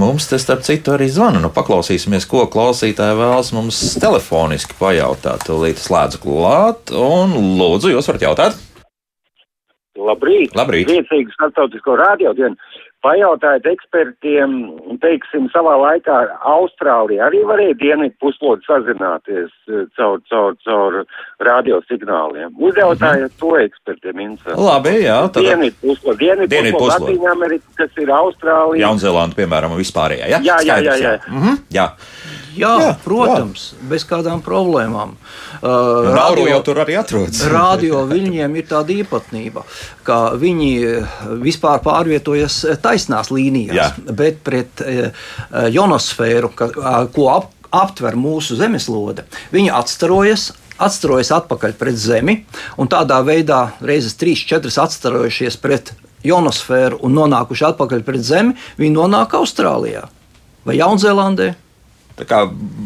Mums 0.00 0.28
te 0.28 0.38
starp 0.40 0.64
citu 0.66 0.94
arī 0.96 1.08
zvana. 1.12 1.40
Nu, 1.40 1.50
paklausīsimies, 1.54 2.28
ko 2.28 2.44
klausītāji 2.52 3.18
vēlas 3.18 3.52
mums 3.56 3.80
telefoniski 4.00 4.76
pajautāt. 4.80 5.46
Tūlīt 5.48 5.80
slēdzu 5.80 6.20
klāt 6.24 6.92
un 6.94 7.36
lūdzu, 7.60 7.94
jūs 7.94 8.10
varat 8.12 8.26
jautāt. 8.28 8.60
Labrīt! 10.00 10.54
Labrīt. 10.56 10.88
Priecīgu 10.88 11.32
starptautisko 11.34 11.96
radio 12.00 12.32
dienu! 12.36 12.56
Pajautājiet 13.00 13.64
ekspertiem, 13.70 14.56
teiksim, 15.00 15.46
savā 15.54 15.72
laikā 15.80 16.16
Austrālija 16.52 17.26
arī 17.30 17.40
varēja 17.48 17.76
dienvidu 17.80 18.14
puslodi 18.20 18.66
sazināties 18.68 19.48
eh, 19.72 19.86
caur, 19.96 20.20
caur, 20.28 20.56
caur 20.66 20.98
radiosignāliem. 21.48 22.52
Uzjautājiet 22.60 23.32
to 23.40 23.54
ekspertiem. 23.60 24.20
interesanti. 24.20 24.60
Labi, 24.66 24.94
jā, 25.06 25.16
tad 25.32 25.46
Dienvidu 25.48 25.76
puslodi, 25.80 26.18
dienvidu 26.26 26.52
Dienvidu 26.54 26.78
puslodi, 26.78 26.98
puslodi. 27.00 27.18
Latvija, 27.18 27.36
Amerika, 27.38 27.76
kas 27.80 28.02
ir 28.04 28.12
Austrālija. 28.20 28.82
Jaunzēlanda, 28.84 29.38
piemēram, 29.40 29.72
un 29.76 29.80
vispārējā. 29.80 30.28
Jā, 30.34 30.40
Jā, 30.40 30.58
jā, 30.60 30.60
Skaidrs, 30.60 31.00
jā, 31.00 31.14
jā. 31.16 31.18
Mhm, 31.30 31.56
jā. 31.72 31.80
Jā, 31.80 31.86
Jā, 32.56 32.72
jā 32.82 32.92
protams, 33.04 33.70
jā. 33.74 33.88
bez 33.92 34.04
kādām 34.08 34.42
problēmām. 34.44 35.14
Uh, 35.60 36.10
Nauru 36.14 36.48
jau 36.48 36.60
tur 36.66 36.80
arī 36.82 36.96
atrodas. 37.00 37.42
Radio 37.50 38.04
viņiem 38.10 38.56
ir 38.58 38.68
tāda 38.70 38.94
īpatnība, 38.96 39.64
ka 40.06 40.20
viņi 40.40 40.70
vispār 41.42 41.82
pārvietojas 41.84 42.62
taisnās 42.82 43.30
līnijās, 43.32 43.76
Jā. 43.76 44.14
bet 44.16 44.42
pret 44.46 44.82
eh, 44.84 45.10
jonosfēru, 45.72 46.52
ka, 46.56 46.70
eh, 46.70 46.98
ko 47.14 47.28
ap, 47.32 47.50
aptver 47.70 48.18
mūsu 48.18 48.58
zemeslode, 48.60 49.26
viņa 49.54 49.78
atstarojas. 49.82 50.50
Atstarojas 50.80 51.28
atpakaļ 51.36 51.74
pret 51.76 51.98
Zemi, 52.00 52.38
un 52.80 52.88
tādā 52.88 53.18
veidā 53.20 53.74
reizes 53.84 54.14
3-4 54.16 54.78
atstarojušies 54.80 55.58
pret 55.60 55.90
ionosfēru 56.24 57.02
un 57.04 57.18
nonākuši 57.18 57.66
atpakaļ 57.68 58.04
pret 58.06 58.24
Zemi, 58.24 58.54
viņi 58.80 58.94
nonāk 58.94 59.36
Austrālijā 59.36 60.06
vai 60.64 60.78
Jaunzēlandē. 60.78 61.50
Tā 62.20 62.26
kā 62.28 62.40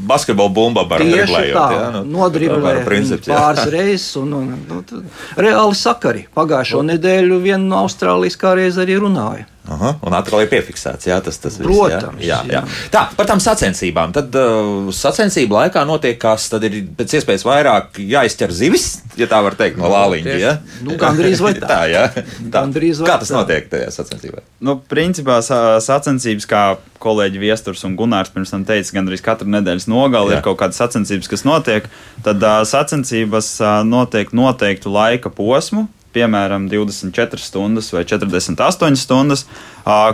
basketbola 0.06 0.52
bumba 0.54 0.84
var 0.86 1.02
driblējot, 1.02 1.56
tā, 1.56 1.64
jā, 1.74 1.86
nu, 1.96 2.02
nodriblē 2.14 2.74
pāris 2.86 3.64
reizes, 3.74 4.12
un, 4.20 4.36
un 4.38 4.52
nu, 4.68 4.82
tad 4.86 5.40
reāli 5.40 5.78
sakari. 5.78 6.26
Pagājušo 6.36 6.84
nedēļu 6.92 7.40
viena 7.42 7.64
no 7.64 7.82
Austrālijas 7.82 8.38
kā 8.38 8.54
reiz 8.58 8.78
arī 8.78 9.00
runāja. 9.02 9.48
Aha, 9.64 9.94
un 10.04 10.12
atkal 10.12 10.42
ir 10.44 10.48
piefiksēts. 10.52 11.06
Jā, 11.08 11.16
tas, 11.24 11.38
tas 11.40 11.54
viss, 11.56 11.64
Protams, 11.64 12.20
jā, 12.20 12.42
jā, 12.44 12.52
jā. 12.52 12.60
jā. 12.60 12.88
Tā, 12.92 13.06
par 13.16 13.24
tām 13.30 13.40
sacensībām. 13.40 14.10
Tad 14.12 14.34
uh, 14.36 14.90
sacensību 14.92 15.56
laikā 15.56 15.86
notiek 15.88 16.18
kas, 16.20 16.50
tad 16.52 16.66
ir 16.68 16.82
pēc 16.98 17.14
iespējas 17.16 17.46
vairāk 17.48 17.96
jāizķer 18.04 18.52
zivis, 18.52 18.90
ja 19.16 19.24
tā 19.30 19.38
var 19.46 19.56
teikt, 19.56 19.78
no 19.80 19.88
lāliņa. 19.88 20.34
Ja? 20.42 20.52
Nu, 20.84 20.98
gandrīz 21.00 21.40
vai 21.40 21.54
tā. 21.62 21.64
tā, 21.70 21.80
jā. 21.88 22.02
tā. 22.12 22.26
Gandrīz 22.58 23.00
vai 23.00 23.08
Kā 23.08 23.16
tas 23.24 23.32
tā. 23.32 23.40
notiek 23.40 23.70
tajā 23.72 23.88
sacensībā? 23.96 24.44
Nu, 24.60 24.76
principā 24.90 25.40
sa- 25.46 25.80
sacensības, 25.80 26.44
kā 26.52 26.62
kolēģi 27.04 27.40
Viesturs 27.48 27.86
un 27.88 27.96
Gunārs 27.96 28.28
pirms 28.36 28.52
tam 28.52 28.68
teica, 28.68 28.92
gandrīz 29.00 29.24
katru 29.24 29.48
nedēļas 29.48 29.88
nogali 29.88 30.36
Jā. 30.36 30.42
ir 30.42 30.44
kaut 30.44 30.60
kādas 30.60 30.76
sacensības, 30.84 31.32
kas 31.32 31.48
notiek. 31.48 31.88
Tad 32.24 32.44
uh, 32.44 32.60
sacensības 32.68 33.54
uh, 33.64 33.80
notiek 33.88 34.28
noteiktu 34.36 34.92
laika 34.92 35.32
posmu. 35.32 35.88
Piemēram, 36.14 36.68
24 36.70 37.42
stundas 37.42 37.90
vai 37.90 38.04
48 38.06 38.98
stundas, 39.00 39.44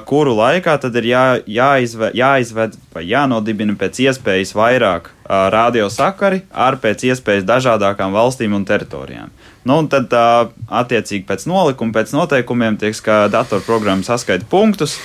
kuru 0.08 0.32
laikā 0.38 0.78
tad 0.80 0.96
ir 0.96 1.10
jā, 1.10 1.24
jāizved, 1.44 2.16
jāizved 2.16 2.78
vai 2.94 3.04
jānodibina 3.04 3.76
pēc 3.78 4.00
iespējas 4.06 4.54
vairāk 4.56 5.10
radiosakari 5.28 6.42
ar 6.50 6.78
pēc 6.80 7.04
iespējas 7.10 7.44
dažādākām 7.48 8.16
valstīm 8.16 8.56
un 8.56 8.64
teritorijām. 8.66 9.30
Nu, 9.68 9.82
un 9.82 9.90
tad, 9.92 10.08
attiecīgi, 10.66 11.26
pēc 11.28 11.44
nolikuma, 11.50 11.92
pēc 11.98 12.14
noteikumiem, 12.16 12.80
tiek 12.80 12.96
datorprogramma 13.32 14.06
saskaita 14.06 14.48
punktus. 14.48 14.96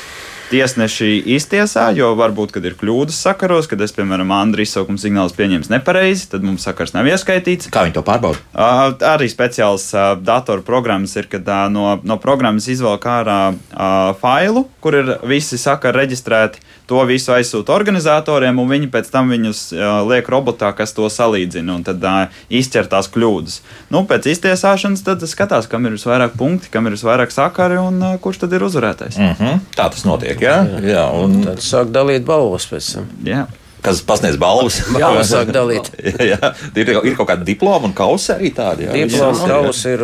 Tiesneši 0.56 1.18
iztiesā, 1.36 1.90
jo 1.92 2.14
varbūt, 2.16 2.54
kad 2.56 2.64
ir 2.64 2.78
kļūdas 2.80 3.18
sakaros, 3.26 3.68
kad 3.68 3.82
es, 3.84 3.92
piemēram, 3.92 4.30
Andrija 4.32 4.70
izsaukuma 4.70 5.02
signālus 5.02 5.36
pieņems 5.36 5.68
nepareizi, 5.74 6.30
tad 6.32 6.46
mums 6.48 6.64
sakars 6.64 6.94
nav 6.96 7.10
ieskaitīts. 7.12 7.68
Kā 7.74 7.84
viņi 7.84 7.98
to 7.98 8.04
pārbauda? 8.08 8.40
Uh, 8.56 8.94
arī 9.10 9.28
speciāls 9.28 9.90
uh, 9.92 10.14
datorprogrammas 10.16 11.18
ir, 11.20 11.28
kad 11.28 11.44
uh, 11.52 11.66
no, 11.74 11.98
no 12.08 12.16
programmas 12.24 12.70
izvelk 12.72 13.04
ārā 13.04 13.40
uh, 13.52 14.14
failu, 14.22 14.64
kur 14.80 14.96
ir 15.02 15.12
visi 15.28 15.60
sakari 15.60 16.06
reģistrēti. 16.06 16.64
To 16.86 17.02
visu 17.10 17.32
aizsūta 17.34 17.74
organizatoriem, 17.74 18.60
un 18.62 18.70
viņi 18.70 18.92
pēc 18.94 19.08
tam 19.10 19.32
viņus 19.34 19.62
uh, 19.74 19.84
liek 20.06 20.28
robotā, 20.30 20.70
kas 20.78 20.94
to 20.94 21.08
salīdzina, 21.10 21.80
un 21.80 21.84
tad 21.88 22.04
uh, 22.06 22.28
izķer 22.54 22.86
tās 22.92 23.10
kļūdas. 23.10 23.56
Nu, 23.90 24.04
pēc 24.06 24.28
iztiesāšanas 24.36 25.02
tad 25.06 25.26
skatās, 25.26 25.66
kam 25.72 25.88
ir 25.90 25.96
visvairāk 25.98 26.38
punkti, 26.38 26.70
kam 26.70 26.86
ir 26.86 26.94
visvairāk 26.94 27.34
sakari, 27.34 27.80
un 27.82 27.98
uh, 28.04 28.16
kurš 28.22 28.44
tad 28.46 28.54
ir 28.54 28.68
uzvarētājs. 28.68 29.18
Mm 29.18 29.34
-hmm. 29.40 29.60
Tā 29.76 29.90
tas 29.90 30.06
notiek. 30.06 30.42
Jā, 30.42 30.62
jā 30.86 31.06
un 31.24 31.42
Tad 31.44 31.66
sāk 31.66 31.90
dalīt 31.90 32.26
balvas 32.26 32.70
pēc 32.70 32.94
tam. 32.94 33.10
Jā. 33.24 33.46
kas 33.82 34.02
pasniedz 34.02 34.38
balvas? 34.38 34.82
Jā, 35.02 35.10
sāk 35.24 35.52
dalīt. 35.54 35.90
jā, 36.32 36.54
ir, 36.76 36.90
ir 36.90 37.16
kaut 37.16 37.30
kāda 37.30 37.44
diploma 37.46 37.86
un 37.86 37.94
kausa 37.94 38.34
arī 38.38 38.54
tāda. 38.54 38.82
jā? 38.82 38.92
Diploms, 38.94 39.42
Jā. 39.42 39.48
kausi 39.48 39.98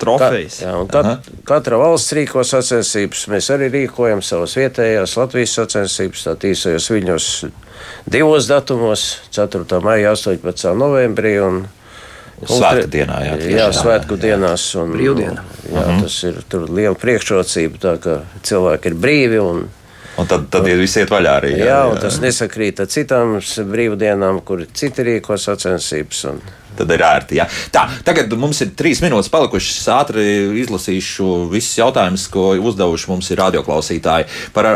un 0.00 0.04
Trofejs. 0.04 0.60
Jā, 0.64 0.74
un 0.80 0.88
kat, 0.90 1.28
katra 1.48 1.80
valsts 1.80 2.14
rīko 2.16 2.44
sacensības. 2.46 3.26
Mēs 3.32 3.50
arī 3.54 3.70
rīkojam 3.74 4.22
savas 4.24 4.56
vietējās 4.58 5.16
Latvijas 5.20 5.56
sacensības, 5.60 6.24
tā 6.28 6.36
īsajos 6.50 6.88
viņos 6.94 7.26
divos 8.10 8.48
datumos, 8.50 9.04
4. 9.36 9.66
maijā, 9.84 10.14
18. 10.16 10.72
novembrī. 10.78 11.36
Un, 11.44 11.66
Svētku 12.40 12.88
dienā, 12.88 13.18
jā, 13.20 13.32
tieši 13.36 13.56
jā, 13.58 13.66
svētku 13.76 14.16
jā. 14.16 14.20
dienās. 14.22 14.62
Un, 14.80 14.94
Brīvdiena. 14.96 15.42
Jā, 15.68 15.82
tas 16.00 16.14
ir 16.24 16.38
tur 16.48 16.70
liela 16.72 16.96
priekšrocība, 16.96 17.80
tā 17.82 17.92
ka 18.00 18.14
cilvēki 18.48 18.88
ir 18.88 18.96
brīvi 18.96 19.42
un 19.44 19.68
Un 20.20 20.26
tad, 20.28 20.48
tad 20.52 20.66
ir 20.68 20.80
visi 20.80 21.00
iet 21.00 21.10
vaļā 21.12 21.34
arī. 21.40 21.50
Jā, 21.56 21.66
jā, 21.70 21.76
un 21.88 22.00
tas 22.00 22.18
nesakrīt 22.20 22.82
ar 22.82 22.88
citām 22.92 23.38
brīvdienām, 23.70 24.42
kur 24.44 24.66
citi 24.76 25.06
rīko 25.06 25.38
sacensības. 25.40 26.24
Un... 26.28 26.40
Tad 26.78 26.92
ir 26.94 27.02
ērti. 27.04 27.36
Jā. 27.40 27.46
Tā, 27.74 27.84
tagad 28.06 28.32
mums 28.40 28.60
ir 28.64 28.72
trīs 28.78 29.02
minūtes 29.04 29.30
palikušas. 29.32 29.88
Ātri 29.94 30.24
izlasīšu 30.62 31.28
visus 31.50 31.78
jautājumus, 31.80 32.26
ko 32.32 32.50
uzdevuši 32.70 33.10
mums 33.10 33.30
ir 33.32 33.40
radioklausītāji. 33.42 34.28
Par 34.56 34.68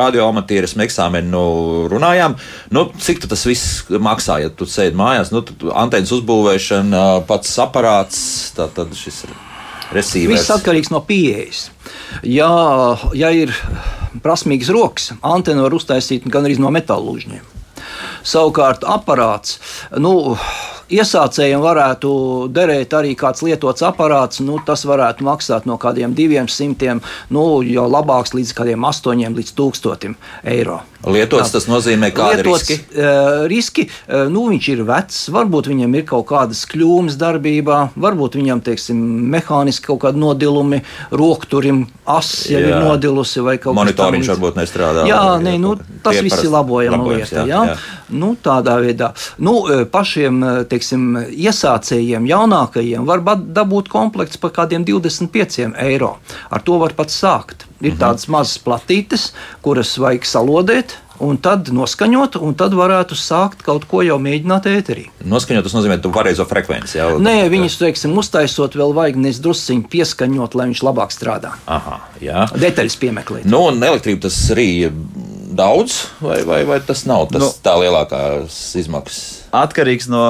radioamatierismu 0.00 0.86
eksāmenu 0.86 1.44
runājām. 1.92 2.36
Nu, 2.74 2.88
cik 2.98 3.24
tas 3.28 3.46
viss 3.48 3.84
maksā, 3.88 4.40
ja 4.44 4.52
tu 4.52 4.68
sēdi 4.68 4.98
mājās? 4.98 5.32
Nu, 5.34 5.44
antenas 5.76 6.14
uzbūvēšana, 6.16 7.04
pats 7.28 7.56
aparāts, 7.62 8.20
tā, 8.56 8.68
tad 8.74 8.94
šis 8.98 9.24
ir 9.28 9.34
resīvers. 9.94 10.38
Viss 10.38 10.54
atkarīgs 10.54 10.92
no 10.94 11.02
pieejas. 11.06 11.68
Ja, 12.26 12.50
ja 13.16 13.30
ir 13.34 13.52
prasmīgs 14.24 14.70
rokas, 14.74 15.12
antena 15.22 15.66
var 15.66 15.76
uztaisīt 15.76 16.26
gan 16.30 16.46
arī 16.48 16.58
no 16.62 16.72
metāla 16.74 17.04
lūžņiem. 17.04 17.50
Savukārt 18.24 18.84
aparāts, 18.88 19.58
nu, 20.00 20.34
iesācējiem 20.92 21.62
varētu 21.64 22.10
derēt 22.54 22.94
arī 22.96 23.14
kāds 23.18 23.44
lietots 23.44 23.84
aparāts, 23.86 24.40
nu, 24.44 24.58
tas 24.64 24.84
varētu 24.88 25.24
maksāt 25.26 25.68
no 25.68 25.78
kādiem 25.80 26.14
diviem 26.16 26.48
simtiem, 26.50 27.02
nu, 27.34 27.62
jau 27.66 27.86
labāks 27.90 28.34
līdz 28.36 28.54
kādiem 28.56 28.84
astoņiem 28.88 29.36
līdz 29.38 29.54
tūkstotim 29.58 30.16
eiro. 30.44 30.80
Lietots, 31.04 31.50
tas 31.52 31.66
nozīmē, 31.68 32.08
kādi 32.16 32.40
Lietots, 32.40 32.70
riski. 32.70 32.76
eh, 32.96 33.42
riski 33.50 33.82
eh, 33.84 34.24
nu, 34.32 34.46
viņš 34.48 34.68
ir 34.72 34.84
vecs, 34.88 35.18
varbūt 35.34 35.68
viņam 35.68 35.96
ir 35.98 36.06
kaut 36.08 36.24
kādas 36.30 36.62
kļūmes 36.70 37.18
darbībā, 37.20 37.80
varbūt 38.00 38.38
viņam 38.40 38.62
teiksim, 38.64 39.02
mehāniski 39.34 39.90
kaut 39.90 40.00
kādi 40.06 40.22
nodilumi, 40.22 40.80
rokturim, 41.12 41.84
asis 42.08 42.48
jau 42.54 42.62
ir 42.62 42.72
Jā. 42.72 42.80
nodilusi 42.86 43.44
vai 43.44 43.58
kaut 43.58 43.74
kas 43.74 43.80
Monitoriņš 43.82 44.00
tamlīdzīgs. 44.00 44.32
varbūt 44.32 44.60
nestrādā. 44.62 45.04
Jā, 45.10 45.20
nē, 45.44 45.58
nu, 45.60 45.74
tas 46.04 46.22
viss 46.24 46.40
ir 46.40 46.52
labojama 46.54 47.02
labojams, 47.02 47.34
lieta. 47.36 47.44
Jā, 47.52 47.62
jā. 47.74 47.76
Nu, 48.14 48.36
tādā 48.42 48.78
veidā 48.80 49.10
nu, 49.42 49.56
eh, 49.68 49.84
pašiem 49.84 50.42
eh, 50.44 50.64
teiksim, 50.70 51.06
iesācējiem, 51.34 52.26
jaunākajiem 52.30 53.04
var 53.08 53.20
dabūt 53.36 53.88
komplekts 53.92 54.38
par 54.40 54.50
kādiem 54.56 54.84
25 54.86 55.74
eiro. 55.82 56.16
Ar 56.50 56.60
to 56.64 56.78
var 56.78 56.94
pat 56.96 57.08
sākt. 57.14 57.66
Ir 57.84 57.92
Mhm. 57.92 57.98
tādas 58.00 58.28
mazas 58.28 58.58
platītes, 58.58 59.32
kuras 59.62 59.96
vajag 59.98 60.22
salodēt. 60.24 61.00
Un 61.20 61.36
tad 61.38 61.68
noskaņot, 61.70 62.40
un 62.42 62.54
tad 62.58 62.72
varētu 62.74 63.14
sākt 63.14 63.62
kaut 63.62 63.84
ko 63.86 64.00
jau 64.02 64.16
mēģināt 64.18 64.64
ēterī. 64.66 65.04
Noskaņot, 65.24 65.62
tas 65.62 65.72
nozīmē, 65.76 66.00
tu 66.02 66.10
pareizo 66.10 66.42
frekvenci. 66.44 66.96
Jā, 66.98 67.06
Nē, 67.22 67.48
viņus, 67.48 67.76
teiksim, 67.78 68.16
uztaisot, 68.18 68.74
vēl 68.74 68.92
vajag 68.92 69.16
nevis 69.22 69.38
drusciņi 69.38 69.86
pieskaņot, 69.92 70.54
lai 70.58 70.66
viņš 70.72 70.82
labāk 70.82 71.14
strādā. 71.14 71.52
Aha, 71.68 72.00
jā. 72.20 72.48
Detaļas 72.50 72.96
piemeklēt. 72.98 73.44
Nu, 73.44 73.60
un 73.68 73.78
elektrība 73.80 74.22
tas 74.22 74.50
arī 74.50 74.90
daudz, 75.54 76.08
vai, 76.20 76.42
vai, 76.46 76.64
vai 76.68 76.80
tas 76.84 77.04
nav 77.08 77.28
tas 77.32 77.42
Nu. 77.42 77.50
tā 77.64 77.76
lielākās 77.80 78.58
izmaksas? 78.80 79.43
Atkarīgs 79.54 80.08
no 80.10 80.20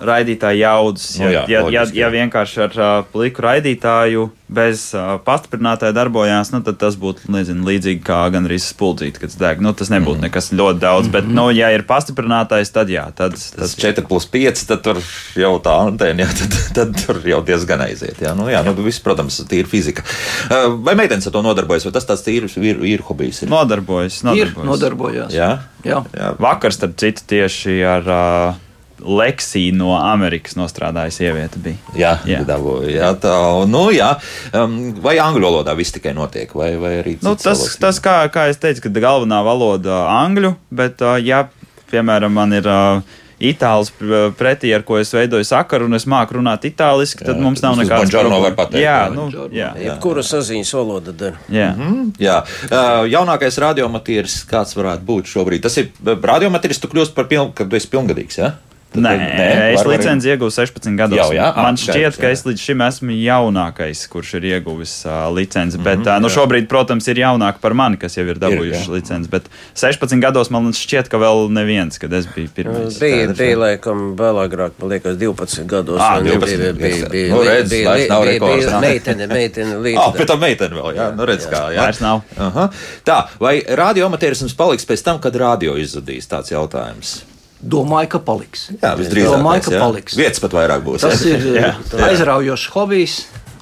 raidītāja 0.00 0.56
jaudas. 0.70 1.06
Nu 1.20 1.26
Ja, 1.28 1.30
jā, 1.30 1.40
ja, 1.44 1.58
ja, 1.58 1.64
loģiski, 1.66 1.98
ja 2.00 2.06
jā. 2.08 2.12
vienkārši 2.16 2.60
ar 2.64 2.76
uh, 2.80 2.90
pliku 3.12 3.42
raidītāju 3.44 4.30
bez 4.50 4.86
uh, 4.98 5.18
pastiprinātāja 5.22 5.92
darbojās, 5.94 6.48
nu, 6.50 6.58
tad 6.66 6.78
tas 6.80 6.96
būtu 6.98 7.28
nezinu, 7.30 7.62
līdzīgi 7.68 8.00
kā 8.02 8.22
gan 8.34 8.48
arī 8.48 8.56
spuldzīte, 8.58 9.20
kad 9.22 9.34
deg. 9.38 9.60
Nu, 9.62 9.70
tas 9.78 9.92
nebūtu 9.92 10.16
Mhm. 10.18 10.24
nekas 10.26 10.48
ļoti 10.56 10.80
daudz, 10.82 11.10
bet, 11.12 11.28
nu, 11.28 11.44
ja 11.54 11.68
ir 11.76 11.84
pastiprinātājs, 11.86 12.72
tad 12.74 12.88
jā, 12.90 13.04
tad 13.14 13.36
Tas 13.36 13.52
tas 13.54 13.74
4 13.78 14.06
plus 14.08 14.26
5, 14.32 14.64
tad 14.72 14.82
tur 14.82 14.98
jau 15.38 15.52
tā 15.62 15.76
antena, 15.86 16.24
jā, 16.24 16.30
tad, 16.40 16.56
tad 16.80 16.96
tur 17.04 17.20
jau 17.30 17.42
diezgan 17.46 17.84
aiziet. 17.84 18.18
Jā, 18.24 18.32
nu, 18.38 18.48
jā, 18.50 18.64
nu, 18.66 18.72
viss, 18.80 18.98
protams, 19.04 19.38
ir 19.52 19.68
fizika. 19.70 20.02
Uh, 20.48 20.72
Vai 20.88 20.96
meitenes 20.98 21.28
ar 21.28 21.36
to 21.36 21.44
nodarbojas, 21.44 21.84
vai 21.86 21.92
tas 21.94 22.08
tāds 22.08 22.24
īrs 22.32 22.56
ir, 22.58 22.80
ir 22.88 23.04
hobijs? 23.06 23.42
Ir? 23.44 23.52
nodarbojas. 23.52 24.22
Ir 24.24 24.26
nodarbojas. 24.32 24.66
nodarbojās. 24.72 25.36
Jā, 25.36 25.50
Jā. 25.84 26.00
jā. 26.16 26.32
Vakar, 26.42 26.72
starp 26.74 26.96
citu, 27.00 27.22
tieši 27.30 27.78
ar 27.86 28.10
uh, 28.10 28.58
Leksiju 29.00 29.74
no 29.78 29.92
Amerikas 29.96 30.56
nostrādāja 30.58 31.10
sieviete. 31.14 31.58
Bija. 31.64 31.76
Jā, 31.96 32.12
Jā. 32.28 32.42
dabūju, 32.48 32.90
jā, 32.94 33.12
tā, 33.22 33.34
nu, 33.70 33.86
jā. 33.94 34.12
Um, 34.52 34.76
vai 35.02 35.16
angļu 35.22 35.46
valodā 35.48 35.76
viss 35.78 35.92
tikai 35.96 36.12
notiek, 36.16 36.52
vai, 36.54 36.74
vai 36.80 36.96
arī 37.00 37.16
Nu, 37.22 37.34
tas, 37.34 37.56
valodas? 37.56 37.78
tas 37.80 38.00
kā, 38.04 38.18
kā 38.34 38.48
es 38.52 38.60
teicu, 38.60 38.84
ka 38.88 38.92
galvenā 39.00 39.40
valoda 39.46 40.02
ir 40.04 40.12
angļu, 40.20 40.54
bet, 40.70 41.00
uh, 41.02 41.16
ja, 41.20 41.46
piemēram, 41.90 42.30
man 42.36 42.52
ir 42.54 42.68
uh, 42.70 43.00
itālis 43.40 43.88
pr- 43.96 44.30
pretī, 44.36 44.68
ar 44.76 44.82
ko 44.84 44.98
es 45.00 45.08
veidoju 45.16 45.46
sakaru, 45.48 45.86
un 45.88 45.96
es 45.96 46.04
māku 46.04 46.36
runāt 46.36 46.66
itāliski, 46.68 47.24
tad 47.24 47.38
Jā, 47.38 47.42
mums 47.42 47.62
nav 47.64 47.78
nekādas 47.80 48.12
pateikt, 48.12 48.82
Jā, 48.84 48.98
nu, 49.14 49.24
jā, 49.32 49.70
jā. 49.80 49.86
Jebkura 49.86 50.20
saziņas 50.28 50.72
valoda 50.76 51.14
dara. 51.16 51.40
jā. 51.48 51.70
Mm, 51.72 52.10
jā, 52.20 52.36
uh, 52.68 53.06
jaunākais 53.08 53.56
radiomatīrs, 53.64 54.42
kāds 54.50 54.76
varētu 54.76 55.08
būt 55.08 55.32
šobrīd? 55.32 55.64
Tas 55.64 55.78
ir 55.80 55.88
radiomatīrs, 56.04 56.82
tu 56.84 56.92
kļūsi 56.92 57.16
par 57.16 57.30
pilnu, 57.32 57.54
kad 57.56 57.70
tu 57.72 57.80
esi 57.80 57.88
pilngadīgs. 57.88 58.38
Ja? 58.44 58.52
Nē, 58.90 59.10
nē 59.16 59.44
es 59.70 59.76
var- 59.78 59.86
var- 59.86 59.98
licenci 59.98 60.28
ieguvu 60.32 60.50
16 60.50 60.96
gados. 60.98 61.14
Jau, 61.16 61.28
jā? 61.30 61.52
Ah, 61.54 61.62
Man 61.62 61.76
šķiet, 61.78 62.16
ka 62.18 62.26
jā. 62.26 62.32
es 62.34 62.42
līdz 62.42 62.58
šim 62.58 62.80
esmu 62.82 63.14
jaunākais, 63.14 64.00
kurš 64.10 64.32
ir 64.40 64.42
ieguvis 64.50 64.94
uh, 65.06 65.28
licenci. 65.30 65.78
Mhm, 65.78 65.84
Bet 65.86 66.00
uh, 66.10 66.18
nu, 66.18 66.26
jā. 66.26 66.34
šobrīd, 66.34 66.66
protams, 66.66 67.06
ir 67.06 67.20
jaunāki 67.22 67.60
par 67.62 67.74
mani, 67.78 67.96
kas 68.02 68.16
jau 68.18 68.24
ir 68.26 68.34
dabūjuši 68.42 68.88
jā. 68.88 68.90
licenci. 68.96 69.30
Bet 69.30 69.46
16 69.78 70.18
gados 70.20 70.50
man 70.50 70.66
šķiet, 70.74 71.06
ka 71.08 71.20
vēl 71.22 71.46
neviens, 71.54 72.00
kad 72.02 72.12
es 72.18 72.26
biju 72.34 72.50
pirmais. 72.56 72.98
Bija, 72.98 73.30
bija 73.38 73.56
laikam 73.62 74.16
vēl 74.18 74.42
agrāk, 74.48 74.74
man 74.82 74.90
liekas, 74.90 75.16
12 75.22 75.66
gados. 75.70 76.02
Un 76.02 76.26
12 76.26 76.58
bija, 76.58 76.72
bija, 76.74 77.08
bija, 77.14 77.30
Nu, 77.34 77.42
redz, 77.46 77.70
bija, 77.70 77.88
vairs 77.94 78.08
nav 78.10 78.22
bija, 78.26 78.32
rekords, 78.34 78.66
bija 78.66 78.80
meitene, 78.82 79.26
meitene 79.30 79.78
līdz. 79.86 80.02
Ah, 80.02 80.10
pēc 80.18 80.26
tam 80.34 80.40
meitene 80.42 80.74
vēl, 80.74 80.92
jā, 80.98 81.08
nu 81.14 81.30
redz 81.30 81.46
kā, 81.46 81.62
jā. 81.70 81.86
Vairs 81.86 82.02
nav. 82.02 82.22
Aha. 82.38 82.66
Tā, 83.06 83.20
vai 83.38 83.60
radioamatierisms 83.62 84.58
paliks 84.58 84.84
pēc 84.84 85.06
tam, 85.06 85.22
kad 85.22 85.36
radio 85.38 85.78
izzudīs? 85.78 86.26
Tāds 86.26 86.50
jautājums. 86.50 87.20
Domāju, 87.60 88.08
ka 88.14 88.20
paliks. 88.24 88.68
Jā, 88.80 88.94
visdrīzāk. 88.96 89.36
Domāju, 89.36 89.66
ka 89.68 89.80
paliks. 89.82 90.16
Vietas 90.16 90.40
pat 90.40 90.54
vairāk 90.56 90.84
būs. 90.86 91.04
Tas 91.04 91.24
jā. 91.28 91.36
ir 91.36 92.04
aizraujošs 92.08 92.68
hobijs, 92.72 93.16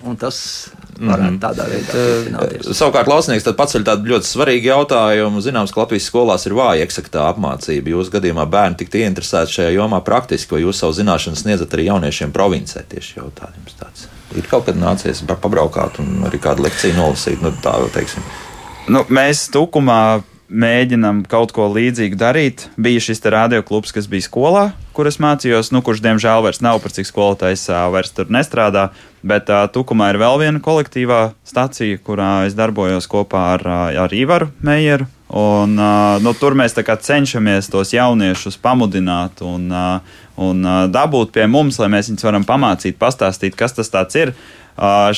un 0.07 0.19
tas 0.21 0.39
varētu 0.99 1.39
tādā 1.43 1.67
veidā 1.71 1.95
turpināties. 1.95 2.69
Savukārt, 2.79 3.11
Lausnieks 3.11 3.47
tad 3.47 3.57
paceļ 3.59 3.85
tādu 3.87 4.13
ļoti 4.13 4.29
svarīgu 4.29 4.71
jautājumu. 4.71 5.43
Zināms, 5.45 5.73
ka 5.75 5.83
Latvijas 5.85 6.09
skolās 6.11 6.47
ir 6.49 6.55
vāja 6.59 6.87
eksaktā 6.87 7.27
apmācība. 7.31 7.93
Jūsu 7.95 8.15
gadījumā 8.17 8.47
bērni 8.51 8.79
tik 8.83 8.95
ieinteresēti 8.99 9.59
šajā 9.59 9.75
jomā 9.77 10.01
praktiski, 10.07 10.57
vai 10.57 10.63
jūs 10.65 10.83
savu 10.83 10.97
zināšanu 10.99 11.39
sniedzat 11.39 11.75
arī 11.77 11.89
jauniešiem 11.91 12.35
provincē? 12.35 12.83
Tieši 12.91 13.21
jautājums 13.21 13.79
tāds. 13.79 14.09
Ir 14.37 14.47
kaut 14.51 14.67
kad 14.67 14.77
nācies 14.79 15.23
pa- 15.27 15.39
pabraukāt 15.41 16.03
un 16.03 16.27
arī 16.29 16.41
kādu 16.43 16.67
lekciju 16.67 16.99
nolasīt, 16.99 17.43
nu 17.43 17.55
tā 17.65 17.75
teiksim. 17.95 18.27
Nu, 18.89 19.05
mēs 19.13 19.47
tukumā 19.55 20.21
mēģinām 20.49 21.23
kaut 21.29 21.53
ko 21.57 21.69
līdzīgu 21.73 22.17
darīt. 22.19 22.67
Bija 22.81 23.03
šis 23.05 23.21
radioklubs, 23.25 23.93
kas 23.95 24.09
bija 24.11 24.25
skolā, 24.25 24.65
kur 24.97 25.09
es 25.11 25.21
mācījos, 25.21 25.73
nu, 25.75 25.83
kurš 25.85 26.01
diemžēl 26.05 26.45
vairs 26.47 26.63
nav, 26.65 26.81
par 26.83 26.95
cik 26.95 27.09
skolotājs 27.09 27.69
vairs 27.93 28.15
tur 28.17 28.33
nestrādā. 28.33 28.89
Bet 29.27 29.51
uh, 29.51 29.67
Tukumā 29.73 30.13
ir 30.13 30.21
vēl 30.23 30.39
viena 30.45 30.63
kolektīvā 30.63 31.21
stacija, 31.47 31.99
kurā 32.05 32.47
es 32.49 32.57
darbojos 32.59 33.11
kopā 33.11 33.45
ar, 33.57 33.67
ar 34.07 34.15
Ivaru 34.15 34.53
Meijeru. 34.65 35.09
Un, 35.29 35.75
uh, 35.77 36.17
nu, 36.25 36.33
tur 36.33 36.57
mēs 36.57 36.73
cenšamies 36.73 37.69
tos 37.69 37.93
jauniešus 37.93 38.57
pamudināt 38.65 39.43
un, 39.45 39.67
uh, 39.69 40.23
un 40.41 40.65
uh, 40.65 40.87
dabūt 40.89 41.35
pie 41.35 41.45
mums, 41.45 41.77
lai 41.83 41.91
mēs 41.93 42.09
viņus 42.09 42.25
varam 42.25 42.47
pamācīt, 42.49 42.97
pastāstīt, 42.97 43.59
kas 43.59 43.77
tas 43.77 43.93
ir. 44.17 44.33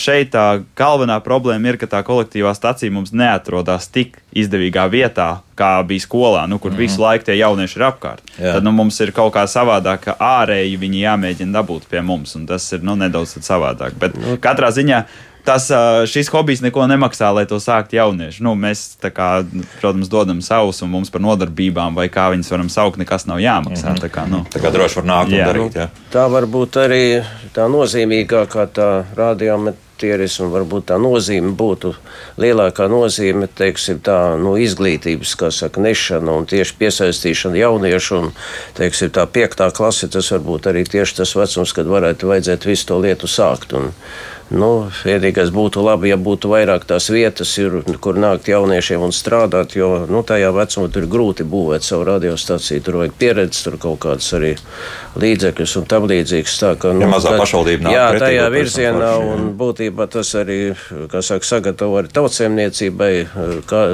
Šeit 0.00 0.30
tā 0.32 0.62
galvenā 0.78 1.18
problēma 1.20 1.68
ir, 1.68 1.76
ka 1.80 1.88
tā 1.90 2.00
kolektīvā 2.06 2.54
stacija 2.56 2.92
mums 2.92 3.12
neatrodas 3.12 3.90
tik 3.92 4.16
izdevīgā 4.32 4.86
vietā, 4.88 5.42
kā 5.58 5.74
bija 5.84 6.04
skolā, 6.06 6.46
nu, 6.48 6.56
kur 6.62 6.72
mm. 6.72 6.80
visu 6.80 7.02
laiku 7.02 7.26
tie 7.28 7.36
jaunieši 7.36 7.76
ir 7.76 7.84
apkārt. 7.90 8.24
Jā. 8.38 8.54
Tad 8.56 8.64
nu, 8.64 8.72
mums 8.72 8.96
ir 9.04 9.12
kaut 9.12 9.34
kā 9.34 9.44
savādāk, 9.50 10.06
ka 10.06 10.16
ārēji 10.16 10.78
viņi 10.80 11.02
jāmēģina 11.04 11.58
dabūt 11.58 11.90
pie 11.92 12.00
mums, 12.00 12.32
un 12.38 12.46
tas 12.48 12.70
ir 12.72 12.86
nu, 12.86 12.96
nedaudz 12.96 13.36
savādāk. 13.44 13.98
Bet 14.00 14.16
nu, 14.16 14.38
katrā 14.40 14.72
ziņā. 14.72 15.04
Tas, 15.44 15.70
šis 16.10 16.28
hobijs 16.32 16.60
neko 16.60 16.84
nemaksā, 16.90 17.30
lai 17.34 17.46
to 17.48 17.56
sāktu 17.62 17.96
jaunieši. 17.96 18.42
Nu, 18.44 18.52
mēs, 18.58 18.96
tā 19.00 19.08
kā, 19.14 19.28
protams, 19.80 20.10
dodam 20.12 20.42
savus, 20.44 20.82
un 20.84 20.92
mums 20.92 21.10
par 21.12 21.22
nodarbībām, 21.24 21.96
vai 21.96 22.08
kā 22.12 22.28
viņas 22.34 22.50
varam 22.52 22.68
saukt, 22.72 23.00
nekas 23.00 23.26
nav 23.30 23.40
jāmaksā. 23.40 23.88
Mm 23.88 23.94
-hmm. 23.94 24.02
tā 24.04 24.08
kā, 24.08 24.28
nu. 24.28 24.44
Tā 24.52 24.60
kā 24.60 24.72
droši 24.72 25.00
var 25.00 25.04
nākt 25.04 25.32
un 25.32 25.38
Jā. 25.38 25.46
darīt. 25.52 25.76
Jā. 25.76 25.88
Tā 26.12 26.30
var 26.30 26.44
būt 26.46 26.76
arī 26.76 27.24
tā 27.54 27.66
nozīmīgākā 27.70 28.66
tā 28.74 29.04
radioamatierisma, 29.16 30.46
varbūt 30.46 30.84
tā 30.90 30.98
nozīme 31.00 31.54
būtu 31.56 31.94
lielākā 32.38 32.88
nozīme, 32.88 33.48
teiksim, 33.54 34.00
tā 34.00 34.36
nu, 34.38 34.56
izglītības, 34.56 35.34
kā 35.36 35.50
saka, 35.50 35.80
nešana 35.80 36.32
un 36.32 36.46
tieši 36.46 36.74
piesaistīšana 36.78 37.56
jauniešu. 37.56 38.18
Un, 38.18 38.32
teiksim, 38.74 39.10
tā 39.10 39.26
piektā 39.26 39.70
klase, 39.70 40.08
tas 40.08 40.30
varbūt 40.30 40.66
arī 40.66 40.84
tieši 40.84 41.16
tas 41.16 41.34
vecums, 41.34 41.72
kad 41.72 41.86
varētu 41.86 42.26
vajadzēt 42.26 42.66
visu 42.66 42.86
to 42.86 42.98
lietu 42.98 43.26
sākt. 43.26 43.72
Un, 43.72 43.92
Nu, 44.50 44.90
vienīgais 45.04 45.52
būtu 45.54 45.82
labi, 45.86 46.08
ja 46.10 46.16
būtu 46.18 46.50
vairāk 46.50 46.82
tās 46.88 47.06
vietas, 47.12 47.52
ir, 47.62 47.80
kur 48.02 48.18
nākt 48.18 48.48
jauniešiem 48.50 49.04
un 49.06 49.12
strādāt, 49.14 49.76
jo 49.78 50.06
nu, 50.10 50.24
tajā 50.26 50.50
vecumā 50.56 50.90
tur 50.90 51.06
ir 51.06 51.10
grūti 51.12 51.46
būvēt 51.46 51.86
savu 51.86 52.08
radiostaciju. 52.08 52.82
Tur 52.82 52.98
vajag 53.04 53.14
pieredzi, 53.20 53.62
tur 53.66 53.78
kaut 53.78 54.00
kādas 54.02 54.26
arī 54.34 54.56
līdzekļus 55.22 55.74
un 55.78 55.86
tam 55.90 56.08
līdzīgas. 56.10 56.56
Tā, 56.60 56.72
ka, 56.82 56.90
Ja 56.98 57.10
mazā 57.10 57.36
pašvaldība 57.38 57.86
nāk 57.86 57.94
Jā, 57.94 58.06
tajā 58.18 58.48
virzienā, 58.50 59.12
jā. 59.14 59.28
un 59.36 59.52
būtībā 59.60 60.08
tas 60.10 60.32
arī, 60.38 60.58
kā 61.12 61.22
saka, 61.22 61.46
sagatavo 61.46 62.00
arī 62.00 62.10
tautsēmniecībai, 62.18 63.12
kā 63.70 63.84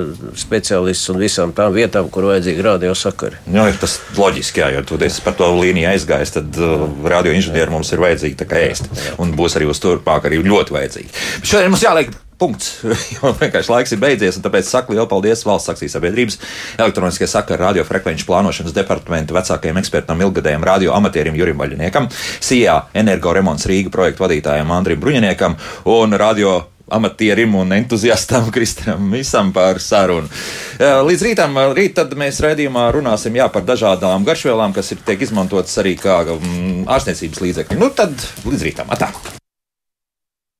speciālists 0.40 1.12
un 1.12 1.20
visām 1.20 1.52
tām 1.56 1.76
vietām, 1.76 2.08
kur 2.12 2.30
vajadzīgi 2.30 2.64
radiosakari. 2.64 3.42
Nu, 3.52 3.66
ir 3.68 3.76
tas 3.80 3.98
loģiski, 4.16 4.64
jā, 4.64 4.72
jo 4.78 4.84
tu 4.88 5.00
esi 5.04 5.20
par 5.24 5.36
to 5.36 5.52
līniju 5.60 5.92
aizgājis, 5.92 6.34
tad 6.38 6.60
uh, 6.60 6.88
radioinženieri 7.12 7.76
mums 7.76 7.92
ir 7.92 8.02
vajadzīgi 8.02 8.40
tā 8.40 8.48
kā 8.48 8.64
ēst. 8.70 8.88
Un 9.20 9.36
būs 9.36 9.60
arī 9.60 9.68
uz 9.68 9.80
turpmāk 9.84 10.28
arī 10.28 10.40
ļoti 10.50 10.76
vajadzīgi. 10.76 11.12
Bet 11.40 11.50
šodien 11.52 11.74
mums 11.74 11.84
jāliek 11.84 12.14
punkts, 12.38 12.82
jo 13.16 13.32
vienkārši 13.40 13.72
laiks 13.72 13.94
ir 13.96 14.02
beidzies, 14.02 14.38
un 14.38 14.44
tāpēc 14.44 14.68
saku 14.68 14.94
lielu 14.94 15.08
paldies 15.10 15.44
valsts 15.48 15.72
akcijas 15.72 15.96
sabiedrības 15.96 16.38
elektroniskie 16.76 17.28
sakari 17.30 17.64
radiofrekvenču 17.64 18.28
plānošanas 18.28 18.76
departamentu 18.76 19.36
vecākajiem 19.36 19.80
ekspertam, 19.80 20.22
ilgadējiem 20.26 20.68
radio 20.68 20.94
amatierim 20.96 21.36
Jurim 21.38 21.60
Vaļiniekam, 21.62 22.08
SIA 22.12 22.82
energoremonts 22.96 23.68
Rīga 23.70 23.92
projektu 23.94 24.26
vadītājam 24.26 24.72
Andrim 24.76 25.00
Bruņiniekam 25.02 25.56
un 25.96 26.18
radio 26.20 26.58
amatierim 26.86 27.54
un 27.58 27.72
entuziastam 27.72 28.50
Kristinam 28.54 29.10
Visam 29.12 29.52
par 29.52 29.80
sarunu. 29.82 30.28
Eh, 30.78 31.00
Līdz 31.06 31.24
rītam, 31.26 31.58
rīt 31.74 31.96
tad 31.98 32.14
mēs 32.18 32.38
raidījumā 32.44 32.88
runāsim 32.94 33.36
jā, 33.38 33.48
par 33.52 33.66
dažādām 33.66 34.26
garšvielām, 34.28 34.76
kas 34.76 34.92
ir 34.94 35.02
tiek 35.06 35.26
izmantotas 35.26 35.74
arī 35.82 35.96
kā 35.98 36.20
mm, 36.28 36.86
ārstniecības 36.86 37.42
līdzekļi. 37.42 37.80
Nu 37.82 37.90
tad 37.96 38.14
līdz 38.46 38.70
rītam. 38.70 38.94
Atā. 38.94 39.10